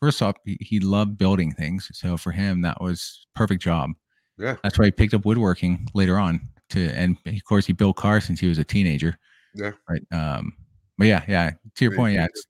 first 0.04 0.22
off 0.22 0.36
he, 0.44 0.58
he 0.60 0.80
loved 0.80 1.16
building 1.16 1.52
things, 1.52 1.90
so 1.92 2.16
for 2.16 2.30
him 2.30 2.60
that 2.62 2.80
was 2.80 3.26
perfect 3.34 3.62
job. 3.62 3.90
Yeah, 4.38 4.56
that's 4.62 4.78
why 4.78 4.86
he 4.86 4.90
picked 4.90 5.14
up 5.14 5.24
woodworking 5.24 5.88
later 5.94 6.18
on 6.18 6.40
to, 6.70 6.90
and 6.90 7.16
of 7.26 7.44
course 7.44 7.66
he 7.66 7.72
built 7.72 7.96
cars 7.96 8.24
since 8.24 8.40
he 8.40 8.48
was 8.48 8.58
a 8.58 8.64
teenager. 8.64 9.18
Yeah, 9.54 9.72
right. 9.88 10.02
Um, 10.12 10.52
but 10.98 11.06
yeah, 11.06 11.24
yeah. 11.28 11.50
To 11.76 11.84
your 11.84 11.94
point, 11.94 12.14
yeah, 12.14 12.26
it's 12.26 12.46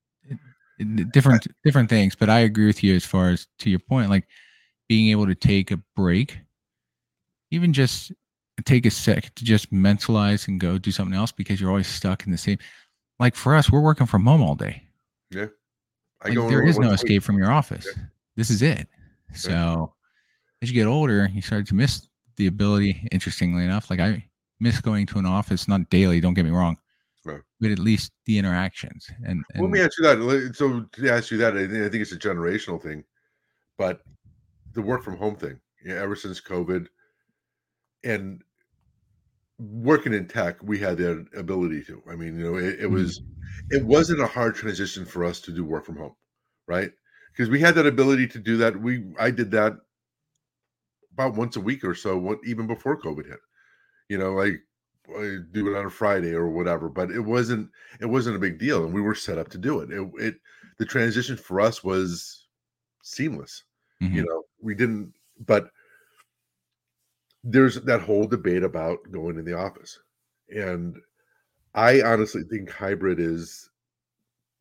different 1.12 1.46
different 1.62 1.88
things. 1.88 2.16
But 2.16 2.30
I 2.30 2.40
agree 2.40 2.66
with 2.66 2.82
you 2.82 2.96
as 2.96 3.04
far 3.04 3.30
as 3.30 3.46
to 3.60 3.70
your 3.70 3.78
point, 3.78 4.10
like 4.10 4.26
being 4.88 5.10
able 5.10 5.26
to 5.26 5.34
take 5.34 5.70
a 5.70 5.80
break, 5.94 6.38
even 7.50 7.72
just 7.72 8.12
take 8.64 8.86
a 8.86 8.90
sec 8.90 9.34
to 9.34 9.44
just 9.44 9.72
mentalize 9.72 10.48
and 10.48 10.60
go 10.60 10.78
do 10.78 10.90
something 10.90 11.16
else 11.16 11.32
because 11.32 11.60
you're 11.60 11.70
always 11.70 11.86
stuck 11.86 12.24
in 12.26 12.32
the 12.32 12.38
same. 12.38 12.58
Like 13.20 13.34
for 13.34 13.54
us, 13.54 13.70
we're 13.70 13.80
working 13.80 14.06
from 14.06 14.24
home 14.24 14.42
all 14.42 14.54
day. 14.54 14.82
Yeah, 15.30 15.46
like 16.24 16.34
there 16.34 16.66
is 16.66 16.78
no 16.78 16.90
escape 16.92 17.22
from 17.22 17.38
your 17.38 17.50
office. 17.50 17.86
Yeah. 17.96 18.02
This 18.36 18.50
is 18.50 18.62
it. 18.62 18.88
So 19.34 19.92
as 20.62 20.70
you 20.70 20.74
get 20.74 20.86
older, 20.86 21.28
you 21.32 21.42
start 21.42 21.66
to 21.68 21.74
miss 21.74 22.08
the 22.36 22.46
ability. 22.46 23.06
Interestingly 23.12 23.64
enough, 23.64 23.90
like 23.90 24.00
I 24.00 24.24
miss 24.60 24.80
going 24.80 25.06
to 25.06 25.18
an 25.18 25.26
office, 25.26 25.68
not 25.68 25.88
daily. 25.90 26.20
Don't 26.20 26.34
get 26.34 26.44
me 26.44 26.50
wrong, 26.50 26.76
right. 27.24 27.40
but 27.60 27.70
at 27.70 27.78
least 27.78 28.12
the 28.26 28.38
interactions. 28.38 29.10
And, 29.26 29.44
and 29.54 29.62
let 29.62 29.70
me 29.70 29.80
ask 29.80 29.98
you 29.98 30.04
that. 30.04 30.54
So 30.54 30.80
to 30.80 31.10
ask 31.10 31.30
you 31.30 31.38
that, 31.38 31.56
I 31.56 31.66
think, 31.66 31.84
I 31.84 31.88
think 31.88 32.02
it's 32.02 32.12
a 32.12 32.18
generational 32.18 32.82
thing, 32.82 33.04
but 33.76 34.00
the 34.72 34.82
work 34.82 35.04
from 35.04 35.16
home 35.16 35.36
thing 35.36 35.60
yeah, 35.84 35.94
ever 35.94 36.16
since 36.16 36.40
COVID 36.40 36.86
and 38.02 38.42
working 39.58 40.12
in 40.12 40.26
tech, 40.26 40.62
we 40.62 40.78
had 40.78 40.98
the 40.98 41.26
ability 41.36 41.84
to. 41.84 42.02
I 42.10 42.16
mean, 42.16 42.38
you 42.38 42.44
know, 42.44 42.58
it, 42.58 42.80
it 42.80 42.86
was 42.90 43.20
mm-hmm. 43.20 43.76
it 43.76 43.84
wasn't 43.84 44.20
a 44.20 44.26
hard 44.26 44.54
transition 44.54 45.04
for 45.04 45.24
us 45.24 45.40
to 45.42 45.52
do 45.52 45.64
work 45.64 45.84
from 45.84 45.96
home, 45.96 46.14
right? 46.66 46.90
Because 47.32 47.50
we 47.50 47.60
had 47.60 47.74
that 47.76 47.86
ability 47.86 48.28
to 48.28 48.38
do 48.38 48.56
that. 48.58 48.80
We 48.80 49.04
I 49.18 49.30
did 49.30 49.50
that 49.52 49.74
about 51.12 51.34
once 51.34 51.56
a 51.56 51.60
week 51.60 51.84
or 51.84 51.94
so, 51.94 52.38
even 52.44 52.66
before 52.66 53.00
COVID 53.00 53.26
hit. 53.26 53.40
You 54.08 54.18
know, 54.18 54.32
like 54.32 54.60
I 55.10 55.38
do 55.52 55.72
it 55.72 55.78
on 55.78 55.86
a 55.86 55.90
Friday 55.90 56.32
or 56.32 56.48
whatever, 56.48 56.88
but 56.88 57.10
it 57.10 57.20
wasn't 57.20 57.70
it 58.00 58.06
wasn't 58.06 58.36
a 58.36 58.40
big 58.40 58.58
deal, 58.58 58.84
and 58.84 58.92
we 58.92 59.00
were 59.00 59.14
set 59.14 59.38
up 59.38 59.48
to 59.50 59.58
do 59.58 59.80
it. 59.80 59.90
It, 59.90 60.10
it 60.18 60.34
the 60.78 60.84
transition 60.84 61.36
for 61.36 61.60
us 61.60 61.84
was 61.84 62.48
seamless. 63.02 63.64
Mm-hmm. 64.02 64.16
You 64.16 64.24
know, 64.24 64.42
we 64.60 64.74
didn't, 64.74 65.12
but 65.46 65.70
there's 67.44 67.80
that 67.82 68.00
whole 68.00 68.26
debate 68.26 68.62
about 68.62 68.98
going 69.12 69.38
in 69.38 69.44
the 69.44 69.56
office. 69.56 69.98
And 70.48 70.96
I 71.74 72.00
honestly 72.00 72.42
think 72.42 72.70
hybrid 72.70 73.20
is 73.20 73.70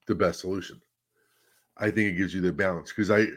the 0.08 0.16
best 0.16 0.42
solution. 0.42 0.82
I 1.78 1.86
think 1.86 2.10
it 2.12 2.18
gives 2.18 2.34
you 2.34 2.42
the 2.42 2.52
balance 2.52 2.92
because 2.92 3.10
I 3.10 3.28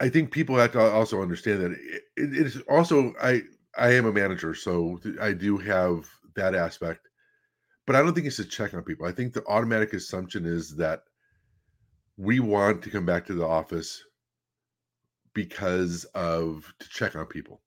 I 0.00 0.08
think 0.08 0.32
people 0.32 0.56
have 0.56 0.72
to 0.72 0.80
also 0.80 1.20
understand 1.20 1.60
that 1.60 1.72
it, 1.72 2.02
it 2.16 2.46
is 2.46 2.62
also 2.68 3.12
I 3.22 3.42
I 3.76 3.92
am 3.92 4.06
a 4.06 4.12
manager, 4.12 4.54
so 4.54 4.98
I 5.20 5.32
do 5.32 5.58
have 5.58 6.08
that 6.34 6.54
aspect. 6.54 7.06
But 7.86 7.96
I 7.96 8.02
don't 8.02 8.14
think 8.14 8.26
it's 8.26 8.38
a 8.38 8.44
check 8.44 8.72
on 8.72 8.82
people. 8.82 9.06
I 9.06 9.12
think 9.12 9.32
the 9.32 9.46
automatic 9.46 9.92
assumption 9.92 10.46
is 10.46 10.74
that 10.76 11.02
we 12.16 12.40
want 12.40 12.82
to 12.82 12.90
come 12.90 13.06
back 13.06 13.26
to 13.26 13.34
the 13.34 13.46
office 13.46 14.02
because 15.34 16.04
of 16.14 16.72
to 16.78 16.88
check 16.88 17.14
on 17.14 17.26
people. 17.26 17.60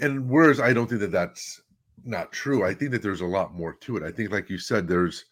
And 0.00 0.28
whereas 0.28 0.60
I 0.60 0.72
don't 0.72 0.88
think 0.88 1.00
that 1.00 1.12
that's 1.12 1.60
not 2.04 2.32
true, 2.32 2.64
I 2.64 2.74
think 2.74 2.92
that 2.92 3.02
there's 3.02 3.20
a 3.20 3.26
lot 3.26 3.54
more 3.54 3.74
to 3.74 3.96
it. 3.96 4.02
I 4.02 4.12
think, 4.12 4.30
like 4.30 4.48
you 4.48 4.58
said, 4.58 4.86
there's 4.86 5.24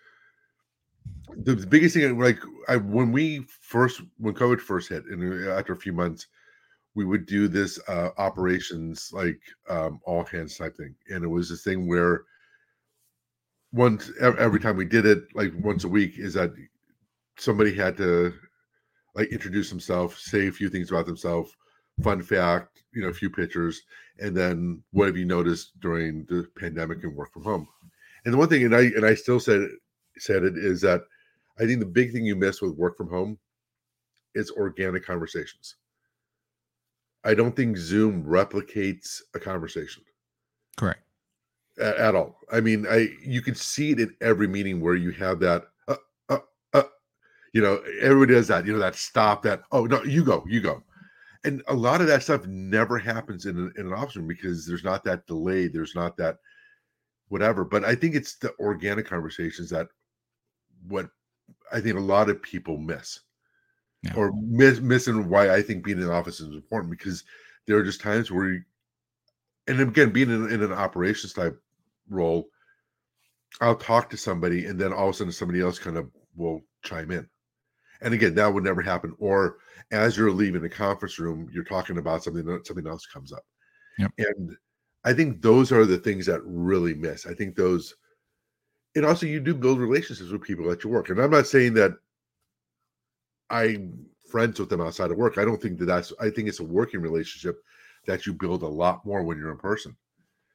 the 1.37 1.55
biggest 1.55 1.95
thing. 1.95 2.19
Like 2.19 2.41
I, 2.69 2.77
when 2.77 3.13
we 3.13 3.47
first, 3.61 4.03
when 4.19 4.35
COVID 4.35 4.61
first 4.61 4.89
hit, 4.89 5.05
and 5.07 5.49
after 5.49 5.73
a 5.73 5.79
few 5.79 5.93
months, 5.93 6.27
we 6.95 7.05
would 7.05 7.27
do 7.27 7.47
this 7.47 7.79
uh, 7.89 8.11
operations 8.19 9.11
like 9.13 9.39
um, 9.69 10.01
all 10.05 10.25
hands 10.25 10.57
type 10.57 10.77
thing, 10.77 10.95
and 11.11 11.25
it 11.25 11.29
was 11.29 11.49
this 11.49 11.63
thing 11.63 11.87
where 11.87 12.25
once 13.73 14.11
every 14.21 14.59
time 14.61 14.77
we 14.77 14.85
did 14.85 15.07
it, 15.07 15.25
like 15.35 15.53
once 15.61 15.85
a 15.85 15.89
week, 15.89 16.19
is 16.19 16.35
that 16.35 16.53
somebody 17.37 17.75
had 17.75 17.97
to 17.99 18.33
like 19.15 19.29
introduce 19.29 19.71
himself, 19.71 20.19
say 20.19 20.49
a 20.49 20.53
few 20.53 20.69
things 20.69 20.91
about 20.91 21.07
themselves, 21.07 21.55
fun 22.03 22.23
fact, 22.23 22.83
you 22.93 23.03
know, 23.03 23.09
a 23.09 23.15
few 23.15 23.31
pictures, 23.31 23.83
and 24.19 24.37
then 24.37 24.83
what 24.93 25.07
have 25.07 25.17
you 25.17 25.25
noticed 25.25 25.79
during 25.81 26.25
the 26.27 26.47
pandemic 26.59 27.03
and 27.03 27.15
work 27.15 27.33
from 27.33 27.45
home? 27.45 27.69
And 28.25 28.35
the 28.35 28.39
one 28.39 28.49
thing, 28.49 28.65
and 28.65 28.75
I 28.75 28.83
and 28.83 29.05
I 29.05 29.15
still 29.15 29.41
said 29.41 29.69
said 30.19 30.43
it 30.43 30.57
is 30.57 30.81
that 30.81 31.03
I 31.59 31.67
think 31.67 31.81
the 31.81 31.87
big 31.87 32.13
thing 32.13 32.25
you 32.25 32.37
miss 32.37 32.61
with 32.61 32.77
work 32.77 32.97
from 32.97 33.09
home 33.09 33.39
is 34.35 34.51
organic 34.51 35.05
conversations. 35.05 35.77
I 37.25 37.35
don't 37.35 37.57
think 37.57 37.77
Zoom 37.77 38.23
replicates 38.25 39.21
a 39.35 39.41
conversation 39.41 40.05
Correct. 40.77 41.01
at, 41.81 41.97
at 41.97 42.15
all. 42.15 42.39
I 42.53 42.61
mean, 42.61 42.87
I 42.89 43.09
you 43.23 43.43
can 43.43 43.55
see 43.55 43.91
it 43.91 44.01
in 44.01 44.15
every 44.21 44.47
meeting 44.47 44.81
where 44.81 44.95
you 44.95 45.11
have 45.13 45.41
that, 45.41 45.65
uh, 45.89 45.97
uh, 46.29 46.39
uh, 46.73 46.83
you 47.53 47.63
know, 47.63 47.83
everybody 48.01 48.35
does 48.35 48.49
that. 48.49 48.67
You 48.67 48.75
know, 48.75 48.79
that 48.79 48.95
stop. 48.95 49.43
That 49.43 49.63
oh 49.73 49.87
no, 49.87 50.03
you 50.05 50.25
go, 50.25 50.45
you 50.47 50.61
go, 50.61 50.83
and 51.47 51.63
a 51.69 51.75
lot 51.75 52.01
of 52.01 52.09
that 52.09 52.23
stuff 52.23 52.47
never 52.47 52.99
happens 52.99 53.47
in 53.47 53.57
an, 53.57 53.73
in 53.79 53.87
an 53.87 53.93
office 53.93 54.17
room 54.17 54.27
because 54.27 54.67
there's 54.67 54.85
not 54.85 55.05
that 55.05 55.27
delay. 55.27 55.69
There's 55.69 55.95
not 55.95 56.17
that 56.17 56.39
whatever. 57.29 57.65
But 57.65 57.85
I 57.85 57.95
think 57.95 58.15
it's 58.15 58.37
the 58.37 58.53
organic 58.59 59.07
conversations 59.07 59.71
that 59.71 59.89
what 60.89 61.09
I 61.73 61.81
think 61.81 61.97
a 61.97 62.01
lot 62.01 62.29
of 62.29 62.43
people 62.43 62.77
miss 62.79 63.21
Yeah. 64.03 64.15
or 64.17 64.33
miss 64.37 64.81
missing 64.81 65.29
why 65.29 65.55
I 65.55 65.63
think 65.63 65.85
being 65.85 65.99
in 66.01 66.07
the 66.07 66.13
office 66.13 66.41
is 66.41 66.55
important 66.55 66.91
because 66.91 67.25
there 67.67 67.77
are 67.77 67.85
just 67.85 68.01
times 68.01 68.31
where 68.31 68.53
you, 68.53 68.63
and 69.69 69.81
again, 69.81 70.11
being 70.11 70.31
in, 70.31 70.51
in 70.51 70.63
an 70.63 70.73
operations 70.73 71.33
type 71.33 71.61
role, 72.09 72.49
I'll 73.61 73.77
talk 73.77 74.11
to 74.11 74.17
somebody 74.17 74.67
and 74.67 74.79
then 74.81 74.93
all 74.93 75.09
of 75.09 75.15
a 75.15 75.19
sudden 75.19 75.33
somebody 75.33 75.61
else 75.61 75.79
kind 75.79 75.97
of 75.97 76.11
will 76.35 76.61
chime 76.83 77.11
in. 77.11 77.29
And 78.01 78.15
again, 78.15 78.35
that 78.35 78.53
would 78.53 78.65
never 78.65 78.83
happen. 78.83 79.15
Or 79.19 79.57
as 79.91 80.17
you're 80.17 80.31
leaving 80.31 80.63
the 80.63 80.69
conference 80.69 81.19
room, 81.19 81.49
you're 81.53 81.65
talking 81.65 81.99
about 81.99 82.25
something 82.25 82.45
that 82.47 82.67
something 82.67 82.87
else 82.87 83.07
comes 83.07 83.33
up. 83.33 83.45
Yep. 83.99 84.13
And 84.19 84.57
I 85.05 85.13
think 85.13 85.41
those 85.41 85.73
are 85.73 85.85
the 85.85 85.99
things 85.99 86.27
that 86.27 86.41
really 86.45 86.95
miss. 86.95 87.27
I 87.27 87.35
think 87.35 87.57
those, 87.57 87.95
and 88.95 89.07
also 89.07 89.27
you 89.27 89.41
do 89.41 89.55
build 89.55 89.79
relationships 89.79 90.31
with 90.31 90.43
people 90.43 90.71
at 90.71 90.83
your 90.83 90.93
work. 90.93 91.11
And 91.11 91.21
I'm 91.21 91.31
not 91.31 91.47
saying 91.47 91.75
that 91.75 91.93
I'm 93.51 94.07
friends 94.29 94.59
with 94.59 94.69
them 94.69 94.81
outside 94.81 95.11
of 95.11 95.17
work. 95.17 95.39
I 95.39 95.45
don't 95.45 95.63
think 95.63 95.79
that 95.79 95.87
that's, 95.87 96.13
I 96.21 96.31
think 96.31 96.49
it's 96.49 96.61
a 96.61 96.65
working 96.65 97.01
relationship 97.01 97.63
that 98.07 98.27
you 98.27 98.33
build 98.33 98.63
a 98.63 98.69
lot 98.69 99.07
more 99.07 99.23
when 99.23 99.39
you're 99.39 99.53
in 99.53 99.59
person. 99.59 99.97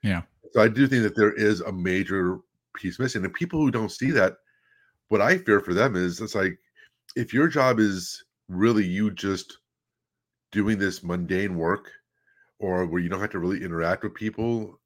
Yeah. 0.03 0.23
So 0.51 0.61
I 0.61 0.67
do 0.67 0.87
think 0.87 1.03
that 1.03 1.15
there 1.15 1.31
is 1.33 1.61
a 1.61 1.71
major 1.71 2.39
piece 2.75 2.99
missing. 2.99 3.23
And 3.23 3.33
people 3.33 3.59
who 3.59 3.71
don't 3.71 3.91
see 3.91 4.11
that, 4.11 4.37
what 5.07 5.21
I 5.21 5.37
fear 5.37 5.59
for 5.59 5.73
them 5.73 5.95
is 5.95 6.19
it's 6.19 6.35
like 6.35 6.57
if 7.15 7.33
your 7.33 7.47
job 7.47 7.79
is 7.79 8.23
really 8.47 8.85
you 8.85 9.11
just 9.11 9.57
doing 10.51 10.77
this 10.77 11.03
mundane 11.03 11.55
work 11.55 11.89
or 12.59 12.85
where 12.85 13.01
you 13.01 13.09
don't 13.09 13.21
have 13.21 13.31
to 13.31 13.39
really 13.39 13.63
interact 13.63 14.03
with 14.03 14.13
people, 14.13 14.79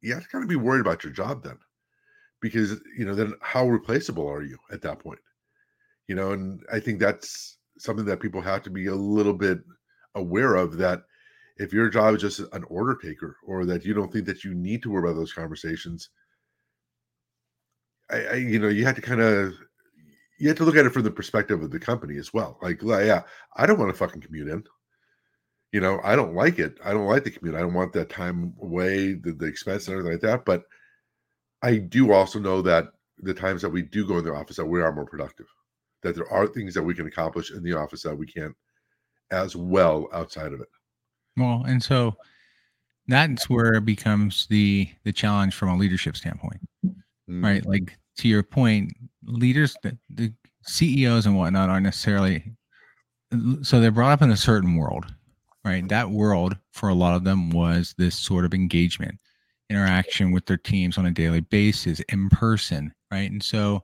you 0.00 0.14
have 0.14 0.22
to 0.22 0.28
kind 0.28 0.44
of 0.44 0.50
be 0.50 0.56
worried 0.56 0.80
about 0.80 1.04
your 1.04 1.12
job 1.12 1.42
then. 1.42 1.58
Because 2.40 2.80
you 2.96 3.04
know, 3.04 3.14
then 3.14 3.34
how 3.40 3.66
replaceable 3.66 4.28
are 4.28 4.42
you 4.42 4.58
at 4.70 4.82
that 4.82 4.98
point? 4.98 5.18
You 6.06 6.14
know, 6.14 6.32
and 6.32 6.62
I 6.72 6.80
think 6.80 7.00
that's 7.00 7.58
something 7.78 8.04
that 8.06 8.20
people 8.20 8.40
have 8.40 8.62
to 8.64 8.70
be 8.70 8.86
a 8.86 8.94
little 8.94 9.32
bit 9.32 9.58
aware 10.14 10.54
of 10.54 10.76
that 10.78 11.02
if 11.58 11.72
your 11.72 11.88
job 11.88 12.14
is 12.14 12.20
just 12.20 12.40
an 12.52 12.64
order 12.68 12.94
taker 12.94 13.36
or 13.46 13.64
that 13.64 13.84
you 13.84 13.94
don't 13.94 14.12
think 14.12 14.26
that 14.26 14.44
you 14.44 14.54
need 14.54 14.82
to 14.82 14.90
worry 14.90 15.08
about 15.08 15.18
those 15.18 15.32
conversations 15.32 16.10
I, 18.10 18.16
I 18.24 18.34
you 18.34 18.58
know 18.58 18.68
you 18.68 18.84
have 18.84 18.96
to 18.96 19.02
kind 19.02 19.20
of 19.20 19.54
you 20.38 20.48
have 20.48 20.56
to 20.58 20.64
look 20.64 20.76
at 20.76 20.86
it 20.86 20.92
from 20.92 21.02
the 21.02 21.10
perspective 21.10 21.62
of 21.62 21.70
the 21.70 21.78
company 21.78 22.16
as 22.18 22.32
well. 22.32 22.58
Like 22.62 22.82
yeah 22.82 23.22
i 23.56 23.66
don't 23.66 23.78
want 23.78 23.90
to 23.90 23.98
fucking 23.98 24.22
commute 24.22 24.48
in. 24.48 24.64
You 25.72 25.80
know 25.80 26.00
i 26.04 26.16
don't 26.16 26.34
like 26.34 26.58
it. 26.58 26.78
I 26.84 26.92
don't 26.92 27.06
like 27.06 27.24
the 27.24 27.30
commute. 27.30 27.56
I 27.56 27.60
don't 27.60 27.74
want 27.74 27.92
that 27.94 28.10
time 28.10 28.54
away 28.62 29.14
the, 29.14 29.32
the 29.32 29.46
expense 29.46 29.88
and 29.88 29.96
everything 29.98 30.12
like 30.12 30.22
that 30.22 30.44
but 30.44 30.64
i 31.62 31.76
do 31.76 32.12
also 32.12 32.38
know 32.38 32.60
that 32.62 32.88
the 33.18 33.34
times 33.34 33.62
that 33.62 33.70
we 33.70 33.82
do 33.82 34.06
go 34.06 34.18
in 34.18 34.24
the 34.24 34.34
office 34.34 34.56
that 34.56 34.66
we 34.66 34.82
are 34.82 34.92
more 34.92 35.06
productive 35.06 35.46
that 36.02 36.14
there 36.14 36.30
are 36.30 36.46
things 36.46 36.74
that 36.74 36.82
we 36.82 36.94
can 36.94 37.06
accomplish 37.06 37.50
in 37.50 37.62
the 37.62 37.72
office 37.72 38.02
that 38.02 38.16
we 38.16 38.26
can't 38.26 38.54
as 39.30 39.56
well 39.56 40.08
outside 40.12 40.52
of 40.52 40.60
it. 40.60 40.68
Well, 41.36 41.64
and 41.66 41.82
so 41.82 42.16
that's 43.08 43.50
where 43.50 43.74
it 43.74 43.84
becomes 43.84 44.46
the 44.48 44.88
the 45.04 45.12
challenge 45.12 45.54
from 45.54 45.68
a 45.68 45.76
leadership 45.76 46.16
standpoint, 46.16 46.60
Mm, 47.28 47.42
right? 47.42 47.66
Like 47.66 47.98
to 48.18 48.28
your 48.28 48.42
point, 48.42 48.92
leaders, 49.24 49.76
the, 49.82 49.96
the 50.10 50.32
CEOs 50.64 51.26
and 51.26 51.36
whatnot 51.36 51.68
aren't 51.68 51.84
necessarily 51.84 52.56
so 53.62 53.80
they're 53.80 53.90
brought 53.90 54.12
up 54.12 54.22
in 54.22 54.30
a 54.30 54.36
certain 54.36 54.76
world, 54.76 55.06
right? 55.64 55.86
That 55.88 56.10
world 56.10 56.56
for 56.72 56.88
a 56.88 56.94
lot 56.94 57.14
of 57.14 57.24
them 57.24 57.50
was 57.50 57.94
this 57.98 58.16
sort 58.16 58.44
of 58.44 58.54
engagement, 58.54 59.18
interaction 59.68 60.30
with 60.30 60.46
their 60.46 60.56
teams 60.56 60.96
on 60.98 61.06
a 61.06 61.10
daily 61.10 61.40
basis 61.40 62.00
in 62.08 62.28
person, 62.30 62.94
right? 63.10 63.30
And 63.30 63.42
so 63.42 63.82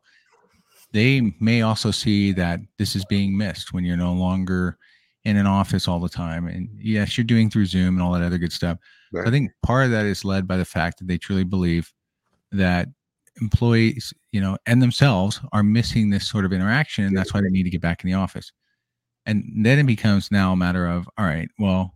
they 0.93 1.33
may 1.41 1.63
also 1.63 1.91
see 1.91 2.33
that 2.33 2.61
this 2.79 2.95
is 2.95 3.05
being 3.07 3.37
missed 3.37 3.73
when 3.73 3.85
you're 3.85 3.97
no 3.97 4.13
longer 4.13 4.79
in 5.25 5.37
an 5.37 5.47
office 5.47 5.89
all 5.89 6.01
the 6.01 6.09
time. 6.09 6.47
And 6.47 6.69
yes, 6.77 7.17
you're 7.17 7.25
doing 7.25 7.51
through 7.51 7.67
Zoom 7.67 7.95
and 7.95 8.03
all 8.03 8.13
that 8.13 8.23
other 8.23 8.39
good 8.39 8.53
stuff. 8.53 8.79
right. 9.13 9.27
I 9.27 9.31
think 9.31 9.51
part 9.63 9.85
of 9.85 9.91
that 9.93 10.05
is 10.05 10.25
led 10.25 10.47
by 10.47 10.57
the 10.57 10.65
fact 10.65 10.99
that 10.99 11.09
they 11.09 11.19
truly 11.19 11.45
believe 11.45 11.93
that 12.53 12.89
employees, 13.41 14.13
you 14.33 14.41
know, 14.41 14.59
and 14.67 14.83
themselves 14.83 15.41
are 15.53 15.63
missing 15.63 16.11
this 16.11 16.29
sort 16.29 16.45
of 16.45 16.53
interaction. 16.53 17.05
And 17.05 17.17
that's 17.17 17.33
why 17.33 17.41
they 17.41 17.49
need 17.49 17.65
to 17.65 17.71
get 17.71 17.81
back 17.81 18.05
in 18.05 18.11
the 18.11 18.17
office. 18.17 18.53
And 19.27 19.45
then 19.65 19.79
it 19.79 19.85
becomes 19.85 20.31
now 20.31 20.53
a 20.53 20.57
matter 20.57 20.87
of, 20.87 21.09
all 21.17 21.25
right, 21.25 21.49
well, 21.59 21.95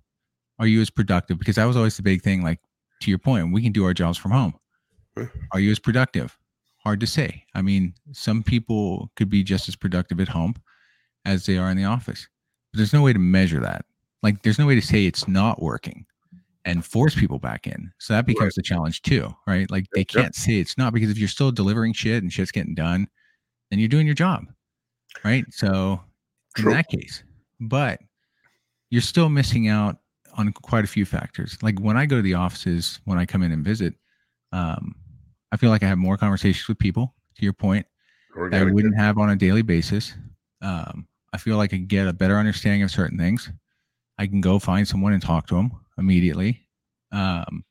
are 0.58 0.66
you 0.66 0.80
as 0.80 0.90
productive? 0.90 1.38
Because 1.38 1.56
that 1.56 1.64
was 1.64 1.76
always 1.76 1.96
the 1.96 2.02
big 2.02 2.22
thing. 2.22 2.42
Like 2.42 2.60
to 3.00 3.10
your 3.10 3.18
point, 3.18 3.52
we 3.52 3.62
can 3.62 3.72
do 3.72 3.84
our 3.84 3.94
jobs 3.94 4.18
from 4.18 4.30
home. 4.30 4.54
Are 5.52 5.60
you 5.60 5.70
as 5.70 5.78
productive? 5.78 6.36
Hard 6.78 7.00
to 7.00 7.06
say. 7.06 7.44
I 7.54 7.62
mean, 7.62 7.94
some 8.12 8.42
people 8.42 9.10
could 9.16 9.28
be 9.28 9.42
just 9.42 9.68
as 9.68 9.74
productive 9.74 10.20
at 10.20 10.28
home 10.28 10.54
as 11.24 11.46
they 11.46 11.58
are 11.58 11.70
in 11.70 11.76
the 11.76 11.84
office, 11.84 12.28
but 12.72 12.78
there's 12.78 12.92
no 12.92 13.02
way 13.02 13.12
to 13.12 13.18
measure 13.18 13.60
that. 13.60 13.84
Like, 14.22 14.42
there's 14.42 14.58
no 14.58 14.66
way 14.66 14.74
to 14.74 14.82
say 14.82 15.04
it's 15.04 15.26
not 15.26 15.60
working 15.60 16.06
and 16.66 16.84
force 16.84 17.14
people 17.14 17.38
back 17.38 17.66
in. 17.66 17.92
So 17.98 18.12
that 18.12 18.26
becomes 18.26 18.56
the 18.56 18.62
challenge 18.62 19.00
too, 19.02 19.34
right? 19.46 19.70
Like 19.70 19.86
they 19.94 20.00
Yep, 20.00 20.14
yep. 20.14 20.22
can't 20.22 20.34
say 20.34 20.54
it's 20.58 20.76
not 20.76 20.92
because 20.92 21.10
if 21.10 21.16
you're 21.16 21.28
still 21.28 21.52
delivering 21.52 21.92
shit 21.92 22.22
and 22.22 22.30
shit's 22.30 22.50
getting 22.50 22.74
done, 22.74 23.06
then 23.70 23.78
you're 23.78 23.88
doing 23.88 24.04
your 24.04 24.16
job, 24.16 24.46
right? 25.24 25.44
So 25.50 26.00
in 26.58 26.64
that 26.66 26.88
case, 26.88 27.22
but 27.60 28.00
you're 28.90 29.00
still 29.00 29.28
missing 29.28 29.68
out 29.68 29.98
on 30.36 30.52
quite 30.52 30.84
a 30.84 30.88
few 30.88 31.04
factors. 31.04 31.56
Like 31.62 31.78
when 31.78 31.96
I 31.96 32.04
go 32.04 32.16
to 32.16 32.22
the 32.22 32.34
offices, 32.34 33.00
when 33.04 33.16
I 33.16 33.24
come 33.26 33.42
in 33.42 33.52
and 33.52 33.64
visit, 33.64 33.94
um, 34.52 34.94
I 35.52 35.56
feel 35.56 35.70
like 35.70 35.84
I 35.84 35.88
have 35.88 35.98
more 35.98 36.16
conversations 36.16 36.66
with 36.68 36.78
people. 36.78 37.14
To 37.36 37.42
your 37.42 37.52
point, 37.52 37.86
that 38.50 38.62
I 38.62 38.64
wouldn't 38.64 38.96
have 38.96 39.18
on 39.18 39.28
a 39.28 39.36
daily 39.36 39.60
basis. 39.60 40.14
Um, 40.62 41.06
I 41.34 41.38
feel 41.38 41.58
like 41.58 41.74
I 41.74 41.76
get 41.76 42.08
a 42.08 42.14
better 42.14 42.38
understanding 42.38 42.82
of 42.82 42.90
certain 42.90 43.18
things. 43.18 43.52
I 44.16 44.26
can 44.26 44.40
go 44.40 44.58
find 44.58 44.88
someone 44.88 45.12
and 45.12 45.22
talk 45.22 45.46
to 45.48 45.54
them 45.54 45.70
immediately. 45.98 46.66
Um, 47.12 47.64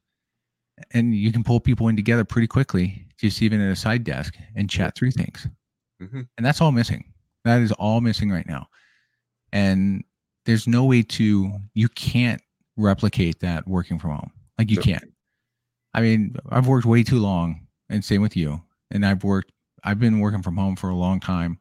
and 0.91 1.15
you 1.15 1.31
can 1.31 1.43
pull 1.43 1.59
people 1.59 1.87
in 1.87 1.95
together 1.95 2.25
pretty 2.25 2.47
quickly, 2.47 3.05
just 3.17 3.41
even 3.41 3.61
at 3.61 3.71
a 3.71 3.75
side 3.75 4.03
desk 4.03 4.35
and 4.55 4.69
chat 4.69 4.95
through 4.95 5.11
things. 5.11 5.47
Mhm. 6.01 6.27
And 6.37 6.45
that's 6.45 6.61
all 6.61 6.71
missing. 6.71 7.13
That 7.45 7.61
is 7.61 7.71
all 7.73 8.01
missing 8.01 8.29
right 8.29 8.47
now. 8.47 8.67
And 9.53 10.03
there's 10.45 10.67
no 10.67 10.83
way 10.83 11.01
to, 11.03 11.53
you 11.73 11.87
can't 11.89 12.41
replicate 12.75 13.39
that 13.39 13.67
working 13.67 13.99
from 13.99 14.11
home. 14.11 14.31
Like 14.57 14.69
you 14.69 14.77
can't. 14.77 15.13
I 15.93 16.01
mean, 16.01 16.35
I've 16.49 16.67
worked 16.67 16.85
way 16.85 17.03
too 17.03 17.19
long, 17.19 17.67
and 17.89 18.03
same 18.03 18.21
with 18.21 18.35
you. 18.35 18.61
And 18.91 19.05
I've 19.05 19.23
worked, 19.23 19.51
I've 19.83 19.99
been 19.99 20.19
working 20.19 20.41
from 20.41 20.57
home 20.57 20.75
for 20.75 20.89
a 20.89 20.95
long 20.95 21.19
time 21.19 21.59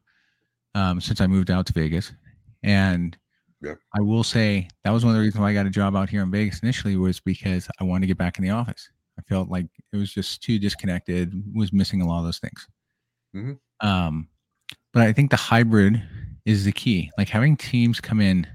um, 0.73 0.99
since 0.99 1.21
I 1.21 1.27
moved 1.27 1.49
out 1.49 1.65
to 1.67 1.73
Vegas. 1.73 2.11
And 2.63 3.17
Yeah. 3.61 3.75
I 3.95 4.01
will 4.01 4.23
say 4.23 4.67
that 4.83 4.91
was 4.91 5.03
one 5.03 5.11
of 5.13 5.17
the 5.17 5.21
reasons 5.23 5.41
why 5.41 5.49
I 5.49 5.53
got 5.53 5.65
a 5.65 5.71
job 5.71 5.95
out 5.95 6.09
here 6.09 6.21
in 6.21 6.31
Vegas 6.31 6.59
initially 6.59 6.97
was 6.97 7.19
because 7.19 7.67
I 7.79 7.83
wanted 7.83 8.01
to 8.01 8.07
get 8.07 8.17
back 8.17 8.37
in 8.37 8.43
the 8.43 8.51
office. 8.51 8.89
I 9.17 9.21
felt 9.23 9.49
like 9.49 9.65
it 9.93 9.97
was 9.97 10.11
just 10.13 10.43
too 10.43 10.59
disconnected, 10.59 11.33
was 11.55 11.71
missing 11.71 12.01
a 12.01 12.07
lot 12.07 12.19
of 12.19 12.25
those 12.25 12.39
things. 12.39 12.67
Mhm. 13.35 13.57
Um, 13.79 14.27
but 14.93 15.03
I 15.03 15.13
think 15.13 15.31
the 15.31 15.37
hybrid 15.37 16.01
is 16.45 16.65
the 16.65 16.71
key. 16.71 17.11
Like 17.17 17.29
having 17.29 17.55
teams 17.57 17.99
come 17.99 18.19
in 18.21 18.45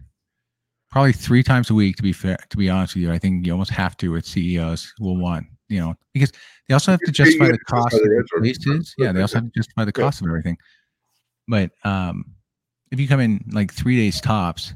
probably 0.90 1.12
three 1.12 1.42
times 1.42 1.70
a 1.70 1.74
week. 1.74 1.96
To 1.96 2.02
be 2.02 2.12
fair, 2.12 2.36
to 2.50 2.56
be 2.56 2.68
honest 2.70 2.94
with 2.94 3.02
you, 3.04 3.12
I 3.12 3.18
think 3.18 3.46
you 3.46 3.52
almost 3.52 3.70
have 3.70 3.96
to 3.98 4.12
with 4.12 4.26
CEOs 4.26 4.92
will 5.00 5.16
want 5.16 5.46
you 5.68 5.78
know 5.80 5.94
because 6.12 6.32
they 6.68 6.74
also 6.74 6.90
have 6.90 7.00
to 7.00 7.12
justify 7.12 7.48
the 7.50 7.58
cost 7.58 7.94
of 7.94 8.00
the 8.00 8.08
the 8.08 8.14
rent 8.16 8.28
or- 8.34 8.40
places. 8.40 8.94
Yeah, 8.98 9.12
they 9.12 9.20
also 9.22 9.38
have 9.38 9.44
to 9.46 9.52
justify 9.58 9.84
the 9.84 9.92
cost 9.92 10.20
of 10.20 10.26
everything. 10.28 10.58
But 11.48 11.72
um, 11.84 12.24
if 12.90 13.00
you 13.00 13.08
come 13.08 13.20
in 13.20 13.44
like 13.52 13.72
three 13.72 13.96
days 13.96 14.20
tops, 14.20 14.74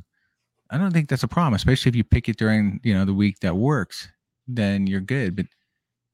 I 0.70 0.78
don't 0.78 0.92
think 0.92 1.08
that's 1.08 1.22
a 1.22 1.28
problem, 1.28 1.54
especially 1.54 1.90
if 1.90 1.96
you 1.96 2.04
pick 2.04 2.28
it 2.28 2.36
during 2.36 2.80
you 2.82 2.94
know 2.94 3.04
the 3.04 3.14
week 3.14 3.40
that 3.40 3.56
works. 3.56 4.08
Then 4.46 4.86
you're 4.86 5.00
good. 5.00 5.36
But 5.36 5.46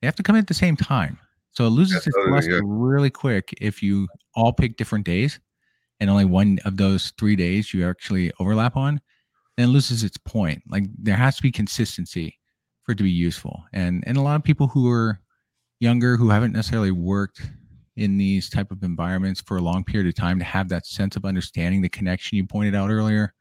they 0.01 0.07
have 0.07 0.17
to 0.17 0.23
come 0.23 0.37
in 0.37 0.41
at 0.41 0.49
the 0.49 0.55
same 0.55 0.77
time, 0.77 1.19
so 1.53 1.67
it 1.67 1.71
loses 1.71 2.07
its 2.07 2.07
That's 2.07 2.17
another 2.27 2.61
thing, 2.61 2.69
really 2.69 3.11
quick 3.11 3.55
if 3.61 3.83
you 3.83 4.09
all 4.35 4.53
pick 4.53 4.77
different 4.77 5.07
days, 5.07 5.41
and 6.01 6.11
only 6.11 6.25
one 6.25 6.59
of 6.65 6.77
those 6.77 7.13
three 7.19 7.37
days 7.37 7.73
you 7.75 7.89
actually 7.89 8.33
overlap 8.41 8.77
on. 8.77 9.01
Then 9.57 9.69
it 9.69 9.73
loses 9.73 10.05
its 10.05 10.17
point. 10.19 10.63
Like 10.69 10.85
there 10.99 11.17
has 11.17 11.37
to 11.37 11.43
be 11.43 11.53
consistency 11.53 12.39
for 12.85 12.93
it 12.93 12.99
to 12.99 13.05
be 13.05 13.11
useful, 13.11 13.65
and 13.73 14.05
and 14.07 14.17
a 14.17 14.23
lot 14.23 14.37
of 14.37 14.43
people 14.45 14.69
who 14.69 14.91
are 14.91 15.21
younger 15.81 16.17
who 16.17 16.31
haven't 16.31 16.53
necessarily 16.53 16.91
worked 16.91 17.43
in 17.97 18.17
these 18.19 18.49
type 18.49 18.71
of 18.71 18.83
environments 18.83 19.41
for 19.41 19.57
a 19.57 19.61
long 19.63 19.85
period 19.85 20.09
of 20.09 20.15
time 20.15 20.39
to 20.39 20.45
have 20.45 20.69
that 20.69 20.87
sense 20.87 21.17
of 21.17 21.25
understanding 21.25 21.83
the 21.83 21.89
connection 21.89 22.37
you 22.37 22.47
pointed 22.47 22.75
out 22.75 22.91
earlier 22.91 23.23
Yeah. 23.23 23.40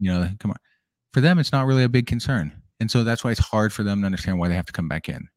You 0.00 0.10
know 0.12 0.28
come 0.40 0.50
on 0.50 0.56
for 1.12 1.20
them, 1.20 1.38
it's 1.38 1.52
not 1.52 1.66
really 1.66 1.84
a 1.84 1.88
big 1.88 2.06
concern. 2.06 2.52
And 2.80 2.90
so 2.90 3.04
that's 3.04 3.22
why 3.24 3.30
it's 3.32 3.40
hard 3.40 3.72
for 3.72 3.82
them 3.82 4.00
to 4.00 4.06
understand 4.06 4.38
why 4.38 4.48
they 4.48 4.54
have 4.54 4.66
to 4.66 4.72
come 4.72 4.88
back 4.88 5.08
in. 5.08 5.28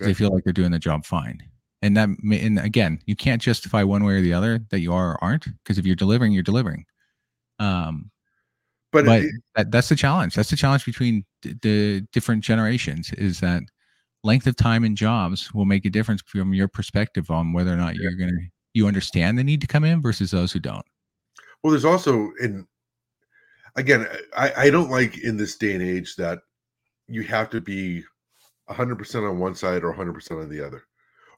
They 0.00 0.14
feel 0.14 0.32
like 0.32 0.44
they're 0.44 0.52
doing 0.52 0.70
the 0.70 0.78
job 0.78 1.04
fine. 1.04 1.42
And 1.82 1.96
that, 1.96 2.08
and 2.08 2.58
again, 2.60 3.00
you 3.06 3.16
can't 3.16 3.42
justify 3.42 3.82
one 3.82 4.04
way 4.04 4.14
or 4.14 4.20
the 4.20 4.32
other 4.32 4.60
that 4.70 4.78
you 4.78 4.92
are 4.92 5.10
or 5.14 5.24
aren't. 5.24 5.44
Because 5.44 5.76
if 5.76 5.84
you're 5.84 5.96
delivering, 5.96 6.30
you're 6.32 6.44
delivering. 6.44 6.84
Um, 7.58 8.10
But, 8.92 9.06
but 9.06 9.22
it- 9.22 9.30
that, 9.56 9.70
that's 9.72 9.88
the 9.88 9.96
challenge. 9.96 10.36
That's 10.36 10.50
the 10.50 10.56
challenge 10.56 10.84
between 10.84 11.24
d- 11.42 11.54
the 11.62 12.06
different 12.12 12.44
generations 12.44 13.12
is 13.14 13.40
that 13.40 13.64
length 14.22 14.46
of 14.46 14.54
time 14.54 14.84
in 14.84 14.94
jobs 14.94 15.52
will 15.52 15.64
make 15.64 15.84
a 15.84 15.90
difference 15.90 16.22
from 16.26 16.54
your 16.54 16.68
perspective 16.68 17.28
on 17.28 17.52
whether 17.52 17.72
or 17.72 17.76
not 17.76 17.96
Yeah. 17.96 18.02
you're 18.02 18.14
going 18.14 18.30
to, 18.30 18.46
you 18.72 18.86
understand 18.86 19.36
the 19.36 19.42
need 19.44 19.60
to 19.62 19.66
come 19.66 19.82
in 19.82 20.00
versus 20.00 20.30
those 20.30 20.52
who 20.52 20.60
don't. 20.60 20.86
well, 21.64 21.72
there's 21.72 21.84
also 21.84 22.30
in 22.40 22.67
again, 23.76 24.06
I, 24.36 24.52
I 24.56 24.70
don't 24.70 24.90
like 24.90 25.18
in 25.18 25.36
this 25.36 25.56
day 25.56 25.74
and 25.74 25.82
age 25.82 26.16
that 26.16 26.40
you 27.06 27.22
have 27.24 27.50
to 27.50 27.60
be 27.60 28.04
100% 28.70 29.28
on 29.28 29.38
one 29.38 29.54
side 29.54 29.82
or 29.82 29.94
100% 29.94 30.42
on 30.42 30.48
the 30.48 30.64
other. 30.64 30.84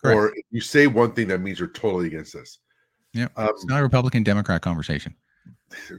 Correct. 0.03 0.17
Or 0.17 0.29
if 0.35 0.45
you 0.51 0.61
say 0.61 0.87
one 0.87 1.13
thing, 1.13 1.29
that 1.29 1.41
means 1.41 1.59
you're 1.59 1.69
totally 1.69 2.07
against 2.07 2.33
this. 2.33 2.59
Yeah, 3.13 3.29
Um, 3.37 3.49
It's 3.51 3.67
not 3.67 3.81
a 3.81 3.83
Republican 3.83 4.23
Democrat 4.23 4.63
conversation. 4.63 5.15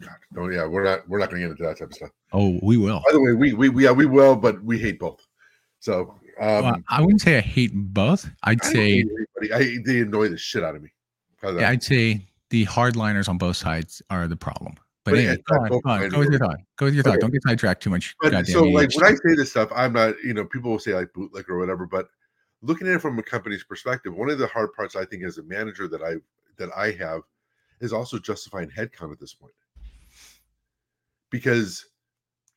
God, 0.00 0.16
no, 0.32 0.48
yeah, 0.48 0.64
we're 0.64 0.84
not 0.84 1.06
we're 1.08 1.18
not 1.18 1.28
going 1.28 1.42
to 1.42 1.48
get 1.48 1.50
into 1.52 1.62
that 1.64 1.78
type 1.78 1.88
of 1.88 1.94
stuff. 1.94 2.10
Oh, 2.32 2.58
we 2.62 2.78
will. 2.78 3.02
By 3.04 3.12
the 3.12 3.20
way, 3.20 3.34
we 3.34 3.52
we, 3.52 3.68
we 3.68 3.84
yeah 3.84 3.90
we 3.90 4.06
will, 4.06 4.34
but 4.34 4.62
we 4.64 4.78
hate 4.78 4.98
both. 4.98 5.20
So 5.80 6.14
um, 6.40 6.64
Well, 6.64 6.76
I 6.88 7.02
wouldn't 7.02 7.20
say 7.20 7.36
I 7.36 7.42
hate 7.42 7.72
both. 7.74 8.28
I'd 8.44 8.64
I 8.64 8.72
say. 8.72 9.04
I, 9.52 9.76
they 9.84 10.00
annoy 10.00 10.28
the 10.28 10.38
shit 10.38 10.64
out 10.64 10.74
of 10.74 10.82
me. 10.82 10.88
Yeah, 11.42 11.68
I'd 11.68 11.82
say 11.82 12.26
the 12.48 12.64
hardliners 12.66 13.28
on 13.28 13.36
both 13.36 13.56
sides 13.56 14.00
are 14.10 14.26
the 14.26 14.36
problem. 14.36 14.74
But, 15.10 15.16
But 15.16 15.18
anyway, 15.18 15.42
go 15.46 15.56
on, 15.56 15.68
go 15.68 15.80
on. 15.84 16.08
Go 16.08 16.18
with 16.18 16.30
your 16.30 16.38
thought. 16.38 16.58
Go 16.76 16.86
with 16.86 16.94
your 16.94 17.02
thought. 17.02 17.14
Okay. 17.14 17.20
Don't 17.20 17.32
get 17.32 17.42
sidetracked 17.42 17.82
too 17.82 17.90
much. 17.90 18.14
But 18.20 18.46
so 18.46 18.62
like 18.64 18.94
when 18.96 19.06
I 19.06 19.10
say 19.12 19.34
this 19.36 19.50
stuff, 19.50 19.70
I'm 19.74 19.92
not, 19.92 20.14
you 20.22 20.34
know, 20.34 20.44
people 20.44 20.70
will 20.70 20.78
say 20.78 20.94
like 20.94 21.08
bootlick 21.12 21.48
or 21.48 21.58
whatever, 21.58 21.86
but 21.86 22.08
looking 22.62 22.86
at 22.86 22.94
it 22.94 23.00
from 23.00 23.18
a 23.18 23.22
company's 23.22 23.64
perspective, 23.64 24.14
one 24.14 24.30
of 24.30 24.38
the 24.38 24.46
hard 24.46 24.72
parts 24.74 24.96
I 24.96 25.04
think 25.04 25.24
as 25.24 25.38
a 25.38 25.42
manager 25.42 25.88
that 25.88 26.02
I 26.02 26.14
that 26.56 26.70
I 26.76 26.92
have 26.92 27.22
is 27.80 27.92
also 27.92 28.18
justifying 28.18 28.70
headcount 28.70 29.12
at 29.12 29.20
this 29.20 29.34
point. 29.34 29.54
Because 31.30 31.86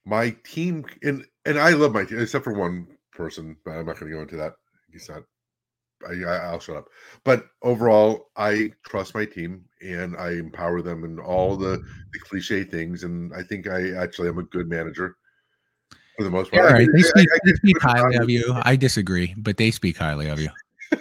my 0.05 0.35
team 0.43 0.85
and 1.03 1.25
and 1.45 1.59
I 1.59 1.71
love 1.71 1.93
my 1.93 2.05
team 2.05 2.19
except 2.19 2.43
for 2.43 2.53
one 2.53 2.87
person, 3.11 3.55
but 3.63 3.71
I'm 3.71 3.85
not 3.85 3.99
going 3.99 4.11
to 4.11 4.17
go 4.17 4.21
into 4.21 4.37
that. 4.37 4.53
He's 4.91 5.09
not. 5.09 5.23
I, 6.09 6.29
I 6.29 6.37
I'll 6.49 6.59
shut 6.59 6.77
up. 6.77 6.89
But 7.23 7.45
overall, 7.61 8.29
I 8.35 8.71
trust 8.85 9.15
my 9.15 9.25
team 9.25 9.65
and 9.81 10.15
I 10.17 10.31
empower 10.31 10.81
them 10.81 11.03
and 11.03 11.19
all 11.19 11.55
the 11.55 11.77
the 11.77 12.19
cliche 12.19 12.63
things. 12.63 13.03
And 13.03 13.33
I 13.33 13.43
think 13.43 13.67
I 13.67 13.91
actually 13.93 14.29
am 14.29 14.39
a 14.39 14.43
good 14.43 14.67
manager 14.67 15.17
for 16.17 16.23
the 16.23 16.29
most 16.29 16.51
part. 16.51 16.65
I 16.65 16.73
right. 16.73 16.89
They 16.93 17.01
speak, 17.01 17.27
I 17.33 17.37
they 17.45 17.53
speak 17.53 17.81
highly 17.81 18.15
of 18.15 18.29
you. 18.29 18.55
I 18.63 18.75
disagree, 18.75 19.33
but 19.37 19.57
they 19.57 19.71
speak 19.71 19.97
highly 19.97 20.29
of 20.29 20.39
you. 20.39 20.49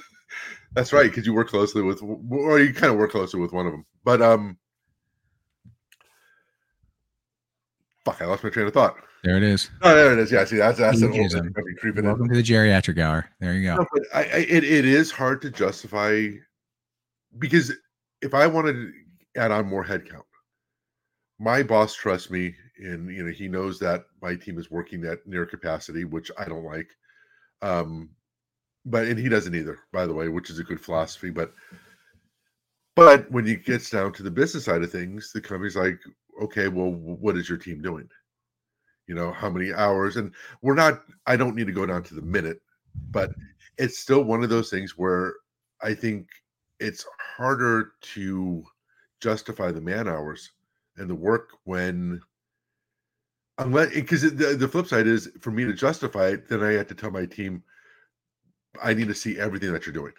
That's 0.74 0.92
right, 0.92 1.10
because 1.10 1.26
you 1.26 1.34
work 1.34 1.48
closely 1.48 1.82
with, 1.82 2.02
or 2.02 2.58
you 2.58 2.72
kind 2.72 2.92
of 2.92 2.98
work 2.98 3.10
closely 3.10 3.40
with 3.40 3.52
one 3.52 3.66
of 3.66 3.72
them. 3.72 3.84
But 4.04 4.22
um, 4.22 4.56
fuck, 8.04 8.20
I 8.22 8.24
lost 8.26 8.42
my 8.42 8.50
train 8.50 8.66
of 8.66 8.72
thought. 8.72 8.96
There 9.22 9.36
it 9.36 9.44
is. 9.44 9.70
Oh, 9.82 9.94
there 9.94 10.12
it 10.12 10.18
is. 10.18 10.32
Yeah, 10.32 10.44
see, 10.44 10.56
that's 10.56 10.78
that's 10.78 11.00
an 11.00 11.12
old 11.12 11.54
creeping 11.78 12.00
in. 12.00 12.06
Welcome 12.06 12.28
to 12.28 12.34
the 12.34 12.42
geriatric 12.42 13.00
hour. 13.00 13.28
There 13.38 13.54
you 13.54 13.68
go. 13.68 13.76
No, 13.76 13.86
but 13.92 14.02
I, 14.12 14.22
I, 14.22 14.38
it, 14.38 14.64
it 14.64 14.84
is 14.84 15.12
hard 15.12 15.40
to 15.42 15.50
justify 15.50 16.28
because 17.38 17.72
if 18.20 18.34
I 18.34 18.48
wanted 18.48 18.72
to 18.72 18.92
add 19.36 19.52
on 19.52 19.66
more 19.66 19.84
headcount, 19.84 20.24
my 21.38 21.62
boss 21.62 21.94
trusts 21.94 22.30
me, 22.30 22.56
and 22.78 23.08
you 23.14 23.22
know 23.22 23.30
he 23.30 23.46
knows 23.46 23.78
that 23.78 24.06
my 24.20 24.34
team 24.34 24.58
is 24.58 24.72
working 24.72 25.04
at 25.04 25.24
near 25.24 25.46
capacity, 25.46 26.04
which 26.04 26.32
I 26.36 26.46
don't 26.46 26.64
like. 26.64 26.90
Um, 27.62 28.10
but 28.84 29.06
and 29.06 29.18
he 29.18 29.28
doesn't 29.28 29.54
either, 29.54 29.78
by 29.92 30.04
the 30.04 30.14
way, 30.14 30.26
which 30.28 30.50
is 30.50 30.58
a 30.58 30.64
good 30.64 30.80
philosophy. 30.80 31.30
But 31.30 31.52
but 32.96 33.30
when 33.30 33.46
it 33.46 33.64
gets 33.64 33.88
down 33.88 34.12
to 34.14 34.24
the 34.24 34.32
business 34.32 34.64
side 34.64 34.82
of 34.82 34.90
things, 34.90 35.30
the 35.32 35.40
company's 35.40 35.76
like, 35.76 36.00
okay, 36.42 36.66
well, 36.66 36.90
what 36.90 37.36
is 37.36 37.48
your 37.48 37.58
team 37.58 37.80
doing? 37.80 38.08
You 39.12 39.18
know, 39.18 39.30
how 39.30 39.50
many 39.50 39.74
hours? 39.74 40.16
And 40.16 40.32
we're 40.62 40.74
not. 40.74 41.02
I 41.26 41.36
don't 41.36 41.54
need 41.54 41.66
to 41.66 41.72
go 41.72 41.84
down 41.84 42.02
to 42.04 42.14
the 42.14 42.22
minute, 42.22 42.62
but 43.10 43.30
it's 43.76 43.98
still 43.98 44.22
one 44.22 44.42
of 44.42 44.48
those 44.48 44.70
things 44.70 44.96
where 44.96 45.34
I 45.82 45.92
think 45.92 46.28
it's 46.80 47.04
harder 47.36 47.92
to 48.14 48.64
justify 49.20 49.70
the 49.70 49.82
man 49.82 50.08
hours 50.08 50.52
and 50.96 51.10
the 51.10 51.14
work 51.14 51.50
when 51.64 52.22
unless 53.58 53.92
because 53.92 54.22
the, 54.22 54.56
the 54.56 54.66
flip 54.66 54.86
side 54.86 55.06
is 55.06 55.28
for 55.42 55.50
me 55.50 55.64
to 55.64 55.74
justify 55.74 56.28
it 56.28 56.48
then 56.48 56.62
i 56.62 56.72
have 56.72 56.88
to 56.88 56.94
tell 56.94 57.10
my 57.10 57.24
team 57.24 57.62
i 58.82 58.92
need 58.92 59.06
to 59.06 59.14
see 59.14 59.38
everything 59.38 59.72
that 59.72 59.86
you're 59.86 59.92
doing 59.92 60.12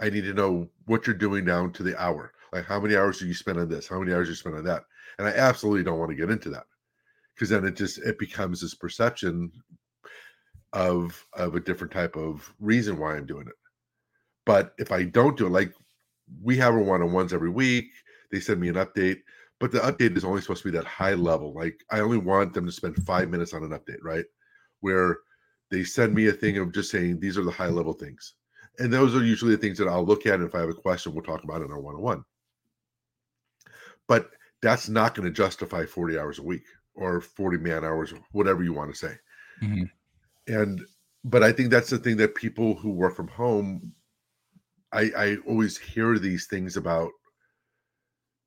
i 0.00 0.10
need 0.10 0.24
to 0.24 0.32
know 0.32 0.66
what 0.86 1.06
you're 1.06 1.14
doing 1.14 1.44
down 1.44 1.70
to 1.70 1.82
the 1.82 1.96
hour 2.02 2.32
like 2.52 2.64
how 2.64 2.80
many 2.80 2.96
hours 2.96 3.18
do 3.18 3.26
you 3.26 3.34
spend 3.34 3.58
on 3.58 3.68
this 3.68 3.86
how 3.86 4.00
many 4.00 4.12
hours 4.12 4.26
do 4.26 4.32
you 4.32 4.36
spend 4.36 4.56
on 4.56 4.64
that 4.64 4.82
and 5.18 5.28
i 5.28 5.32
absolutely 5.32 5.84
don't 5.84 5.98
want 5.98 6.10
to 6.10 6.16
get 6.16 6.30
into 6.30 6.48
that 6.48 6.64
because 7.38 7.50
then 7.50 7.64
it 7.64 7.76
just 7.76 7.98
it 7.98 8.18
becomes 8.18 8.60
this 8.60 8.74
perception 8.74 9.52
of 10.72 11.24
of 11.34 11.54
a 11.54 11.60
different 11.60 11.92
type 11.92 12.16
of 12.16 12.52
reason 12.58 12.98
why 12.98 13.16
i'm 13.16 13.26
doing 13.26 13.46
it. 13.46 13.54
But 14.44 14.74
if 14.78 14.90
i 14.90 15.04
don't 15.04 15.36
do 15.36 15.46
it 15.46 15.50
like 15.50 15.72
we 16.42 16.56
have 16.56 16.74
our 16.74 16.82
one-on-ones 16.82 17.32
every 17.32 17.50
week 17.50 17.86
they 18.30 18.40
send 18.40 18.60
me 18.60 18.68
an 18.68 18.74
update 18.74 19.20
but 19.60 19.72
the 19.72 19.78
update 19.78 20.16
is 20.16 20.24
only 20.24 20.40
supposed 20.40 20.62
to 20.62 20.70
be 20.70 20.76
that 20.76 20.86
high 20.86 21.14
level 21.14 21.54
like 21.54 21.82
i 21.90 22.00
only 22.00 22.18
want 22.18 22.52
them 22.52 22.66
to 22.66 22.72
spend 22.72 22.96
five 23.06 23.30
minutes 23.30 23.54
on 23.54 23.62
an 23.62 23.70
update 23.70 24.02
right? 24.02 24.24
Where 24.80 25.18
they 25.70 25.84
send 25.84 26.14
me 26.14 26.26
a 26.26 26.32
thing 26.32 26.58
of 26.58 26.72
just 26.72 26.90
saying 26.90 27.20
these 27.20 27.38
are 27.38 27.44
the 27.44 27.50
high 27.50 27.68
level 27.68 27.92
things. 27.92 28.34
And 28.78 28.92
those 28.92 29.14
are 29.14 29.24
usually 29.24 29.52
the 29.52 29.60
things 29.60 29.78
that 29.78 29.88
i'll 29.88 30.04
look 30.04 30.26
at 30.26 30.34
and 30.34 30.44
if 30.44 30.54
i 30.54 30.60
have 30.60 30.68
a 30.68 30.74
question 30.74 31.14
we'll 31.14 31.24
talk 31.24 31.44
about 31.44 31.62
it 31.62 31.66
in 31.66 31.72
our 31.72 31.80
one-on-one. 31.80 32.24
But 34.06 34.30
that's 34.60 34.88
not 34.88 35.14
going 35.14 35.26
to 35.26 35.32
justify 35.32 35.86
40 35.86 36.18
hours 36.18 36.38
a 36.40 36.42
week 36.42 36.64
or 36.98 37.20
40 37.20 37.58
man 37.58 37.84
hours 37.84 38.12
whatever 38.32 38.62
you 38.62 38.72
want 38.72 38.90
to 38.90 38.96
say. 38.96 39.14
Mhm. 39.62 39.90
and 40.46 40.80
but 41.24 41.42
i 41.42 41.50
think 41.52 41.70
that's 41.70 41.90
the 41.90 41.98
thing 41.98 42.16
that 42.16 42.34
people 42.34 42.74
who 42.74 42.90
work 42.90 43.14
from 43.16 43.28
home 43.28 43.92
i 44.92 45.10
i 45.16 45.36
always 45.48 45.76
hear 45.76 46.18
these 46.18 46.46
things 46.46 46.76
about 46.76 47.10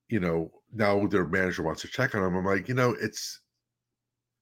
you 0.07 0.19
know 0.19 0.49
now 0.71 1.05
their 1.07 1.27
manager 1.27 1.63
wants 1.63 1.81
to 1.81 1.87
check 1.89 2.15
on 2.15 2.23
them 2.23 2.35
i'm 2.35 2.45
like 2.45 2.69
you 2.69 2.73
know 2.73 2.95
it's 3.01 3.41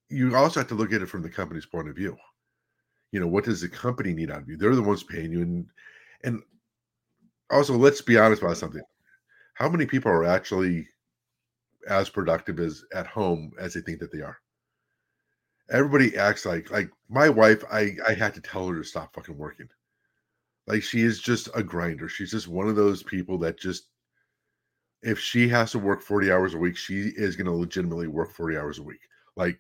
you 0.10 0.36
also 0.36 0.60
have 0.60 0.70
to 0.70 0.76
look 0.76 0.92
at 0.92 1.02
it 1.02 1.10
from 1.10 1.22
the 1.22 1.30
company's 1.30 1.66
point 1.66 1.88
of 1.88 1.96
view. 1.96 2.18
You 3.12 3.20
know 3.20 3.28
what 3.28 3.46
does 3.46 3.62
the 3.62 3.70
company 3.70 4.14
need 4.14 4.32
out 4.32 4.42
of 4.42 4.50
you? 4.50 4.58
They're 4.58 4.76
the 4.76 4.82
ones 4.82 5.04
paying 5.04 5.32
you 5.32 5.42
and 5.42 5.68
and 6.24 6.44
also 7.52 7.76
let's 7.76 8.02
be 8.02 8.18
honest 8.18 8.42
about 8.42 8.58
something. 8.58 8.84
How 9.56 9.70
many 9.70 9.86
people 9.86 10.12
are 10.12 10.26
actually 10.26 10.88
as 11.90 12.10
productive 12.10 12.60
as 12.60 12.84
at 12.94 13.08
home 13.08 13.52
as 13.60 13.74
they 13.74 13.82
think 13.82 14.00
that 14.00 14.12
they 14.12 14.22
are. 14.22 14.38
Everybody 15.72 16.16
acts 16.18 16.46
like 16.46 16.72
like 16.72 16.90
my 17.10 17.30
wife 17.30 17.64
i 17.72 17.96
i 18.08 18.14
had 18.14 18.34
to 18.36 18.42
tell 18.42 18.68
her 18.68 18.76
to 18.76 18.84
stop 18.84 19.14
fucking 19.14 19.38
working. 19.38 19.68
Like 20.68 20.84
she 20.84 21.02
is 21.02 21.20
just 21.20 21.50
a 21.56 21.64
grinder. 21.64 22.08
She's 22.08 22.32
just 22.32 22.48
one 22.48 22.70
of 22.70 22.76
those 22.76 23.04
people 23.04 23.38
that 23.40 23.60
just 23.60 23.90
if 25.02 25.20
she 25.20 25.48
has 25.48 25.72
to 25.72 25.80
work 25.80 26.02
40 26.02 26.32
hours 26.32 26.54
a 26.54 26.58
week 26.58 26.78
she 26.78 27.12
is 27.16 27.36
going 27.36 27.46
to 27.46 27.54
legitimately 27.54 28.08
work 28.08 28.32
40 28.32 28.58
hours 28.58 28.80
a 28.80 28.84
week. 28.84 29.02
Like 29.36 29.60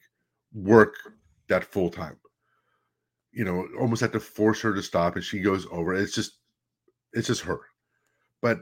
work 0.53 0.95
that 1.47 1.63
full 1.63 1.89
time. 1.89 2.17
You 3.31 3.45
know 3.45 3.67
almost 3.79 4.01
have 4.01 4.11
to 4.13 4.19
force 4.19 4.61
her 4.61 4.73
to 4.73 4.83
stop 4.83 5.15
and 5.15 5.23
she 5.23 5.41
goes 5.41 5.67
over. 5.71 5.93
It's 5.95 6.15
just 6.15 6.37
it's 7.13 7.27
just 7.27 7.41
her. 7.41 7.61
But 8.41 8.59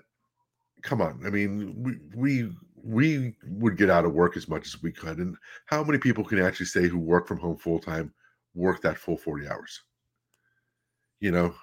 come 0.81 1.01
on. 1.01 1.21
I 1.25 1.29
mean 1.29 1.75
we 1.81 1.97
we 2.15 2.51
we 2.83 3.35
would 3.45 3.77
get 3.77 3.89
out 3.89 4.05
of 4.05 4.13
work 4.13 4.37
as 4.37 4.47
much 4.47 4.65
as 4.67 4.81
we 4.81 4.91
could 4.91 5.17
and 5.17 5.35
how 5.65 5.83
many 5.83 5.97
people 5.97 6.23
can 6.23 6.39
actually 6.39 6.65
say 6.65 6.87
who 6.87 6.97
work 6.97 7.27
from 7.27 7.39
home 7.39 7.57
full 7.57 7.79
time 7.79 8.13
work 8.53 8.81
that 8.81 8.97
full 8.97 9.17
40 9.17 9.47
hours 9.47 9.81
you 11.19 11.31
know 11.31 11.53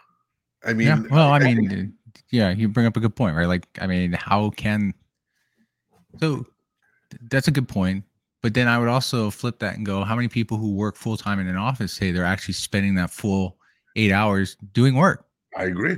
i 0.64 0.72
mean 0.72 0.86
yeah. 0.86 1.02
Well, 1.10 1.28
I 1.32 1.38
mean, 1.38 1.96
uh, 2.06 2.20
yeah, 2.30 2.50
you 2.50 2.68
bring 2.68 2.86
up 2.86 2.96
a 2.96 3.00
good 3.00 3.16
point, 3.16 3.36
right? 3.36 3.46
Like, 3.46 3.66
I 3.80 3.86
mean, 3.86 4.12
how 4.12 4.50
can 4.50 4.94
so 6.20 6.46
that's 7.30 7.48
a 7.48 7.50
good 7.50 7.68
point. 7.68 8.04
But 8.42 8.54
then 8.54 8.68
I 8.68 8.78
would 8.78 8.88
also 8.88 9.30
flip 9.30 9.58
that 9.60 9.76
and 9.76 9.86
go, 9.86 10.04
how 10.04 10.14
many 10.14 10.28
people 10.28 10.58
who 10.58 10.74
work 10.74 10.96
full 10.96 11.16
time 11.16 11.40
in 11.40 11.48
an 11.48 11.56
office 11.56 11.92
say 11.92 12.10
they're 12.10 12.24
actually 12.24 12.54
spending 12.54 12.94
that 12.96 13.10
full 13.10 13.56
eight 13.96 14.12
hours 14.12 14.56
doing 14.72 14.96
work, 14.96 15.26
i 15.56 15.64
agree 15.64 15.96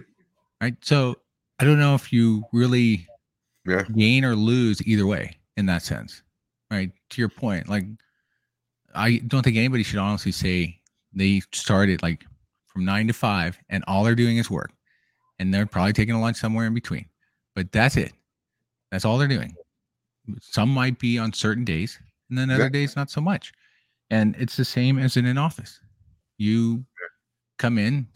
right? 0.60 0.76
So 0.82 1.16
I 1.58 1.64
don't 1.64 1.78
know 1.78 1.94
if 1.94 2.12
you 2.12 2.44
really 2.52 3.06
yeah 3.66 3.84
gain 3.94 4.24
or 4.24 4.34
lose 4.36 4.86
either 4.86 5.06
way 5.06 5.36
in 5.56 5.66
that 5.66 5.82
sense, 5.82 6.22
right? 6.70 6.90
To 7.10 7.20
your 7.20 7.28
point, 7.28 7.68
like 7.68 7.84
I 8.94 9.18
don't 9.26 9.42
think 9.42 9.56
anybody 9.56 9.82
should 9.82 9.98
honestly 9.98 10.32
say 10.32 10.80
they 11.12 11.42
started 11.52 12.02
like 12.02 12.24
from 12.66 12.84
nine 12.84 13.06
to 13.06 13.12
five 13.12 13.58
and 13.68 13.84
all 13.86 14.04
they're 14.04 14.14
doing 14.14 14.36
is 14.38 14.50
work, 14.50 14.72
and 15.38 15.52
they're 15.52 15.66
probably 15.66 15.92
taking 15.92 16.14
a 16.14 16.20
lunch 16.20 16.36
somewhere 16.36 16.66
in 16.66 16.74
between, 16.74 17.06
but 17.54 17.70
that's 17.72 17.96
it. 17.96 18.12
That's 18.90 19.04
all 19.04 19.18
they're 19.18 19.28
doing. 19.28 19.54
Some 20.40 20.68
might 20.70 20.98
be 20.98 21.18
on 21.18 21.32
certain 21.32 21.64
days, 21.64 21.98
and 22.30 22.38
then 22.38 22.50
other 22.50 22.64
Yeah. 22.64 22.70
days 22.70 22.96
not 22.96 23.10
so 23.10 23.20
much. 23.20 23.52
And 24.10 24.36
it's 24.38 24.56
the 24.56 24.64
same 24.64 24.98
as 24.98 25.16
in 25.16 25.26
an 25.26 25.38
office. 25.38 25.80
You 26.38 26.84
come 27.58 27.78
in, 27.78 28.06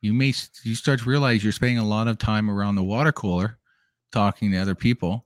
you 0.00 0.12
may 0.12 0.34
you 0.62 0.74
start 0.74 1.00
to 1.00 1.08
realize 1.08 1.42
you're 1.42 1.52
spending 1.52 1.78
a 1.78 1.84
lot 1.84 2.08
of 2.08 2.18
time 2.18 2.50
around 2.50 2.74
the 2.76 2.82
water 2.84 3.12
cooler 3.12 3.58
talking 4.12 4.50
to 4.52 4.58
other 4.58 4.74
people 4.74 5.24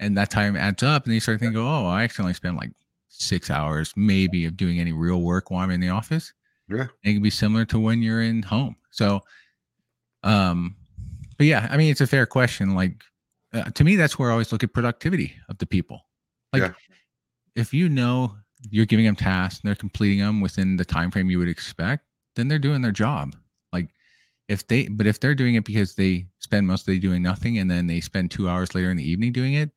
and 0.00 0.16
that 0.16 0.30
time 0.30 0.56
adds 0.56 0.82
up 0.82 1.04
and 1.04 1.14
you 1.14 1.20
start 1.20 1.40
thinking 1.40 1.58
oh 1.60 1.86
i 1.86 2.02
actually 2.02 2.24
only 2.24 2.34
spent 2.34 2.56
like 2.56 2.70
six 3.08 3.50
hours 3.50 3.92
maybe 3.96 4.44
of 4.44 4.56
doing 4.56 4.80
any 4.80 4.92
real 4.92 5.20
work 5.22 5.50
while 5.50 5.60
i'm 5.62 5.70
in 5.70 5.80
the 5.80 5.88
office. 5.88 6.32
Yeah. 6.68 6.86
it 7.04 7.12
can 7.12 7.22
be 7.22 7.30
similar 7.30 7.64
to 7.66 7.78
when 7.78 8.02
you're 8.02 8.22
in 8.22 8.42
home. 8.42 8.76
So 8.90 9.20
um 10.22 10.76
but 11.36 11.46
yeah 11.46 11.68
i 11.70 11.76
mean 11.76 11.90
it's 11.90 12.00
a 12.00 12.06
fair 12.06 12.26
question 12.26 12.74
like 12.74 13.02
uh, 13.52 13.64
to 13.70 13.84
me 13.84 13.96
that's 13.96 14.18
where 14.18 14.30
i 14.30 14.32
always 14.32 14.50
look 14.50 14.64
at 14.64 14.72
productivity 14.72 15.34
of 15.48 15.58
the 15.58 15.66
people. 15.66 16.00
Like 16.52 16.62
Yeah. 16.62 16.72
if 17.54 17.72
you 17.74 17.88
know 17.88 18.34
you're 18.70 18.86
giving 18.86 19.04
them 19.04 19.16
tasks 19.16 19.60
and 19.62 19.68
they're 19.68 19.74
completing 19.76 20.18
them 20.20 20.40
within 20.40 20.76
the 20.76 20.84
time 20.84 21.10
frame 21.10 21.30
you 21.30 21.38
would 21.38 21.48
expect 21.48 22.04
then 22.34 22.48
they're 22.48 22.58
doing 22.58 22.80
their 22.82 22.90
job 22.92 23.36
if 24.48 24.66
they 24.66 24.88
but 24.88 25.06
if 25.06 25.20
they're 25.20 25.34
doing 25.34 25.54
it 25.54 25.64
because 25.64 25.94
they 25.94 26.26
spend 26.38 26.66
most 26.66 26.82
of 26.82 26.86
the 26.86 26.94
day 26.94 27.00
doing 27.00 27.22
nothing 27.22 27.58
and 27.58 27.70
then 27.70 27.86
they 27.86 28.00
spend 28.00 28.30
two 28.30 28.48
hours 28.48 28.74
later 28.74 28.90
in 28.90 28.96
the 28.96 29.08
evening 29.08 29.32
doing 29.32 29.54
it 29.54 29.70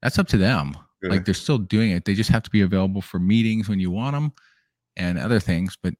that's 0.00 0.18
up 0.18 0.26
to 0.28 0.36
them. 0.36 0.76
Yeah. 1.02 1.10
like 1.10 1.24
they're 1.24 1.34
still 1.34 1.58
doing 1.58 1.90
it. 1.92 2.04
They 2.04 2.14
just 2.14 2.30
have 2.30 2.42
to 2.44 2.50
be 2.50 2.62
available 2.62 3.02
for 3.02 3.18
meetings 3.18 3.68
when 3.68 3.78
you 3.80 3.90
want 3.90 4.14
them 4.14 4.32
and 4.96 5.18
other 5.18 5.40
things 5.40 5.76
but 5.82 5.94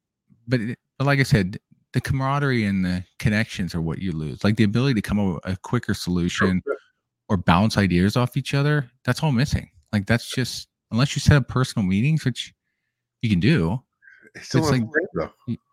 but, 0.49 0.61
it, 0.61 0.79
but 0.99 1.07
like 1.07 1.19
i 1.21 1.23
said 1.23 1.59
the 1.93 2.01
camaraderie 2.01 2.65
and 2.65 2.85
the 2.85 3.05
connections 3.19 3.75
are 3.75 3.83
what 3.83 3.99
you 3.99 4.13
lose. 4.13 4.43
Like 4.45 4.57
the 4.57 4.65
ability 4.65 4.95
to 4.95 5.03
come 5.03 5.19
up 5.19 5.35
with 5.35 5.53
a 5.53 5.59
quicker 5.59 5.93
solution 5.93 6.63
or 7.29 7.37
bounce 7.37 7.77
ideas 7.77 8.17
off 8.17 8.37
each 8.37 8.55
other 8.55 8.91
that's 9.05 9.23
all 9.23 9.33
missing. 9.33 9.69
Like 9.93 10.07
that's 10.07 10.35
just 10.35 10.69
unless 10.91 11.15
you 11.15 11.21
set 11.21 11.37
up 11.37 11.49
personal 11.49 11.87
meetings 11.87 12.25
which 12.25 12.55
you 13.21 13.29
can 13.29 13.41
do 13.41 13.81
It's 14.35 14.55
It's 14.55 14.71
like- 14.71 14.85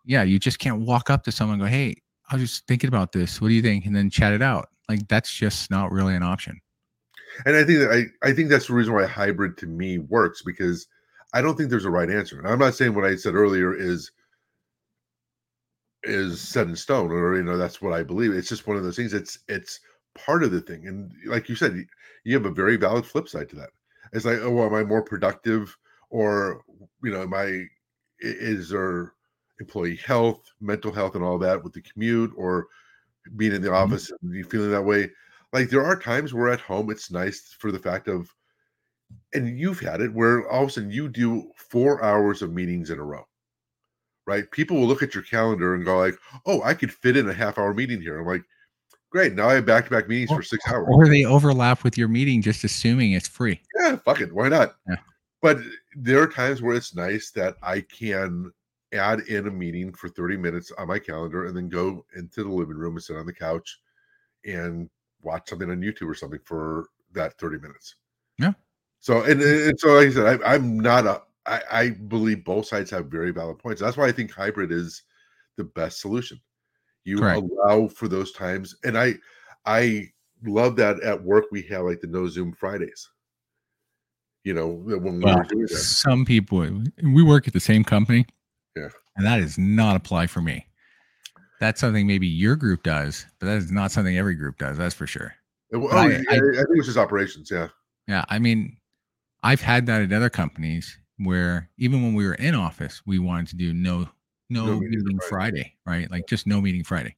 yeah, 0.04 0.22
you 0.22 0.38
just 0.38 0.58
can't 0.58 0.80
walk 0.80 1.08
up 1.08 1.24
to 1.24 1.32
someone 1.32 1.54
and 1.60 1.62
go, 1.62 1.70
Hey, 1.70 1.96
I 2.30 2.36
was 2.36 2.42
just 2.42 2.66
thinking 2.66 2.88
about 2.88 3.12
this. 3.12 3.40
What 3.40 3.48
do 3.48 3.54
you 3.54 3.62
think? 3.62 3.86
And 3.86 3.94
then 3.94 4.08
chat 4.08 4.32
it 4.32 4.42
out. 4.42 4.68
Like 4.88 5.06
that's 5.08 5.32
just 5.32 5.70
not 5.70 5.90
really 5.90 6.14
an 6.14 6.22
option. 6.22 6.60
And 7.46 7.56
I 7.56 7.64
think 7.64 7.80
that 7.80 7.90
I, 7.92 8.28
I 8.28 8.32
think 8.32 8.48
that's 8.48 8.66
the 8.66 8.74
reason 8.74 8.94
why 8.94 9.06
hybrid 9.06 9.56
to 9.58 9.66
me 9.66 9.98
works 9.98 10.42
because 10.42 10.86
I 11.32 11.42
don't 11.42 11.56
think 11.56 11.70
there's 11.70 11.84
a 11.84 11.90
right 11.90 12.10
answer. 12.10 12.38
And 12.38 12.48
I'm 12.48 12.58
not 12.58 12.74
saying 12.74 12.94
what 12.94 13.04
I 13.04 13.16
said 13.16 13.34
earlier 13.34 13.74
is 13.74 14.10
is 16.04 16.40
set 16.40 16.66
in 16.66 16.74
stone 16.74 17.10
or 17.10 17.36
you 17.36 17.42
know 17.42 17.56
that's 17.56 17.82
what 17.82 17.92
I 17.92 18.02
believe. 18.02 18.32
It's 18.32 18.48
just 18.48 18.66
one 18.66 18.76
of 18.76 18.82
those 18.82 18.96
things. 18.96 19.12
It's 19.12 19.38
it's 19.48 19.80
part 20.14 20.42
of 20.42 20.50
the 20.50 20.60
thing. 20.60 20.86
And 20.86 21.12
like 21.26 21.48
you 21.48 21.54
said, 21.54 21.74
you- 22.24 22.34
have 22.34 22.46
a 22.46 22.50
very 22.50 22.76
valid 22.76 23.06
flip 23.06 23.28
side 23.28 23.48
to 23.50 23.56
that. 23.56 23.70
It's 24.12 24.24
like, 24.24 24.38
oh, 24.40 24.66
am 24.66 24.74
I 24.74 24.84
more 24.84 25.02
productive 25.02 25.76
or 26.10 26.62
you 27.02 27.10
know, 27.10 27.22
am 27.22 27.34
i- 27.34 27.66
is 28.20 28.70
there 28.70 29.14
employee 29.60 29.96
health, 29.96 30.52
mental 30.60 30.92
health, 30.92 31.14
and 31.14 31.22
all 31.22 31.38
that 31.38 31.62
with 31.62 31.72
the 31.72 31.82
commute 31.82 32.32
or 32.36 32.66
being 33.36 33.54
in 33.54 33.62
the 33.62 33.68
mm-hmm. 33.68 33.92
office 33.92 34.10
and 34.10 34.34
you 34.34 34.44
feeling 34.44 34.70
that 34.70 34.82
way? 34.82 35.10
Like 35.52 35.68
there 35.68 35.84
are 35.84 35.98
times 35.98 36.34
where 36.34 36.50
at 36.50 36.60
home 36.60 36.90
it's 36.90 37.10
nice 37.10 37.54
for 37.58 37.70
the 37.70 37.78
fact 37.78 38.08
of, 38.08 38.32
and 39.34 39.58
you've 39.58 39.80
had 39.80 40.00
it 40.00 40.12
where 40.12 40.48
all 40.50 40.62
of 40.62 40.68
a 40.68 40.72
sudden 40.72 40.90
you 40.90 41.08
do 41.08 41.50
four 41.56 42.02
hours 42.02 42.42
of 42.42 42.52
meetings 42.52 42.90
in 42.90 42.98
a 42.98 43.04
row, 43.04 43.26
right? 44.26 44.50
People 44.50 44.78
will 44.78 44.86
look 44.86 45.02
at 45.02 45.14
your 45.14 45.24
calendar 45.24 45.74
and 45.74 45.84
go 45.84 45.98
like, 45.98 46.16
"Oh, 46.46 46.62
I 46.62 46.74
could 46.74 46.92
fit 46.92 47.16
in 47.16 47.28
a 47.28 47.34
half 47.34 47.58
hour 47.58 47.74
meeting 47.74 48.00
here." 48.00 48.20
I'm 48.20 48.26
like, 48.26 48.44
"Great, 49.10 49.34
now 49.34 49.48
I 49.48 49.54
have 49.54 49.66
back 49.66 49.86
to 49.86 49.90
back 49.90 50.08
meetings 50.08 50.30
for 50.30 50.42
six 50.42 50.64
hours." 50.68 50.86
Or 50.88 51.08
they 51.08 51.24
overlap 51.24 51.82
with 51.82 51.98
your 51.98 52.08
meeting, 52.08 52.42
just 52.42 52.62
assuming 52.62 53.12
it's 53.12 53.28
free. 53.28 53.60
yeah, 53.76 53.96
fuck 53.96 54.20
it, 54.20 54.32
why 54.32 54.48
not? 54.48 54.76
Yeah. 54.88 54.96
But 55.42 55.58
there 55.96 56.22
are 56.22 56.28
times 56.28 56.62
where 56.62 56.76
it's 56.76 56.94
nice 56.94 57.30
that 57.32 57.56
I 57.62 57.80
can 57.80 58.52
add 58.92 59.20
in 59.20 59.46
a 59.46 59.50
meeting 59.50 59.92
for 59.92 60.08
30 60.08 60.36
minutes 60.36 60.72
on 60.72 60.88
my 60.88 60.98
calendar 60.98 61.46
and 61.46 61.56
then 61.56 61.68
go 61.68 62.04
into 62.16 62.42
the 62.42 62.50
living 62.50 62.76
room 62.76 62.94
and 62.96 63.02
sit 63.02 63.16
on 63.16 63.26
the 63.26 63.32
couch 63.32 63.80
and 64.44 64.88
watch 65.22 65.48
something 65.48 65.70
on 65.70 65.80
YouTube 65.80 66.08
or 66.08 66.14
something 66.14 66.40
for 66.44 66.88
that 67.12 67.38
30 67.38 67.58
minutes. 67.58 67.96
Yeah. 68.38 68.52
So 69.00 69.22
and, 69.22 69.40
and 69.40 69.78
so 69.78 69.94
like 69.94 70.08
I 70.08 70.10
said, 70.10 70.42
I, 70.42 70.54
I'm 70.54 70.78
not 70.78 71.06
a 71.06 71.22
I, 71.46 71.62
I 71.72 71.90
believe 71.90 72.44
both 72.44 72.66
sides 72.66 72.90
have 72.90 73.06
very 73.06 73.30
valid 73.30 73.58
points. 73.58 73.80
That's 73.80 73.96
why 73.96 74.06
I 74.06 74.12
think 74.12 74.30
hybrid 74.30 74.72
is 74.72 75.02
the 75.56 75.64
best 75.64 76.00
solution. 76.00 76.40
You 77.04 77.18
Correct. 77.18 77.42
allow 77.42 77.88
for 77.88 78.08
those 78.08 78.32
times, 78.32 78.76
and 78.84 78.96
I 78.96 79.14
I 79.64 80.08
love 80.44 80.76
that 80.76 81.00
at 81.00 81.22
work 81.22 81.46
we 81.50 81.62
have 81.62 81.84
like 81.84 82.00
the 82.00 82.06
no 82.06 82.28
Zoom 82.28 82.52
Fridays. 82.52 83.08
You 84.44 84.54
know, 84.54 84.68
when 84.68 85.02
we 85.02 85.20
Well, 85.20 85.36
were 85.38 85.44
doing 85.44 85.62
that. 85.62 85.74
some 85.76 86.24
people, 86.24 86.82
we 87.02 87.22
work 87.22 87.46
at 87.46 87.54
the 87.54 87.60
same 87.60 87.84
company. 87.84 88.26
Yeah. 88.76 88.88
And 89.16 89.26
that 89.26 89.38
does 89.38 89.58
not 89.58 89.96
apply 89.96 90.26
for 90.26 90.40
me. 90.40 90.66
That's 91.60 91.80
something 91.80 92.06
maybe 92.06 92.26
your 92.26 92.56
group 92.56 92.82
does, 92.82 93.26
but 93.38 93.46
that 93.46 93.56
is 93.58 93.70
not 93.70 93.92
something 93.92 94.16
every 94.16 94.34
group 94.34 94.58
does. 94.58 94.78
That's 94.78 94.94
for 94.94 95.06
sure. 95.06 95.34
Oh, 95.74 95.88
I- 95.88 96.08
yeah, 96.08 96.22
I, 96.30 96.34
I- 96.34 96.38
think 96.38 96.56
it 96.56 96.76
was 96.76 96.86
just 96.86 96.98
operations. 96.98 97.50
Yeah. 97.50 97.68
Yeah, 98.08 98.24
I 98.28 98.38
mean, 98.38 98.76
I've 99.42 99.60
had 99.60 99.86
that 99.86 100.02
at 100.02 100.12
other 100.12 100.30
companies 100.30 100.98
where 101.18 101.68
even 101.78 102.02
when 102.02 102.14
we 102.14 102.26
were 102.26 102.34
in 102.34 102.54
office, 102.54 103.02
we 103.06 103.18
wanted 103.18 103.48
to 103.48 103.56
do 103.56 103.72
no 103.72 104.08
no, 104.52 104.66
No 104.66 104.80
meetings 104.80 105.02
on 105.02 105.06
meeting 105.06 105.20
Friday. 105.28 105.74
Friday, 105.84 106.00
right? 106.00 106.10
Like 106.10 106.26
just 106.26 106.44
no 106.46 106.60
meeting 106.60 106.82
Friday. 106.82 107.14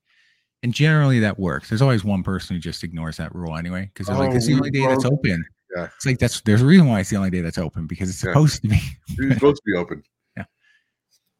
And 0.62 0.74
generally 0.74 1.18
that 1.20 1.38
works. 1.38 1.70
There's 1.70 1.80
always 1.80 2.05
one 2.05 2.22
person 2.22 2.55
who 2.57 2.61
just 2.61 2.84
ignores 2.84 3.16
that 3.16 3.34
rule 3.34 3.57
anyway, 3.57 3.90
because 3.92 4.07
they're 4.09 4.16
like, 4.18 4.32
Oh, 4.32 4.36
it's 4.36 4.46
the 4.46 4.55
only 4.55 4.70
day 4.70 4.86
that's 4.86 5.07
open. 5.07 5.42
Yeah. 5.74 5.88
It's 5.96 6.05
like 6.05 6.18
that's 6.18 6.42
there's 6.42 6.61
a 6.61 6.66
reason 6.66 6.88
why 6.88 7.00
it's 7.00 7.09
the 7.09 7.16
only 7.16 7.30
day 7.30 7.40
that's 7.40 7.57
open 7.59 7.86
because 7.86 8.11
it's 8.11 8.22
Yeah. 8.22 8.32
supposed 8.32 8.61
to 8.62 8.68
be. 8.68 8.80
It's 9.18 9.34
supposed 9.36 9.57
to 9.57 9.62
be 9.64 9.78
open. 9.78 10.03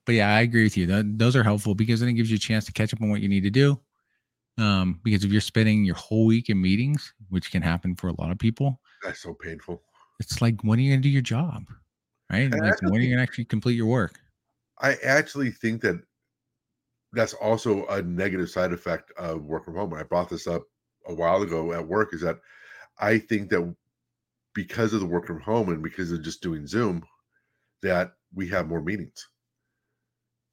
But 0.05 0.17
yeah, 0.17 0.35
I 0.35 0.41
agree 0.41 0.65
with 0.65 0.77
you. 0.77 0.87
Th- 0.87 1.05
those 1.07 1.37
are 1.37 1.43
helpful 1.43 1.75
because 1.75 2.01
then 2.01 2.09
it 2.09 2.15
gives 2.15 2.31
you 2.31 2.37
a 2.37 2.41
chance 2.41 2.65
to 2.67 2.73
catch 2.73 2.93
up 2.93 3.01
on 3.03 3.11
what 3.11 3.21
you 3.21 3.29
need 3.29 3.45
to 3.45 3.51
do. 3.51 3.81
Um, 4.59 5.01
because 5.03 5.25
if 5.25 5.33
you're 5.33 5.41
spending 5.41 5.85
your 5.85 5.95
whole 5.95 6.27
week 6.27 6.51
in 6.51 6.61
meetings, 6.61 7.15
which 7.31 7.51
can 7.51 7.63
happen 7.63 7.95
for 7.95 8.09
a 8.09 8.21
lot 8.21 8.31
of 8.31 8.39
people, 8.39 8.81
That's 9.03 9.21
so 9.21 9.35
painful. 9.35 9.83
it's 10.21 10.43
like 10.43 10.63
when 10.63 10.79
are 10.79 10.83
you 10.83 10.93
gonna 10.93 11.03
do 11.03 11.09
your 11.09 11.23
job? 11.23 11.65
Right? 12.31 12.43
And 12.43 12.53
Like 12.53 12.63
that's 12.63 12.83
when 12.83 12.97
are 12.97 13.01
you 13.01 13.11
gonna 13.11 13.23
actually 13.23 13.47
complete 13.47 13.77
your 13.77 13.87
work? 13.87 14.21
I 14.81 14.95
actually 14.97 15.51
think 15.53 15.81
that 15.83 16.03
that's 17.13 17.35
also 17.35 17.87
a 17.87 18.03
negative 18.03 18.51
side 18.51 18.73
effect 18.73 19.13
of 19.17 19.45
work 19.45 19.65
from 19.65 19.77
home. 19.77 19.95
I 19.95 20.03
brought 20.03 20.29
this 20.29 20.47
up 20.47 20.63
a 21.07 21.15
while 21.15 21.43
ago 21.43 21.73
at 21.73 21.87
work. 21.87 22.13
Is 22.13 22.21
that 22.23 22.41
I 22.99 23.19
think 23.19 23.51
that 23.51 23.75
because 24.55 24.93
of 24.93 25.01
the 25.01 25.07
work 25.07 25.27
from 25.27 25.41
home 25.41 25.69
and 25.71 25.83
because 25.83 26.13
of 26.13 26.23
just 26.23 26.43
doing 26.43 26.67
Zoom, 26.67 27.05
that 27.83 28.13
we 28.35 28.49
have 28.49 28.69
more 28.69 28.83
meetings 28.83 29.29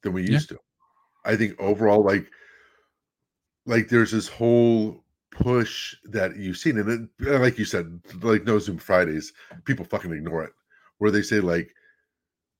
than 0.02 0.12
we 0.12 0.22
Yeah. 0.22 0.32
used 0.32 0.48
to. 0.50 0.58
I 1.24 1.36
think 1.36 1.60
overall, 1.60 2.02
like, 2.02 2.26
like 3.66 3.88
there's 3.88 4.10
this 4.10 4.28
whole 4.28 5.04
push 5.30 5.94
that 6.04 6.36
you've 6.36 6.56
seen, 6.56 6.78
and 6.78 7.10
it, 7.20 7.28
uh, 7.28 7.38
like 7.38 7.58
you 7.58 7.64
said, 7.64 8.00
like 8.22 8.44
no 8.44 8.58
Zoom 8.58 8.78
Fridays, 8.78 9.32
people 9.64 9.84
fucking 9.84 10.12
ignore 10.12 10.44
it, 10.44 10.52
where 10.98 11.10
they 11.10 11.22
say 11.22 11.40
like, 11.40 11.74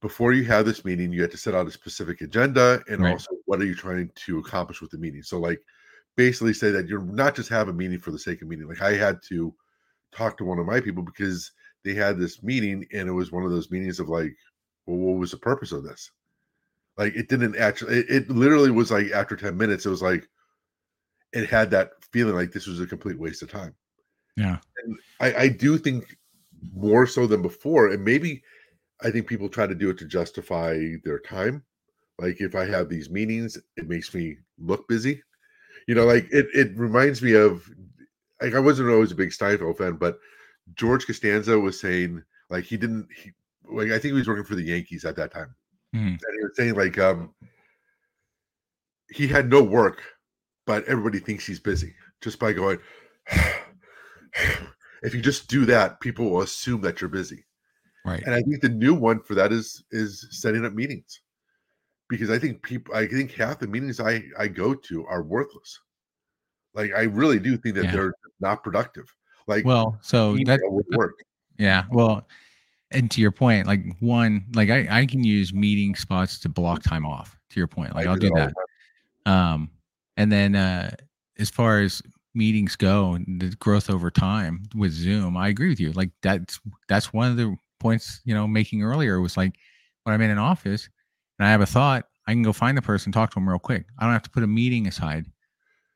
before 0.03 0.33
you 0.33 0.45
have 0.45 0.65
this 0.65 0.85
meeting, 0.85 1.13
you 1.13 1.21
have 1.23 1.31
to 1.31 1.37
set 1.37 1.55
out 1.55 1.67
a 1.67 1.71
specific 1.71 2.21
agenda, 2.21 2.83
and 2.89 3.03
Right. 3.03 3.13
also 3.13 3.31
what 3.47 3.61
are 3.61 3.67
you 3.67 3.75
trying 3.75 4.11
to 4.15 4.39
accomplish 4.39 4.81
with 4.81 4.91
the 4.91 4.99
meeting. 4.99 5.23
So 5.23 5.39
like, 5.39 5.61
basically 6.17 6.53
say 6.53 6.71
that 6.71 6.87
you're 6.87 7.03
not 7.03 7.35
just 7.35 7.49
have 7.49 7.69
a 7.69 7.73
meeting 7.73 7.99
for 7.99 8.11
the 8.11 8.19
sake 8.19 8.43
of 8.43 8.49
meeting. 8.49 8.69
Like 8.69 8.83
I 8.83 8.95
had 8.95 9.23
to 9.29 9.55
talk 10.13 10.37
to 10.39 10.45
one 10.45 10.59
of 10.59 10.67
my 10.67 10.81
people 10.81 11.03
because 11.03 11.53
they 11.85 11.95
had 11.95 12.19
this 12.19 12.43
meeting, 12.43 12.87
and 12.93 13.09
it 13.09 13.13
was 13.13 13.33
one 13.33 13.45
of 13.45 13.51
those 13.51 13.71
meetings 13.71 14.01
of 14.01 14.09
like, 14.09 14.35
well, 14.87 14.99
what 14.99 15.19
was 15.19 15.31
the 15.31 15.39
purpose 15.39 15.73
of 15.73 15.83
this? 15.83 16.11
Like 17.01 17.17
it 17.17 17.31
didn't 17.31 17.57
actually. 17.57 17.97
It, 17.97 18.11
it 18.11 18.31
literally 18.31 18.71
was 18.71 18.91
like 18.91 19.11
after 19.11 19.35
ten 19.35 19.57
minutes, 19.57 19.87
it 19.87 19.89
was 19.89 20.03
like 20.03 20.29
it 21.33 21.49
had 21.49 21.71
that 21.71 21.93
feeling 22.13 22.35
like 22.35 22.53
this 22.53 22.67
was 22.67 22.79
a 22.79 22.87
complete 22.87 23.19
waste 23.19 23.41
of 23.41 23.51
time. 23.51 23.75
Yeah. 24.37 24.59
And 24.85 24.99
I, 25.19 25.35
I 25.35 25.49
do 25.49 25.79
think 25.79 26.19
more 26.75 27.07
so 27.07 27.27
than 27.27 27.41
before, 27.41 27.89
and 27.89 28.05
maybe 28.05 28.43
I 29.03 29.11
think 29.11 29.27
people 29.27 29.49
try 29.49 29.67
to 29.67 29.75
do 29.75 29.89
it 29.89 29.97
to 29.97 30.05
justify 30.05 30.79
their 31.03 31.19
time. 31.21 31.65
Like 32.19 32.43
if 32.43 32.55
I 32.55 32.67
have 32.67 32.91
these 32.91 33.09
meetings, 33.09 33.57
it 33.79 33.89
makes 33.89 34.13
me 34.13 34.37
look 34.59 34.87
busy. 34.87 35.23
You 35.89 35.95
know, 35.95 36.05
like 36.05 36.29
it 36.31 36.49
it 36.53 36.77
reminds 36.77 37.23
me 37.23 37.33
of 37.33 37.67
like 38.43 38.55
I 38.55 38.61
wasn't 38.61 38.91
always 38.91 39.13
a 39.13 39.15
big 39.15 39.31
Seinfeld 39.31 39.79
fan, 39.79 39.95
but 39.95 40.19
George 40.75 41.07
Costanza 41.07 41.59
was 41.59 41.81
saying 41.81 42.23
like 42.51 42.65
he 42.65 42.77
didn't 42.77 43.09
he 43.17 43.33
like 43.73 43.89
I 43.89 43.99
think 43.99 44.13
he 44.13 44.19
was 44.19 44.29
working 44.29 44.45
for 44.45 44.55
the 44.55 44.65
Yankees 44.65 45.07
at 45.07 45.17
that 45.17 45.33
time. 45.33 45.55
Mhm. 45.95 46.07
And 46.23 46.35
he 46.39 46.43
was 46.43 46.53
saying 46.57 46.75
like 46.75 46.99
um 46.99 47.35
he 49.11 49.27
had 49.27 49.51
no 49.51 49.63
work, 49.63 50.03
but 50.67 50.85
everybody 50.85 51.19
thinks 51.19 51.45
he's 51.47 51.61
busy 51.61 51.95
just 52.21 52.39
by 52.39 52.53
going 52.53 52.79
if 55.03 55.15
you 55.15 55.21
just 55.21 55.49
do 55.49 55.65
that, 55.67 56.01
people 56.01 56.31
will 56.31 56.43
assume 56.43 56.81
that 56.83 57.01
you're 57.01 57.11
busy. 57.11 57.45
Right. 58.05 58.23
And 58.25 58.35
I 58.35 58.41
think 58.43 58.61
the 58.61 58.69
new 58.69 58.95
one 58.95 59.21
for 59.21 59.35
that 59.35 59.53
is 59.53 59.85
is 59.91 60.27
setting 60.31 60.65
up 60.65 60.73
meetings. 60.73 61.21
Because 62.09 62.31
I 62.31 62.39
think 62.39 62.63
people 62.63 62.95
I 62.95 63.07
think 63.07 63.33
half 63.33 63.59
the 63.59 63.67
meetings 63.67 64.01
I 64.01 64.23
I 64.39 64.49
go 64.49 64.75
to 64.75 65.07
are 65.07 65.23
worthless. 65.23 65.81
Like 66.75 66.93
I 66.95 67.03
really 67.03 67.41
do 67.41 67.57
think 67.57 67.75
that 67.77 67.85
Yeah. 67.87 67.93
they're 67.93 68.15
not 68.41 68.63
productive. 68.63 69.13
Like 69.47 69.65
Well, 69.65 69.99
so 70.03 70.37
that 70.45 70.61
would 70.63 70.87
work. 70.97 71.15
yeah, 71.59 71.85
well, 71.91 72.27
and 72.93 73.11
to 73.11 73.21
your 73.21 73.31
point, 73.31 73.67
like 73.67 73.85
one, 74.01 74.47
like 74.55 74.71
I, 74.71 74.87
I 74.91 75.07
can 75.07 75.25
use 75.25 75.53
meeting 75.53 75.95
spots 75.95 76.39
to 76.41 76.49
block 76.49 76.83
time 76.83 77.07
off. 77.07 77.37
To 77.51 77.59
your 77.59 77.67
point, 77.67 77.97
like 77.97 78.07
I 78.07 78.11
I'll 78.11 78.17
do 78.17 78.29
do 78.29 78.35
that 78.37 78.55
that. 79.27 79.33
Um, 79.33 79.71
and 80.17 80.31
then 80.31 80.55
uh, 80.55 80.95
as 81.39 81.51
far 81.51 81.81
as 81.81 82.01
meetings 82.33 82.77
go 82.77 83.15
and 83.15 83.41
the 83.41 83.49
growth 83.57 83.91
over 83.91 84.09
time 84.09 84.63
with 84.77 84.93
Zoom, 84.93 85.37
I 85.37 85.49
agree 85.49 85.69
with 85.69 85.81
you. 85.81 85.91
Like 85.93 86.11
that's 86.23 86.61
that's 86.89 87.13
one 87.13 87.31
of 87.31 87.37
the 87.37 87.57
points 87.81 88.21
you 88.25 88.35
know 88.35 88.47
making 88.47 88.83
earlier 88.83 89.21
was 89.21 89.37
like 89.37 89.55
when 90.05 90.15
I'm 90.15 90.21
in 90.21 90.31
an 90.31 90.39
office 90.39 90.89
and 91.39 91.49
I 91.49 91.51
have 91.51 91.61
a 91.61 91.67
thought, 91.67 92.05
I 92.27 92.33
can 92.33 92.43
go 92.43 92.53
find 92.53 92.77
the 92.77 92.83
person, 92.83 93.11
talk 93.11 93.31
to 93.31 93.35
them 93.35 93.49
real 93.49 93.59
quick. 93.59 93.87
I 93.99 94.05
don't 94.05 94.13
have 94.13 94.23
to 94.23 94.31
put 94.31 94.43
a 94.43 94.47
meeting 94.47 94.87
aside, 94.87 95.27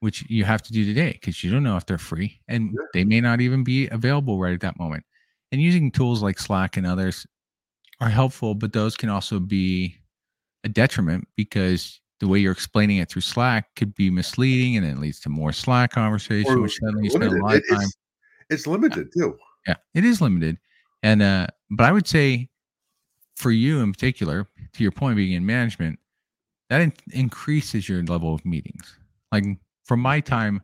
which 0.00 0.24
you 0.28 0.44
have 0.44 0.62
to 0.62 0.72
do 0.72 0.84
today 0.84 1.12
because 1.12 1.44
you 1.44 1.52
don't 1.52 1.62
know 1.62 1.76
if 1.76 1.86
they're 1.86 1.98
free 1.98 2.40
and 2.48 2.76
they 2.92 3.04
may 3.04 3.20
not 3.20 3.40
even 3.40 3.62
be 3.62 3.88
available 3.88 4.40
right 4.40 4.54
at 4.54 4.60
that 4.60 4.78
moment. 4.78 5.04
And 5.54 5.62
using 5.62 5.92
tools 5.92 6.20
like 6.20 6.40
Slack 6.40 6.76
and 6.76 6.84
others 6.84 7.28
are 8.00 8.08
helpful, 8.08 8.56
but 8.56 8.72
those 8.72 8.96
can 8.96 9.08
also 9.08 9.38
be 9.38 9.96
a 10.64 10.68
detriment 10.68 11.28
because 11.36 12.00
the 12.18 12.26
way 12.26 12.40
you're 12.40 12.50
explaining 12.50 12.96
it 12.96 13.08
through 13.08 13.22
Slack 13.22 13.72
could 13.76 13.94
be 13.94 14.10
misleading 14.10 14.76
and 14.76 14.84
it 14.84 14.98
leads 14.98 15.20
to 15.20 15.28
more 15.28 15.52
Slack 15.52 15.92
conversation, 15.92 16.50
Or 16.50 16.62
which 16.62 16.80
suddenly 16.80 17.04
you 17.04 17.10
spend 17.10 17.32
a 17.34 17.40
lot 17.40 17.54
of 17.54 17.62
time. 17.68 17.82
it's, 17.82 17.96
it's 18.50 18.66
limited 18.66 19.12
too. 19.16 19.38
Yeah, 19.68 19.76
it 19.94 20.04
is 20.04 20.20
limited. 20.20 20.58
And 21.04 21.22
uh 21.22 21.46
but 21.70 21.84
I 21.84 21.92
would 21.92 22.08
say 22.08 22.48
for 23.36 23.52
you 23.52 23.80
in 23.80 23.92
particular, 23.92 24.48
to 24.72 24.82
your 24.82 24.90
point 24.90 25.14
being 25.14 25.34
in 25.34 25.46
management, 25.46 26.00
that 26.68 26.80
in- 26.80 26.92
increases 27.12 27.88
your 27.88 28.02
level 28.02 28.34
of 28.34 28.44
meetings. 28.44 28.92
Like 29.30 29.44
from 29.84 30.00
my 30.00 30.18
time 30.18 30.62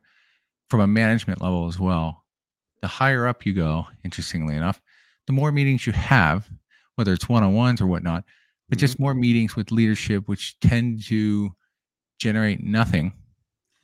from 0.69 0.81
a 0.81 0.89
management 0.89 1.41
level 1.41 1.69
as 1.69 1.79
well, 1.79 2.25
the 2.83 2.89
higher 2.89 3.27
up 3.27 3.45
you 3.47 3.53
go, 3.53 3.87
interestingly 4.05 4.57
enough, 4.57 4.81
the 5.27 5.33
more 5.33 5.53
meetings 5.53 5.87
you 5.87 5.93
have, 5.93 6.49
whether 6.97 7.13
it's 7.13 7.29
one-on-ones 7.29 7.81
or 7.81 7.87
whatnot, 7.87 8.25
but 8.69 8.79
Mhm. 8.79 8.81
just 8.81 8.99
more 9.01 9.15
meetings 9.15 9.57
with 9.57 9.71
leadership, 9.71 10.29
which 10.29 10.59
tend 10.61 11.03
to 11.05 11.55
generate 12.19 12.63
nothing 12.63 13.13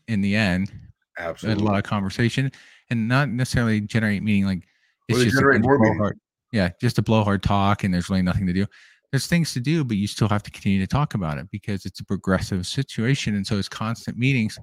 in 0.09 0.21
the 0.21 0.35
end. 0.37 0.73
Absolutely. 1.19 1.63
A 1.63 1.67
lot 1.67 1.79
of 1.79 1.85
conversation 1.85 2.51
and 2.91 3.09
not 3.09 3.29
necessarily 3.31 3.81
generate 3.81 4.23
meaning 4.23 4.45
like 4.45 4.67
it's 5.09 5.17
Well, 5.17 5.25
just 5.25 5.37
generate 5.37 5.63
more 5.63 5.79
blowhard- 5.79 6.19
yeah, 6.53 6.71
just 6.81 6.99
a 6.99 7.03
blowhard 7.03 7.43
talk 7.43 7.85
and 7.85 7.93
there's 7.93 8.11
really 8.11 8.23
nothing 8.23 8.47
to 8.47 8.53
do. 8.53 8.67
There's 9.13 9.27
things 9.27 9.53
to 9.55 9.61
do, 9.61 9.85
but 9.85 9.97
you 9.97 10.07
still 10.07 10.29
have 10.29 10.43
to 10.43 10.51
continue 10.51 10.81
to 10.81 10.87
talk 10.87 11.15
about 11.15 11.39
it 11.39 11.49
because 11.51 11.87
it's 11.87 12.01
a 12.01 12.05
progressive 12.05 12.67
situation. 12.67 13.35
And 13.35 13.47
so 13.47 13.57
it's 13.59 13.69
constant 13.69 14.19
meetings. 14.19 14.59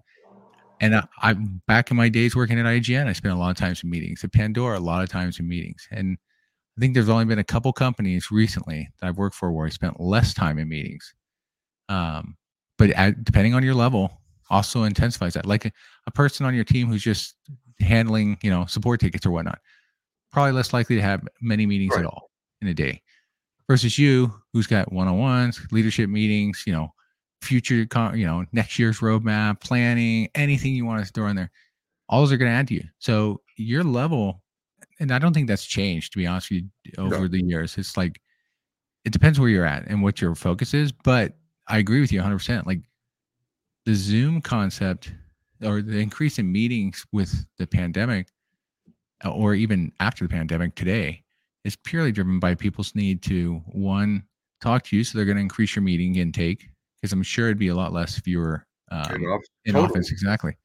And 0.84 0.98
I, 0.98 1.04
I'm 1.22 1.62
back 1.66 1.92
in 1.92 1.98
my 1.98 2.10
days 2.10 2.36
working 2.36 2.60
at 2.60 2.66
IGN. 2.66 3.08
I 3.08 3.14
spent 3.14 3.34
a 3.34 3.38
lot 3.38 3.52
of 3.52 3.56
times 3.56 3.82
in 3.84 3.90
meetings. 3.90 4.22
At 4.22 4.34
Pandora, 4.34 4.78
a 4.78 4.82
lot 4.82 5.02
of 5.02 5.10
times 5.10 5.40
in 5.40 5.48
meetings. 5.48 5.88
And 5.92 6.18
I 6.78 6.82
think 6.82 6.94
there's 6.94 7.08
only 7.08 7.24
been 7.24 7.40
a 7.40 7.44
couple 7.44 7.72
companies 7.72 8.32
recently 8.32 8.90
that 9.00 9.08
I've 9.08 9.18
worked 9.18 9.36
for 9.38 9.50
where 9.54 9.66
I 9.66 9.70
spent 9.70 10.02
less 10.02 10.34
time 10.34 10.60
in 10.60 10.68
meetings. 10.68 11.14
Um, 11.88 12.36
but 12.78 12.90
at, 12.90 13.24
depending 13.24 13.54
on 13.54 13.64
your 13.64 13.76
level, 13.76 14.12
also 14.50 14.84
intensifies 14.84 15.36
that. 15.36 15.46
Like 15.46 15.64
a, 15.64 15.72
a 16.06 16.12
person 16.12 16.46
on 16.46 16.54
your 16.54 16.66
team 16.66 16.90
who's 16.90 17.02
just 17.02 17.36
handling, 17.80 18.38
you 18.44 18.50
know, 18.50 18.66
support 18.66 19.00
tickets 19.00 19.26
or 19.26 19.32
whatnot, 19.32 19.60
probably 20.34 20.52
less 20.52 20.74
likely 20.74 20.98
to 20.98 21.02
have 21.02 21.26
many 21.40 21.66
meetings 21.66 21.94
Right. 21.96 22.02
at 22.02 22.08
all 22.08 22.30
in 22.62 22.68
a 22.68 22.74
day. 22.74 23.02
Versus 23.70 23.98
you, 23.98 24.34
who's 24.52 24.68
got 24.68 24.92
one-on-ones, 24.92 25.66
leadership 25.72 26.10
meetings, 26.10 26.64
you 26.68 26.74
know, 26.74 26.90
future, 27.44 27.86
con- 27.86 28.18
you 28.18 28.26
know, 28.26 28.46
next 28.52 28.80
year's 28.80 29.00
roadmap, 29.00 29.60
planning, 29.60 30.30
anything 30.36 30.74
you 30.74 30.86
want 30.86 31.06
to 31.06 31.12
throw 31.12 31.28
in 31.28 31.36
there. 31.36 31.52
All 32.10 32.22
those 32.22 32.32
are 32.32 32.38
going 32.38 32.52
to 32.52 32.56
add 32.56 32.68
to 32.70 32.74
you. 32.76 32.84
So 33.00 33.42
your 33.58 33.84
level, 33.84 34.42
and 35.00 35.12
I 35.12 35.20
don't 35.20 35.34
think 35.34 35.48
that's 35.48 35.66
changed 35.66 36.14
to 36.14 36.18
be 36.18 36.28
honest 36.28 36.50
with 36.52 36.64
you 36.84 36.92
over 36.98 37.22
No. 37.22 37.28
the 37.28 37.44
years. 37.44 37.78
It's 37.78 37.98
like 37.98 38.20
it 39.06 39.12
depends 39.14 39.40
where 39.40 39.50
you're 39.50 39.66
at 39.66 39.88
and 39.88 40.02
what 40.02 40.22
your 40.22 40.36
focus 40.36 40.74
is. 40.74 40.92
But 40.92 41.34
I 41.68 41.78
agree 41.78 42.02
with 42.02 42.12
you 42.12 42.20
100. 42.20 42.38
percent 42.38 42.68
Like 42.68 42.82
the 43.86 43.96
Zoom 43.96 44.42
concept 44.42 45.14
or 45.64 45.82
the 45.82 46.00
increase 46.00 46.40
in 46.40 46.52
meetings 46.52 47.06
with 47.12 47.46
the 47.58 47.66
pandemic, 47.68 48.28
uh, 49.26 49.32
or 49.32 49.56
even 49.56 49.92
after 50.00 50.26
the 50.26 50.30
pandemic 50.30 50.76
today, 50.76 51.24
is 51.64 51.76
purely 51.78 52.12
driven 52.12 52.40
by 52.40 52.54
people's 52.56 52.94
need 52.96 53.22
to 53.24 53.62
one 53.68 54.24
talk 54.62 54.84
to 54.84 54.98
you. 54.98 55.04
So 55.04 55.18
they're 55.18 55.26
going 55.26 55.38
to 55.38 55.42
increase 55.42 55.76
your 55.76 55.84
meeting 55.84 56.16
intake 56.16 56.70
because 57.04 57.12
I'm 57.12 57.22
sure 57.22 57.48
it'd 57.48 57.60
be 57.60 57.68
a 57.68 57.76
lot 57.76 57.92
less 57.92 58.16
were 58.40 58.66
um, 58.90 59.12
In 59.14 59.26
office. 59.26 59.48
in 59.66 59.74
Totally. 59.74 59.90
office 59.90 60.12
exactly 60.12 60.56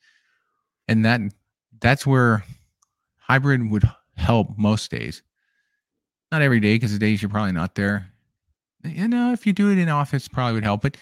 and 0.87 1.05
that 1.05 1.21
that's 1.81 2.07
where 2.07 2.45
hybrid 3.17 3.69
would 3.71 3.83
help 4.17 4.57
most 4.57 4.89
days 4.91 5.23
not 6.31 6.41
every 6.41 6.61
day 6.61 6.77
because 6.77 6.93
the 6.93 6.99
days 7.01 7.21
you're 7.21 7.29
probably 7.29 7.51
not 7.53 7.75
there 7.75 8.07
you 8.85 9.09
know 9.09 9.33
if 9.33 9.47
you 9.49 9.53
do 9.53 9.71
it 9.73 9.79
in 9.79 9.89
office 9.89 10.29
probably 10.29 10.55
would 10.55 10.63
help 10.65 10.81
but 10.83 10.97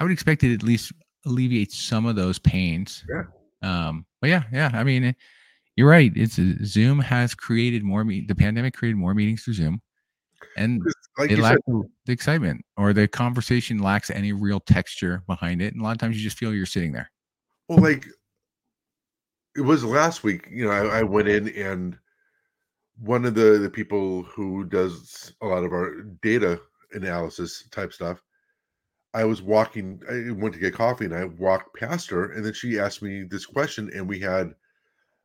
i 0.00 0.04
would 0.04 0.12
expect 0.12 0.44
it 0.44 0.52
at 0.52 0.62
least 0.62 0.92
alleviate 1.24 1.72
some 1.72 2.04
of 2.04 2.14
those 2.16 2.38
pains 2.38 3.04
Yeah. 3.08 3.22
um 3.62 4.04
but 4.20 4.28
yeah 4.28 4.42
yeah 4.52 4.70
i 4.74 4.84
mean 4.84 5.14
you're 5.76 5.88
right 5.88 6.12
it's 6.14 6.38
zoom 6.64 6.98
has 6.98 7.34
created 7.34 7.82
more 7.82 8.04
me- 8.04 8.26
the 8.28 8.34
pandemic 8.34 8.74
created 8.74 8.96
more 8.98 9.14
meetings 9.14 9.42
through 9.44 9.54
zoom 9.54 9.80
and 10.58 10.82
Like 11.18 11.30
it 11.30 11.36
said, 11.36 11.42
lacks 11.42 11.62
the 11.66 11.84
the 12.06 12.12
excitement 12.12 12.64
or 12.76 12.92
the 12.92 13.06
conversation 13.06 13.78
lacks 13.78 14.10
any 14.10 14.32
real 14.32 14.60
texture 14.60 15.22
behind 15.26 15.62
it 15.62 15.72
and 15.72 15.80
a 15.80 15.84
lot 15.84 15.92
of 15.92 15.98
times 15.98 16.16
you 16.16 16.22
just 16.22 16.38
feel 16.38 16.52
you're 16.52 16.66
sitting 16.66 16.92
there 16.92 17.10
Well, 17.68 17.78
like 17.78 18.06
it 19.56 19.60
was 19.60 19.84
last 19.84 20.24
week, 20.24 20.48
you 20.50 20.64
know, 20.64 20.72
I, 20.72 20.98
I 20.98 21.02
went 21.02 21.28
in 21.28 21.48
and 21.50 21.96
one 22.98 23.24
of 23.24 23.34
the 23.34 23.58
the 23.58 23.70
people 23.70 24.22
who 24.22 24.64
does 24.64 25.32
a 25.42 25.46
lot 25.46 25.64
of 25.64 25.72
our 25.72 26.02
data 26.22 26.60
analysis 26.92 27.68
type 27.70 27.92
stuff, 27.92 28.20
I 29.14 29.24
was 29.24 29.42
walking, 29.42 30.00
I 30.10 30.32
went 30.32 30.54
to 30.54 30.60
get 30.60 30.74
coffee 30.74 31.04
and 31.04 31.14
I 31.14 31.24
walked 31.24 31.76
past 31.76 32.10
her 32.10 32.32
and 32.32 32.44
then 32.44 32.52
she 32.52 32.78
asked 32.78 33.02
me 33.02 33.22
this 33.22 33.46
question 33.46 33.90
and 33.94 34.08
we 34.08 34.18
had 34.18 34.54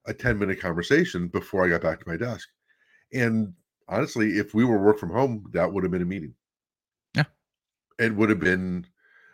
a 0.05 0.13
10 0.13 0.37
minute 0.37 0.59
conversation 0.59 1.27
before 1.27 1.65
I 1.65 1.69
got 1.69 1.81
back 1.81 1.99
to 1.99 2.09
my 2.09 2.17
desk. 2.17 2.47
And 3.13 3.53
honestly, 3.89 4.37
if 4.37 4.53
we 4.53 4.63
were 4.65 4.77
work 4.81 4.99
from 4.99 5.09
home, 5.11 5.45
that 5.53 5.71
would 5.71 5.83
have 5.83 5.91
been 5.91 6.01
a 6.01 6.05
meeting. 6.05 6.33
Yeah. 7.15 7.25
It 7.97 8.15
would 8.15 8.29
have 8.29 8.39
been 8.39 8.85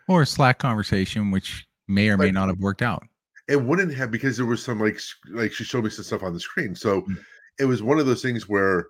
or 0.08 0.22
a 0.22 0.26
Slack 0.26 0.58
conversation, 0.58 1.30
which 1.30 1.66
may 1.88 2.08
or 2.08 2.16
may 2.16 2.30
not 2.30 2.48
have 2.48 2.58
worked 2.58 2.82
out. 2.82 3.04
it 3.48 3.62
wouldn't 3.62 3.94
have 3.94 4.10
because 4.10 4.36
there 4.36 4.46
was 4.46 4.62
some 4.62 4.80
like 4.80 4.98
like 5.30 5.52
she 5.52 5.62
showed 5.64 5.84
me 5.84 5.90
some 5.90 6.04
stuff 6.04 6.22
on 6.24 6.32
the 6.32 6.40
screen 6.40 6.74
so 6.74 7.02
Mm. 7.02 7.16
it 7.60 7.64
was 7.66 7.80
one 7.82 8.00
of 8.00 8.06
those 8.06 8.22
things 8.22 8.48
where 8.48 8.86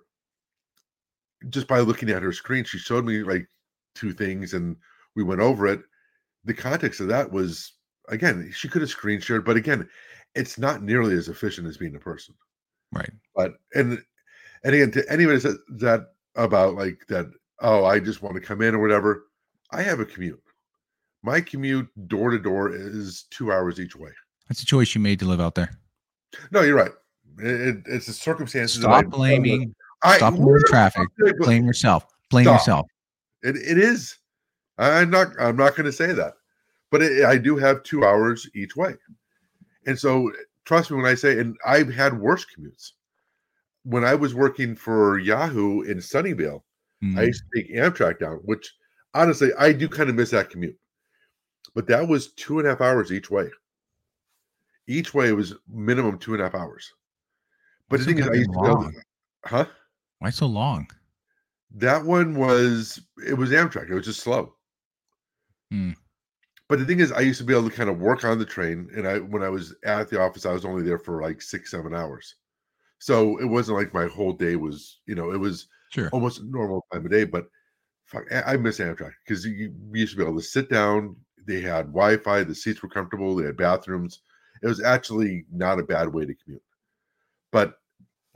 just 1.49 1.67
by 1.67 1.79
looking 1.79 2.09
at 2.09 2.23
her 2.23 2.31
screen 2.33 2.63
she 2.63 2.79
showed 2.79 3.05
me 3.05 3.21
like 3.23 3.47
two 3.93 4.13
things 4.13 4.53
and 4.55 4.75
we 5.15 5.23
went 5.23 5.41
over 5.41 5.67
it 5.67 5.81
the 6.45 6.53
context 6.55 6.99
of 6.99 7.07
that 7.07 7.31
was 7.31 7.73
again 8.09 8.51
she 8.53 8.67
could 8.67 8.81
have 8.81 8.89
screen 8.89 9.19
shared 9.21 9.45
but 9.45 9.57
again 9.57 9.87
it's 10.33 10.57
not 10.57 10.81
nearly 10.81 11.15
as 11.15 11.27
efficient 11.29 11.67
as 11.67 11.77
being 11.77 11.95
a 11.95 11.99
person 11.99 12.33
Right. 12.91 13.11
but 13.35 13.53
and 13.75 14.01
again 14.73 14.91
to 14.91 15.11
anybody 15.11 15.37
that 15.37 15.41
says 15.41 15.57
that 15.79 16.07
about 16.35 16.75
like 16.75 16.99
that 17.07 17.25
oh 17.61 17.85
i 17.85 17.99
just 17.99 18.21
want 18.21 18.35
to 18.35 18.41
come 18.41 18.61
in 18.61 18.75
or 18.75 18.79
whatever 18.79 19.25
i 19.71 19.81
have 19.81 19.99
a 19.99 20.05
commute 20.05 20.41
my 21.23 21.41
commute 21.41 21.87
door 22.07 22.29
to 22.29 22.39
door 22.39 22.71
is 22.73 23.25
two 23.31 23.51
hours 23.51 23.79
each 23.79 23.95
way 23.95 24.11
That's 24.47 24.61
a 24.61 24.65
choice 24.65 24.93
you 24.95 25.01
made 25.01 25.19
to 25.19 25.25
live 25.25 25.41
out 25.41 25.55
there. 25.55 25.69
No, 26.51 26.61
you're 26.61 26.75
right. 26.77 26.91
It, 27.39 27.61
it- 27.69 27.83
it's 27.87 28.05
the 28.05 28.13
circumstances. 28.13 28.79
Stop 28.81 28.91
I- 28.93 29.01
blaming. 29.03 29.73
I, 30.03 30.17
Stop 30.17 30.35
blaming 30.35 30.61
traffic. 30.67 31.07
Blame 31.39 31.65
yourself. 31.65 32.05
Blame 32.29 32.45
Stop. 32.45 32.59
yourself. 32.59 32.87
It, 33.43 33.55
it 33.57 33.77
is. 33.77 34.15
I'm 34.77 35.09
not. 35.09 35.29
I'm 35.39 35.57
not 35.57 35.75
going 35.75 35.85
to 35.87 35.91
say 35.91 36.13
that, 36.13 36.35
but 36.91 37.01
it, 37.01 37.25
I 37.25 37.37
do 37.37 37.57
have 37.57 37.81
two 37.83 38.05
hours 38.05 38.47
each 38.55 38.75
way, 38.77 38.93
and 39.87 39.97
so 39.99 40.31
trust 40.65 40.91
me 40.91 40.97
when 40.97 41.05
I 41.07 41.15
say. 41.15 41.39
And 41.39 41.57
I've 41.65 41.91
had 41.93 42.17
worse 42.17 42.45
commutes. 42.45 42.91
When 43.87 44.03
I 44.03 44.15
was 44.15 44.35
working 44.35 44.75
for 44.75 45.17
Yahoo 45.17 45.83
in 45.83 45.99
Sunnyvale, 45.99 46.61
I 47.01 47.05
Mm, 47.05 47.27
used 47.27 47.43
to 47.53 47.61
take 47.61 47.73
Amtrak 47.73 48.19
down, 48.19 48.37
which 48.43 48.73
honestly 49.13 49.51
I 49.57 49.71
do 49.71 49.87
kind 49.87 50.09
of 50.09 50.15
miss 50.17 50.31
that 50.31 50.49
commute. 50.49 50.77
But 51.73 51.87
that 51.87 52.05
was 52.05 52.33
two 52.33 52.59
and 52.59 52.67
a 52.67 52.71
half 52.71 52.81
hours 52.81 53.13
each 53.13 53.31
way. 53.31 53.49
Each 54.87 55.13
way 55.13 55.31
was 55.31 55.53
minimum 55.69 56.19
two 56.19 56.33
and 56.33 56.41
a 56.41 56.45
half 56.45 56.55
hours. 56.55 56.91
But 57.87 57.99
the 57.99 58.05
thing 58.05 58.19
is, 58.19 58.27
I 58.27 58.33
used 58.33 58.51
to 58.51 58.57
be 58.59 58.65
to- 58.67 58.73
long. 58.73 58.95
huh? 59.45 59.65
Why 60.19 60.31
so 60.31 60.47
long? 60.47 60.89
That 61.71 62.03
one 62.03 62.35
was 62.35 62.99
it 63.25 63.35
was 63.35 63.51
Amtrak. 63.51 63.89
It 63.89 63.93
was 63.93 64.05
just 64.05 64.19
slow. 64.19 64.55
Hmm. 65.71 65.91
But 66.67 66.79
the 66.79 66.85
thing 66.85 66.99
is, 66.99 67.13
I 67.13 67.21
used 67.21 67.39
to 67.39 67.45
be 67.45 67.53
able 67.53 67.69
to 67.69 67.75
kind 67.75 67.89
of 67.89 67.99
work 67.99 68.25
on 68.25 68.37
the 68.39 68.45
train, 68.45 68.89
and 68.93 69.07
I 69.07 69.19
when 69.19 69.43
I 69.43 69.49
was 69.49 69.73
at 69.85 70.09
the 70.09 70.19
office, 70.19 70.45
I 70.45 70.51
was 70.51 70.65
only 70.65 70.83
there 70.83 70.99
for 70.99 71.21
like 71.21 71.41
six, 71.41 71.71
seven 71.71 71.93
hours. 71.95 72.35
So 72.99 73.37
it 73.39 73.45
wasn't 73.45 73.77
like 73.77 73.93
my 73.93 74.07
whole 74.07 74.33
day 74.33 74.55
was, 74.55 74.99
you 75.05 75.15
know, 75.15 75.31
it 75.31 75.37
was 75.39 75.67
Sure. 75.89 76.09
almost 76.11 76.41
a 76.41 76.45
normal 76.45 76.85
time 76.91 77.05
of 77.05 77.11
day. 77.11 77.23
But 77.23 77.47
fuck, 78.05 78.23
I 78.45 78.57
miss 78.57 78.79
Amtrak 78.79 79.13
because 79.25 79.45
you 79.45 79.73
we 79.89 79.99
used 80.01 80.13
to 80.13 80.17
be 80.17 80.23
able 80.23 80.39
to 80.39 80.45
sit 80.45 80.69
down. 80.69 81.15
They 81.45 81.61
had 81.61 81.87
Wi-Fi. 81.87 82.43
The 82.43 82.55
seats 82.55 82.81
were 82.83 82.89
comfortable. 82.89 83.35
They 83.35 83.45
had 83.45 83.57
bathrooms. 83.57 84.21
It 84.61 84.67
was 84.67 84.81
actually 84.81 85.45
not 85.51 85.79
a 85.79 85.83
bad 85.83 86.11
way 86.11 86.25
to 86.25 86.33
commute. 86.33 86.63
But 87.51 87.75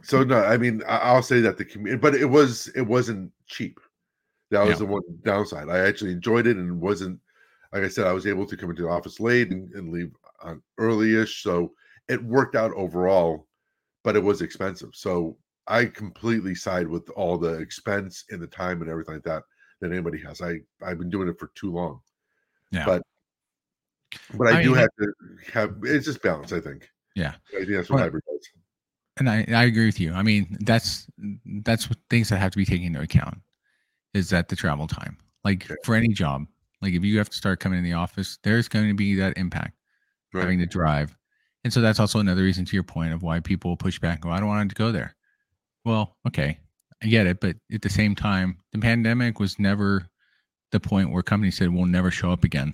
so 0.04 0.24
hmm. 0.24 0.30
no, 0.30 0.44
I 0.44 0.58
mean, 0.58 0.82
I- 0.88 0.98
I'll 1.00 1.24
say 1.24 1.42
that 1.42 1.58
the 1.58 1.66
commute, 1.66 2.00
but 2.02 2.16
it 2.16 2.26
was 2.26 2.68
it 2.70 2.82
wasn't 2.84 3.32
cheap. 3.48 3.80
That 4.52 4.62
was 4.62 4.72
Yeah. 4.80 4.86
the 4.86 4.86
one 4.86 5.02
downside. 5.24 5.70
I 5.70 5.80
actually 5.80 6.12
enjoyed 6.12 6.48
it 6.48 6.58
and 6.58 6.80
wasn't 6.80 7.20
like 7.74 7.84
I 7.84 7.88
said, 7.88 8.06
I 8.06 8.12
was 8.14 8.28
able 8.28 8.46
to 8.46 8.58
come 8.58 8.70
into 8.70 8.82
the 8.84 8.90
office 8.90 9.20
late 9.22 9.50
and, 9.52 9.72
and 9.74 9.94
leave 9.94 10.12
on 10.42 10.62
early-ish. 10.78 11.42
So 11.42 11.74
it 12.10 12.22
worked 12.22 12.56
out 12.56 12.74
overall, 12.74 13.48
but 14.04 14.16
it 14.16 14.24
was 14.24 14.42
expensive. 14.42 14.90
So 14.94 15.38
I 15.68 15.86
completely 15.86 16.56
side 16.56 16.88
with 16.88 17.10
all 17.12 17.38
the 17.38 17.54
expense 17.60 18.26
and 18.30 18.42
the 18.42 18.48
time 18.48 18.82
and 18.82 18.90
everything 18.90 19.16
like 19.16 19.24
that 19.24 19.44
that 19.80 19.92
anybody 19.92 20.20
has. 20.22 20.42
I 20.42 20.60
I've 20.84 20.98
been 21.00 21.10
doing 21.10 21.28
it 21.28 21.40
for 21.40 21.52
too 21.56 21.72
long. 21.72 22.02
Yeah. 22.72 22.86
But 22.86 23.04
but 24.38 24.48
I, 24.48 24.60
I 24.60 24.64
do 24.64 24.70
mean, 24.72 24.80
have 24.80 24.90
to 25.00 25.14
have 25.54 25.76
it's 25.84 26.06
just 26.06 26.22
balance, 26.22 26.52
I 26.52 26.60
think. 26.60 26.90
Yeah. 27.16 27.34
I 27.54 27.58
think 27.58 27.70
that's 27.70 27.90
what 27.90 28.12
Well, 28.12 28.22
does. 28.28 28.50
and 29.18 29.30
I, 29.30 29.46
I 29.50 29.64
agree 29.66 29.86
with 29.86 30.00
you. 30.00 30.14
I 30.14 30.22
mean, 30.24 30.58
that's 30.62 31.08
that's 31.64 31.90
what 31.90 31.98
things 32.10 32.30
that 32.30 32.38
have 32.38 32.52
to 32.52 32.58
be 32.58 32.66
taken 32.66 32.88
into 32.88 33.02
account 33.02 33.38
is 34.14 34.30
that 34.30 34.50
the 34.50 34.56
travel 34.56 34.88
time. 34.88 35.18
Like 35.44 35.66
Okay. 35.66 35.76
for 35.84 35.96
any 35.96 36.10
job, 36.10 36.46
like 36.82 36.94
if 36.94 37.04
you 37.04 37.18
have 37.18 37.30
to 37.30 37.36
start 37.38 37.60
coming 37.60 37.78
in 37.80 37.86
the 37.86 37.94
office, 37.94 38.38
there's 38.44 38.68
going 38.68 38.88
to 38.88 38.94
be 38.94 39.16
that 39.16 39.38
impact 39.38 39.76
Right. 40.34 40.42
having 40.42 40.60
to 40.60 40.66
drive. 40.66 41.16
And 41.64 41.72
so 41.72 41.82
that's 41.82 42.00
also 42.00 42.20
another 42.20 42.42
reason 42.42 42.66
to 42.66 42.74
your 42.76 42.84
point 42.84 43.14
of 43.14 43.22
why 43.22 43.40
people 43.40 43.78
push 43.78 44.00
back. 44.00 44.16
and 44.16 44.22
go, 44.24 44.30
I 44.32 44.40
don't 44.40 44.50
want 44.50 44.70
to 44.70 44.76
go 44.76 44.92
there. 44.92 45.16
Well, 45.86 46.16
okay, 46.28 46.58
I 47.04 47.08
get 47.08 47.28
it, 47.28 47.40
but 47.40 47.56
at 47.74 47.82
the 47.82 47.90
same 47.90 48.16
time, 48.16 48.58
the 48.72 48.80
pandemic 48.80 49.40
was 49.40 49.60
never 49.60 50.08
the 50.72 50.80
point 50.80 51.12
where 51.12 51.24
companies 51.24 51.58
said 51.58 51.70
we'll 51.70 51.86
never 51.86 52.12
show 52.12 52.32
up 52.32 52.44
again. 52.44 52.74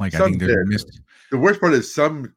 Like 0.00 0.14
I 0.14 0.24
think 0.24 0.40
there's 0.40 0.54
did. 0.54 0.66
missed 0.66 1.00
The 1.30 1.38
worst 1.38 1.60
part 1.60 1.72
is 1.74 1.92
some 1.92 2.34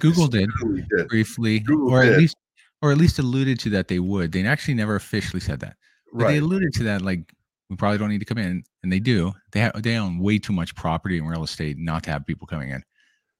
Google 0.00 0.26
did 0.26 0.50
did. 0.96 1.08
briefly, 1.08 1.60
Google 1.60 1.92
or 1.92 2.02
at 2.02 2.10
did. 2.10 2.18
least, 2.18 2.36
or 2.82 2.92
at 2.92 2.98
least 2.98 3.18
alluded 3.18 3.58
to 3.60 3.70
that 3.70 3.88
they 3.88 3.98
would. 3.98 4.32
They 4.32 4.44
actually 4.46 4.74
never 4.74 4.96
officially 4.96 5.40
said 5.40 5.60
that, 5.60 5.76
but 6.12 6.28
they 6.28 6.38
alluded 6.38 6.72
to 6.74 6.84
that. 6.84 7.02
Like 7.02 7.32
we 7.70 7.76
probably 7.76 7.98
don't 7.98 8.10
need 8.10 8.18
to 8.18 8.24
come 8.24 8.38
in, 8.38 8.64
and 8.82 8.92
they 8.92 9.00
do. 9.00 9.32
They 9.52 9.60
have 9.60 9.82
they 9.82 9.96
own 9.96 10.18
way 10.18 10.38
too 10.38 10.52
much 10.52 10.74
property 10.74 11.18
and 11.18 11.28
real 11.28 11.44
estate 11.44 11.78
not 11.78 12.02
to 12.04 12.10
have 12.10 12.26
people 12.26 12.46
coming 12.46 12.70
in. 12.70 12.82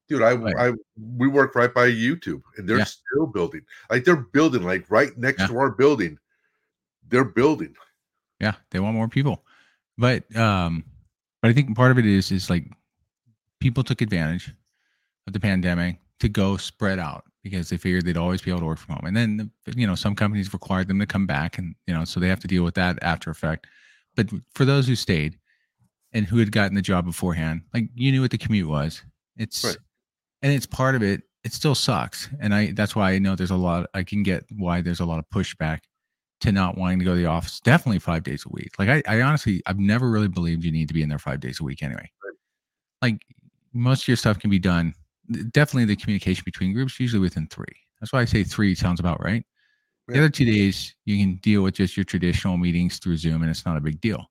Dude, 0.09 0.23
I 0.23 0.35
Right. 0.35 0.55
I 0.57 0.73
we 1.17 1.29
work 1.29 1.55
right 1.55 1.73
by 1.73 1.89
YouTube 1.89 2.43
and 2.57 2.69
they're 2.69 2.79
Yeah. 2.79 2.85
still 2.85 3.27
building. 3.27 3.63
Like 3.91 4.05
they're 4.05 4.17
building 4.17 4.63
like 4.63 4.91
right 4.91 5.17
next 5.17 5.41
Yeah. 5.41 5.47
to 5.49 5.59
our 5.59 5.71
building. 5.71 6.19
They're 7.09 7.25
building. 7.25 7.75
Yeah, 8.41 8.55
they 8.71 8.81
want 8.81 8.97
more 8.97 9.09
people, 9.09 9.45
but 9.97 10.35
um, 10.37 10.85
but 11.41 11.51
I 11.51 11.55
think 11.55 11.75
part 11.77 11.91
of 11.91 11.99
it 11.99 12.07
is 12.07 12.31
is 12.33 12.51
like 12.51 12.71
people 13.61 13.83
took 13.85 14.01
advantage 14.03 14.53
of 15.27 15.33
the 15.33 15.41
pandemic 15.41 15.99
to 16.21 16.29
go 16.29 16.57
spread 16.57 16.99
out 16.99 17.25
because 17.43 17.69
they 17.69 17.77
figured 17.77 18.05
they'd 18.05 18.17
always 18.17 18.43
be 18.43 18.51
able 18.51 18.61
to 18.61 18.67
work 18.67 18.79
from 18.79 18.97
home, 18.97 19.07
and 19.07 19.17
then 19.17 19.51
you 19.77 19.87
know 19.87 19.95
some 19.95 20.15
companies 20.15 20.53
required 20.53 20.89
them 20.89 20.99
to 20.99 21.07
come 21.07 21.27
back, 21.27 21.57
and 21.59 21.75
you 21.87 21.95
know 21.95 22.05
so 22.05 22.21
they 22.21 22.29
have 22.29 22.41
to 22.41 22.49
deal 22.49 22.65
with 22.65 22.75
that 22.75 22.99
after 23.03 23.31
effect. 23.31 23.67
But 24.17 24.29
for 24.55 24.65
those 24.65 24.87
who 24.87 24.97
stayed 24.97 25.39
and 26.13 26.27
who 26.27 26.39
had 26.39 26.53
gotten 26.53 26.75
the 26.75 26.83
job 26.83 27.05
beforehand, 27.07 27.63
like 27.73 27.89
you 27.95 28.13
knew 28.13 28.21
what 28.21 28.31
the 28.31 28.39
commute 28.39 28.69
was. 28.69 29.03
It's 29.37 29.65
Right. 29.65 29.77
And 30.45 30.53
it's 30.53 30.67
part 30.67 30.95
of 30.95 31.03
it. 31.03 31.23
It 31.43 31.53
still 31.53 31.75
sucks, 31.75 32.29
and 32.41 32.55
I 32.55 32.73
that's 32.73 32.95
why 32.95 33.13
I 33.13 33.19
know 33.19 33.35
there's 33.35 33.51
a 33.51 33.57
lot. 33.57 33.89
I 33.95 34.03
can 34.05 34.23
get 34.23 34.45
why 34.51 34.81
there's 34.81 35.01
a 35.01 35.05
lot 35.05 35.19
of 35.19 35.29
pushback 35.31 35.81
to 36.41 36.53
not 36.53 36.77
wanting 36.77 36.99
to 37.01 37.05
go 37.05 37.15
to 37.15 37.21
the 37.21 37.27
office. 37.27 37.61
Definitely 37.61 37.99
five 37.99 38.23
days 38.23 38.45
a 38.47 38.51
week. 38.51 38.73
Like 38.79 38.89
I, 38.89 39.03
I 39.09 39.23
honestly, 39.23 39.63
I've 39.67 39.79
never 39.79 40.11
really 40.11 40.29
believed 40.29 40.65
you 40.65 40.71
need 40.71 40.89
to 40.89 40.95
be 40.95 41.03
in 41.03 41.09
there 41.09 41.19
five 41.19 41.41
days 41.41 41.61
a 41.61 41.65
week 41.65 41.83
anyway. 41.83 42.11
Like 43.03 43.23
most 43.73 44.03
of 44.03 44.09
your 44.09 44.17
stuff 44.17 44.39
can 44.39 44.51
be 44.51 44.59
done. 44.59 44.95
Definitely 45.51 45.87
the 45.87 45.97
communication 45.97 46.43
between 46.45 46.73
groups, 46.73 47.01
usually 47.01 47.21
within 47.21 47.47
three. 47.49 47.77
That's 48.01 48.13
why 48.13 48.21
I 48.21 48.27
say 48.27 48.45
three 48.45 48.75
sounds 48.75 49.01
about 49.01 49.23
right. 49.23 49.45
The 50.09 50.19
other 50.19 50.29
two 50.29 50.45
days 50.45 50.95
you 51.07 51.19
can 51.19 51.37
deal 51.37 51.63
with 51.63 51.75
just 51.75 51.97
your 51.97 52.05
traditional 52.05 52.59
meetings 52.59 52.99
through 52.99 53.17
Zoom, 53.17 53.41
and 53.41 53.51
it's 53.51 53.65
not 53.65 53.79
a 53.79 53.81
big 53.81 54.01
deal. 54.03 54.31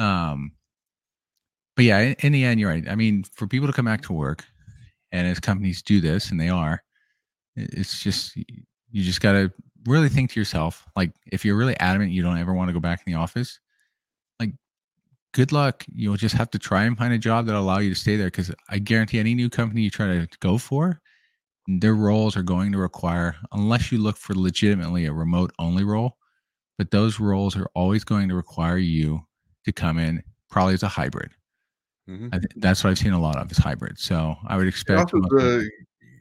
Um, 0.00 0.52
but 1.76 1.84
yeah, 1.84 2.00
in, 2.00 2.16
in 2.20 2.32
the 2.32 2.44
end, 2.44 2.58
you're 2.58 2.70
right. 2.70 2.88
I 2.88 2.96
mean, 2.96 3.24
for 3.32 3.46
people 3.46 3.68
to 3.68 3.72
come 3.72 3.84
back 3.84 4.02
to 4.02 4.12
work, 4.12 4.44
and 5.14 5.28
as 5.28 5.38
companies 5.38 5.80
do 5.80 6.00
this, 6.00 6.30
and 6.30 6.40
they 6.40 6.48
are, 6.48 6.82
it's 7.56 8.02
just 8.02 8.36
you 8.36 9.02
just 9.02 9.20
got 9.20 9.32
to 9.32 9.52
really 9.86 10.08
think 10.08 10.32
to 10.32 10.40
yourself, 10.40 10.84
like 10.96 11.12
if 11.30 11.44
you're 11.44 11.56
really 11.56 11.78
adamant 11.78 12.10
you 12.10 12.22
don't 12.22 12.38
ever 12.38 12.52
want 12.52 12.68
to 12.68 12.72
go 12.72 12.80
back 12.80 13.02
in 13.06 13.12
the 13.12 13.18
office, 13.18 13.60
like 14.40 14.50
good 15.32 15.52
luck. 15.52 15.84
You'll 15.94 16.16
just 16.16 16.34
have 16.34 16.50
to 16.50 16.58
try 16.58 16.84
and 16.84 16.98
find 16.98 17.14
a 17.14 17.18
job 17.18 17.46
that'll 17.46 17.62
allow 17.62 17.78
you 17.78 17.90
to 17.90 18.00
stay 18.00 18.16
there. 18.16 18.26
Because 18.26 18.50
I 18.68 18.78
guarantee 18.78 19.20
any 19.20 19.34
new 19.34 19.48
company 19.48 19.82
you 19.82 19.90
try 19.90 20.06
to 20.06 20.28
go 20.40 20.58
for, 20.58 21.00
their 21.68 21.94
roles 21.94 22.36
are 22.36 22.42
going 22.42 22.72
to 22.72 22.78
require, 22.78 23.36
unless 23.52 23.92
you 23.92 23.98
look 23.98 24.16
for 24.16 24.34
legitimately 24.34 25.06
a 25.06 25.12
remote 25.12 25.52
only 25.60 25.84
role, 25.84 26.16
but 26.76 26.90
those 26.90 27.20
roles 27.20 27.56
are 27.56 27.68
always 27.74 28.02
going 28.02 28.28
to 28.30 28.34
require 28.34 28.78
you 28.78 29.24
to 29.64 29.72
come 29.72 29.98
in 29.98 30.22
probably 30.50 30.74
as 30.74 30.82
a 30.82 30.88
hybrid. 30.88 31.30
Mhm. 32.08 32.28
I 32.34 32.38
th- 32.38 32.52
that's 32.56 32.84
what 32.84 32.90
I've 32.90 32.98
seen 32.98 33.12
a 33.12 33.20
lot 33.20 33.36
of 33.36 33.50
is 33.50 33.58
hybrid. 33.58 33.98
So 33.98 34.36
I 34.46 34.56
would 34.56 34.66
expect 34.66 35.00
also 35.14 35.20
the 35.20 35.70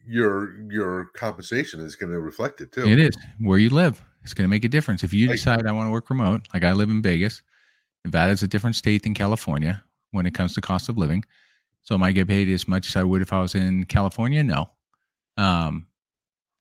your 0.06 0.62
your 0.72 1.06
compensation 1.16 1.80
is 1.80 1.96
going 1.96 2.12
to 2.12 2.20
reflect 2.20 2.62
it 2.62 2.72
too. 2.72 2.86
it 2.86 3.00
is 3.00 3.16
where 3.40 3.58
you 3.60 3.70
live. 3.70 4.02
It's 4.24 4.34
going 4.34 4.46
to 4.46 4.50
make 4.50 4.64
a 4.64 4.70
difference. 4.70 5.04
If 5.04 5.14
you 5.14 5.28
decide 5.28 5.66
I 5.68 5.72
want 5.74 5.88
to 5.88 5.92
work 5.92 6.10
remote, 6.10 6.48
like 6.54 6.64
I 6.64 6.72
live 6.72 6.90
in 6.90 7.02
Vegas, 7.02 7.42
Nevada 8.06 8.32
is 8.32 8.44
a 8.44 8.48
different 8.48 8.76
state 8.78 9.04
than 9.04 9.14
California 9.14 9.84
when 10.12 10.26
it 10.26 10.34
comes 10.34 10.54
to 10.56 10.62
cost 10.62 10.88
of 10.88 10.98
living. 10.98 11.24
So 11.84 11.96
am 11.96 12.04
I 12.04 12.14
get 12.14 12.30
paid 12.30 12.48
as 12.50 12.66
much 12.68 12.88
as 12.88 12.96
I 12.96 13.04
would 13.04 13.22
if 13.22 13.34
I 13.34 13.42
was 13.42 13.56
in 13.56 13.84
California? 13.86 14.42
No. 14.44 14.70
Um, 15.36 15.88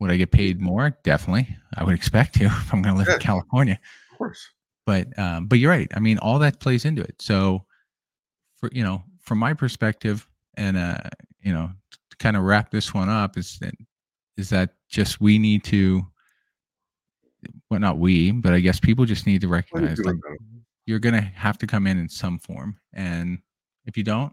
would 0.01 0.11
I 0.11 0.17
get 0.17 0.33
paid 0.33 0.61
more? 0.61 0.91
Definitely. 1.05 1.57
I 1.77 1.85
would 1.85 1.95
expect 1.95 2.35
to 2.37 2.45
if 2.47 2.75
I'm 2.75 2.83
going 2.83 2.97
to 2.97 2.99
live 2.99 3.09
in 3.09 3.21
California. 3.21 3.79
Of 4.11 4.19
course. 4.19 4.49
but 4.85 5.17
um, 5.17 5.47
but 5.47 5.61
you're 5.61 5.71
right. 5.71 5.91
I 5.95 6.01
mean, 6.01 6.19
all 6.19 6.41
that 6.41 6.59
plays 6.59 6.85
into 6.85 7.03
it. 7.03 7.15
So, 7.23 7.65
for 8.59 8.69
you 8.73 8.83
know, 8.83 9.05
from 9.23 9.39
my 9.39 9.55
perspective, 9.55 10.29
and 10.57 10.77
uh, 10.77 10.99
you 11.41 11.53
know, 11.53 11.71
to 12.11 12.17
kind 12.19 12.37
of 12.37 12.43
wrap 12.43 12.71
this 12.71 12.93
one 12.93 13.09
up, 13.09 13.39
is 13.39 13.59
that 13.61 13.75
is 14.37 14.51
that 14.51 14.75
just 14.89 15.21
we 15.21 15.39
need 15.39 15.65
to, 15.65 16.07
well, 17.71 17.81
not 17.81 17.99
we, 17.99 18.33
but 18.33 18.53
I 18.53 18.61
guess 18.61 18.81
people 18.81 19.05
just 19.05 19.27
need 19.27 19.41
to 19.41 19.49
What 19.49 19.65
do 19.71 19.81
you 19.81 19.87
recognize 19.87 20.05
like 20.05 20.17
you're 20.87 20.99
gonna 20.99 21.21
have 21.21 21.59
to 21.59 21.67
come 21.67 21.87
in 21.87 21.99
in 21.99 22.09
some 22.09 22.39
form, 22.39 22.79
and 22.93 23.39
if 23.87 23.97
you 23.97 24.03
don't, 24.03 24.33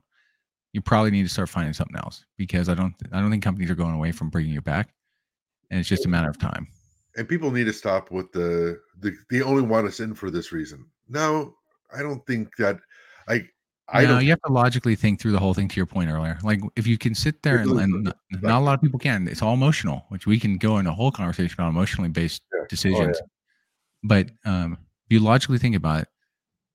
you 0.74 0.82
probably 0.82 1.12
need 1.12 1.24
to 1.24 1.30
start 1.30 1.50
finding 1.50 1.74
something 1.74 1.98
else 1.98 2.26
because 2.38 2.70
I 2.70 2.74
don't 2.74 2.94
I 3.12 3.22
don't 3.22 3.32
think 3.32 3.44
companies 3.44 3.70
are 3.70 3.76
going 3.76 3.96
away 3.96 4.12
from 4.12 4.30
bringing 4.30 4.54
you 4.54 4.62
back, 4.62 4.94
and 5.70 5.80
it's 5.80 5.90
just 5.90 6.06
a 6.06 6.10
matter 6.10 6.30
of 6.30 6.38
time. 6.38 6.68
And 7.16 7.28
people 7.28 7.52
need 7.52 7.66
to 7.66 7.74
stop 7.74 8.12
with 8.12 8.32
the, 8.32 8.80
the 9.00 9.16
they 9.30 9.42
only 9.42 9.64
want 9.64 9.88
us 9.88 10.00
in 10.00 10.14
for 10.14 10.30
this 10.32 10.52
reason. 10.52 10.86
No, 11.08 11.56
I 11.96 12.02
don't 12.02 12.26
think 12.26 12.56
that. 12.58 12.80
I 13.28 13.48
I 13.92 14.06
no, 14.06 14.20
you 14.20 14.30
have 14.30 14.42
to 14.42 14.52
logically 14.52 14.96
think 14.96 15.20
through 15.20 15.32
the 15.32 15.40
whole 15.40 15.54
thing. 15.54 15.68
To 15.68 15.76
your 15.76 15.86
point 15.86 16.10
earlier, 16.10 16.38
like 16.44 16.62
if 16.76 16.86
you 16.86 16.98
can 16.98 17.16
sit 17.16 17.42
there 17.42 17.58
and, 17.58 17.72
and 17.80 18.04
not, 18.04 18.18
not 18.42 18.62
a 18.62 18.64
lot 18.64 18.74
of 18.74 18.82
people 18.82 19.00
can. 19.00 19.28
It's 19.28 19.42
all 19.42 19.54
emotional, 19.54 20.06
which 20.10 20.28
we 20.28 20.40
can 20.40 20.58
go 20.58 20.78
in 20.78 20.88
a 20.88 20.94
whole 20.94 21.12
conversation 21.12 21.54
about 21.54 21.70
emotionally 21.70 22.10
based 22.10 22.44
Yeah. 22.54 22.60
Oh, 22.62 22.66
decisions. 22.70 23.22
But 24.04 24.32
um, 24.46 24.78
if 25.08 25.14
you 25.14 25.20
logically 25.20 25.58
think 25.58 25.76
about 25.76 26.02
it, 26.02 26.08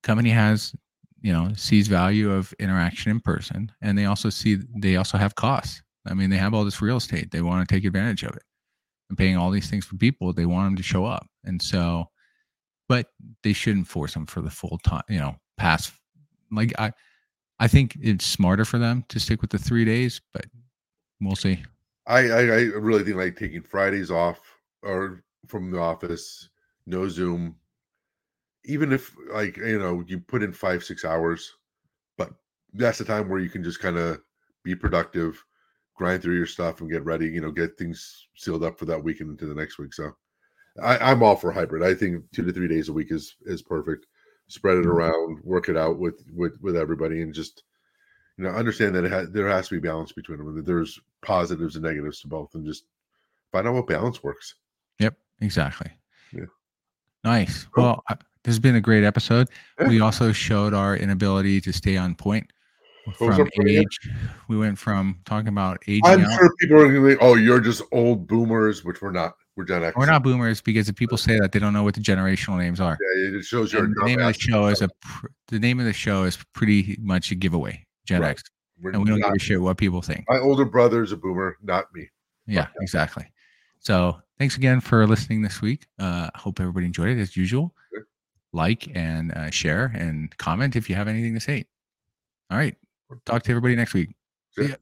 company 0.02 0.30
has 0.30 0.74
you 1.22 1.32
know 1.32 1.52
sees 1.56 1.88
value 1.88 2.30
of 2.30 2.52
interaction 2.58 3.10
in 3.10 3.20
person, 3.20 3.70
and 3.80 3.96
they 3.96 4.06
also 4.06 4.30
see 4.30 4.58
they 4.76 4.96
also 4.96 5.18
have 5.18 5.34
costs. 5.34 5.82
I 6.06 6.14
mean, 6.14 6.30
they 6.30 6.36
have 6.36 6.52
all 6.52 6.64
this 6.64 6.82
real 6.82 6.98
estate. 6.98 7.30
They 7.30 7.40
want 7.40 7.66
to 7.66 7.74
take 7.74 7.84
advantage 7.84 8.24
of 8.24 8.36
it, 8.36 8.42
and 9.08 9.16
paying 9.16 9.36
all 9.36 9.50
these 9.50 9.70
things 9.70 9.84
for 9.84 9.96
people. 9.96 10.32
They 10.32 10.46
want 10.46 10.66
them 10.66 10.76
to 10.76 10.82
show 10.82 11.04
up, 11.04 11.26
and 11.44 11.62
so, 11.62 12.10
but 12.88 13.06
they 13.42 13.52
shouldn't 13.52 13.88
force 13.88 14.14
them 14.14 14.26
for 14.26 14.40
the 14.40 14.50
full 14.50 14.78
time. 14.84 15.04
You 15.08 15.18
know, 15.18 15.36
past 15.56 15.92
like 16.54 16.72
I. 16.78 16.92
I 17.60 17.68
think 17.68 17.96
it's 18.00 18.26
smarter 18.26 18.64
for 18.64 18.78
them 18.78 19.04
to 19.08 19.20
stick 19.20 19.40
with 19.40 19.50
the 19.50 19.58
three 19.58 19.84
days, 19.84 20.20
but 20.32 20.44
we'll 21.20 21.36
see. 21.36 21.62
I, 22.06 22.18
I 22.18 22.40
I 22.40 22.60
really 22.74 23.04
think 23.04 23.16
like 23.16 23.36
taking 23.36 23.62
Fridays 23.62 24.10
off 24.10 24.40
or 24.82 25.22
from 25.46 25.70
the 25.70 25.78
office, 25.78 26.48
no 26.86 27.08
Zoom. 27.08 27.56
Even 28.64 28.92
if 28.92 29.14
like 29.32 29.56
you 29.56 29.78
know 29.78 30.02
you 30.06 30.18
put 30.18 30.42
in 30.42 30.52
five 30.52 30.82
six 30.82 31.04
hours, 31.04 31.52
but 32.16 32.30
that's 32.72 32.98
the 32.98 33.04
time 33.04 33.28
where 33.28 33.40
you 33.40 33.50
can 33.50 33.62
just 33.62 33.80
kind 33.80 33.98
of 33.98 34.20
be 34.62 34.74
productive, 34.74 35.42
grind 35.94 36.22
through 36.22 36.36
your 36.36 36.46
stuff 36.46 36.80
and 36.80 36.90
get 36.90 37.04
ready. 37.04 37.28
You 37.28 37.40
know, 37.40 37.50
get 37.50 37.78
things 37.78 38.26
sealed 38.34 38.64
up 38.64 38.78
for 38.78 38.84
that 38.86 39.02
week 39.02 39.20
and 39.20 39.30
into 39.30 39.46
the 39.46 39.54
next 39.54 39.78
week. 39.78 39.94
So 39.94 40.10
I, 40.82 40.98
I'm 40.98 41.22
all 41.22 41.36
for 41.36 41.52
hybrid. 41.52 41.82
I 41.82 41.94
think 41.94 42.24
two 42.32 42.44
to 42.44 42.52
three 42.52 42.68
days 42.68 42.88
a 42.88 42.92
week 42.92 43.12
is 43.12 43.36
is 43.46 43.62
perfect. 43.62 44.06
Spread 44.54 44.78
it 44.78 44.84
Mhm. 44.84 44.90
around, 44.94 45.40
work 45.42 45.68
it 45.68 45.76
out 45.76 45.98
with 45.98 46.22
with 46.32 46.56
with 46.60 46.76
everybody, 46.76 47.22
and 47.22 47.34
just 47.34 47.64
you 48.38 48.44
know 48.44 48.50
understand 48.50 48.94
that 48.94 49.04
it 49.04 49.10
ha- 49.12 49.26
there 49.28 49.48
has 49.48 49.66
to 49.68 49.74
be 49.74 49.80
balance 49.80 50.12
between 50.12 50.38
them. 50.38 50.54
that 50.54 50.64
There's 50.64 51.00
positives 51.22 51.74
and 51.74 51.84
negatives 51.84 52.20
to 52.20 52.28
both, 52.28 52.54
and 52.54 52.64
just 52.64 52.84
find 53.50 53.66
out 53.66 53.74
what 53.74 53.88
balance 53.88 54.22
works. 54.22 54.54
Yep, 55.00 55.16
exactly. 55.40 55.90
Yeah. 56.32 56.44
Nice. 57.24 57.66
Well, 57.76 58.04
I- 58.08 58.14
this 58.44 58.52
has 58.54 58.60
been 58.60 58.76
a 58.76 58.80
great 58.80 59.02
episode. 59.02 59.48
Yeah. 59.80 59.88
We 59.88 60.00
also 60.00 60.30
showed 60.30 60.72
our 60.72 60.96
inability 60.96 61.60
to 61.62 61.72
stay 61.72 61.96
on 61.96 62.14
point 62.14 62.52
from 63.16 63.30
our 63.30 63.36
point 63.38 63.50
again? 63.56 63.68
age. 63.82 63.98
We 64.48 64.56
went 64.56 64.78
from 64.78 65.18
talking 65.24 65.48
about 65.48 65.82
age. 65.88 66.02
I'm 66.04 66.20
out. 66.20 66.38
sure 66.38 66.54
people 66.60 66.76
are 66.80 66.92
going 66.92 67.02
to 67.02 67.16
be, 67.16 67.20
oh, 67.20 67.34
you're 67.34 67.58
just 67.60 67.82
old 67.90 68.28
boomers, 68.28 68.84
which 68.84 69.02
we're 69.02 69.10
not. 69.10 69.34
We're 69.56 69.64
Gen 69.64 69.84
X. 69.84 69.96
We're 69.96 70.06
not 70.06 70.22
boomers 70.24 70.60
because 70.60 70.88
if 70.88 70.96
people 70.96 71.16
say 71.16 71.38
that 71.38 71.52
they 71.52 71.58
don't 71.60 71.72
know 71.72 71.84
what 71.84 71.94
the 71.94 72.00
generational 72.00 72.58
names 72.58 72.80
are. 72.80 72.98
Yeah, 73.16 73.38
it 73.38 73.44
shows 73.44 73.72
you're 73.72 73.84
And 73.84 73.94
a 73.96 74.00
the 74.00 74.06
name 74.06 74.18
of 74.20 74.26
the 74.34 74.40
show 74.40 74.66
is 74.66 74.82
a 74.82 74.88
pr- 75.00 75.26
the 75.48 75.58
name 75.60 75.78
of 75.78 75.86
the 75.86 75.92
show 75.92 76.24
is 76.24 76.38
pretty 76.54 76.96
much 77.00 77.30
a 77.30 77.34
giveaway. 77.36 77.86
Gen 78.06 78.20
Right. 78.22 78.30
X, 78.30 78.42
We're 78.82 78.90
and 78.90 79.02
we 79.04 79.08
don't 79.10 79.20
give 79.20 79.32
a 79.32 79.38
shit 79.38 79.60
what 79.60 79.76
people 79.78 80.02
think. 80.02 80.24
my 80.28 80.38
older 80.38 80.64
brother 80.64 81.02
is 81.02 81.12
a 81.12 81.16
boomer, 81.16 81.56
not 81.62 81.84
me. 81.94 82.08
Yeah, 82.46 82.66
exactly. 82.80 83.24
So 83.78 84.20
thanks 84.38 84.56
again 84.56 84.80
for 84.80 85.06
listening 85.06 85.42
this 85.42 85.62
week. 85.62 85.86
Uh, 85.98 86.30
hope 86.34 86.58
everybody 86.60 86.86
enjoyed 86.86 87.08
it 87.16 87.20
as 87.20 87.36
usual. 87.36 87.74
Sure. 87.94 88.06
Like 88.52 88.88
and 88.96 89.32
uh, 89.32 89.50
share 89.50 89.92
and 89.96 90.36
comment 90.38 90.74
if 90.74 90.90
you 90.90 90.96
have 90.96 91.06
anything 91.08 91.34
to 91.34 91.40
say. 91.40 91.64
All 92.50 92.58
right. 92.58 92.76
Talk 93.24 93.42
to 93.44 93.50
everybody 93.50 93.76
next 93.76 93.94
week. 93.94 94.10
See 94.58 94.62
Yeah. 94.64 94.68
ya. 94.70 94.74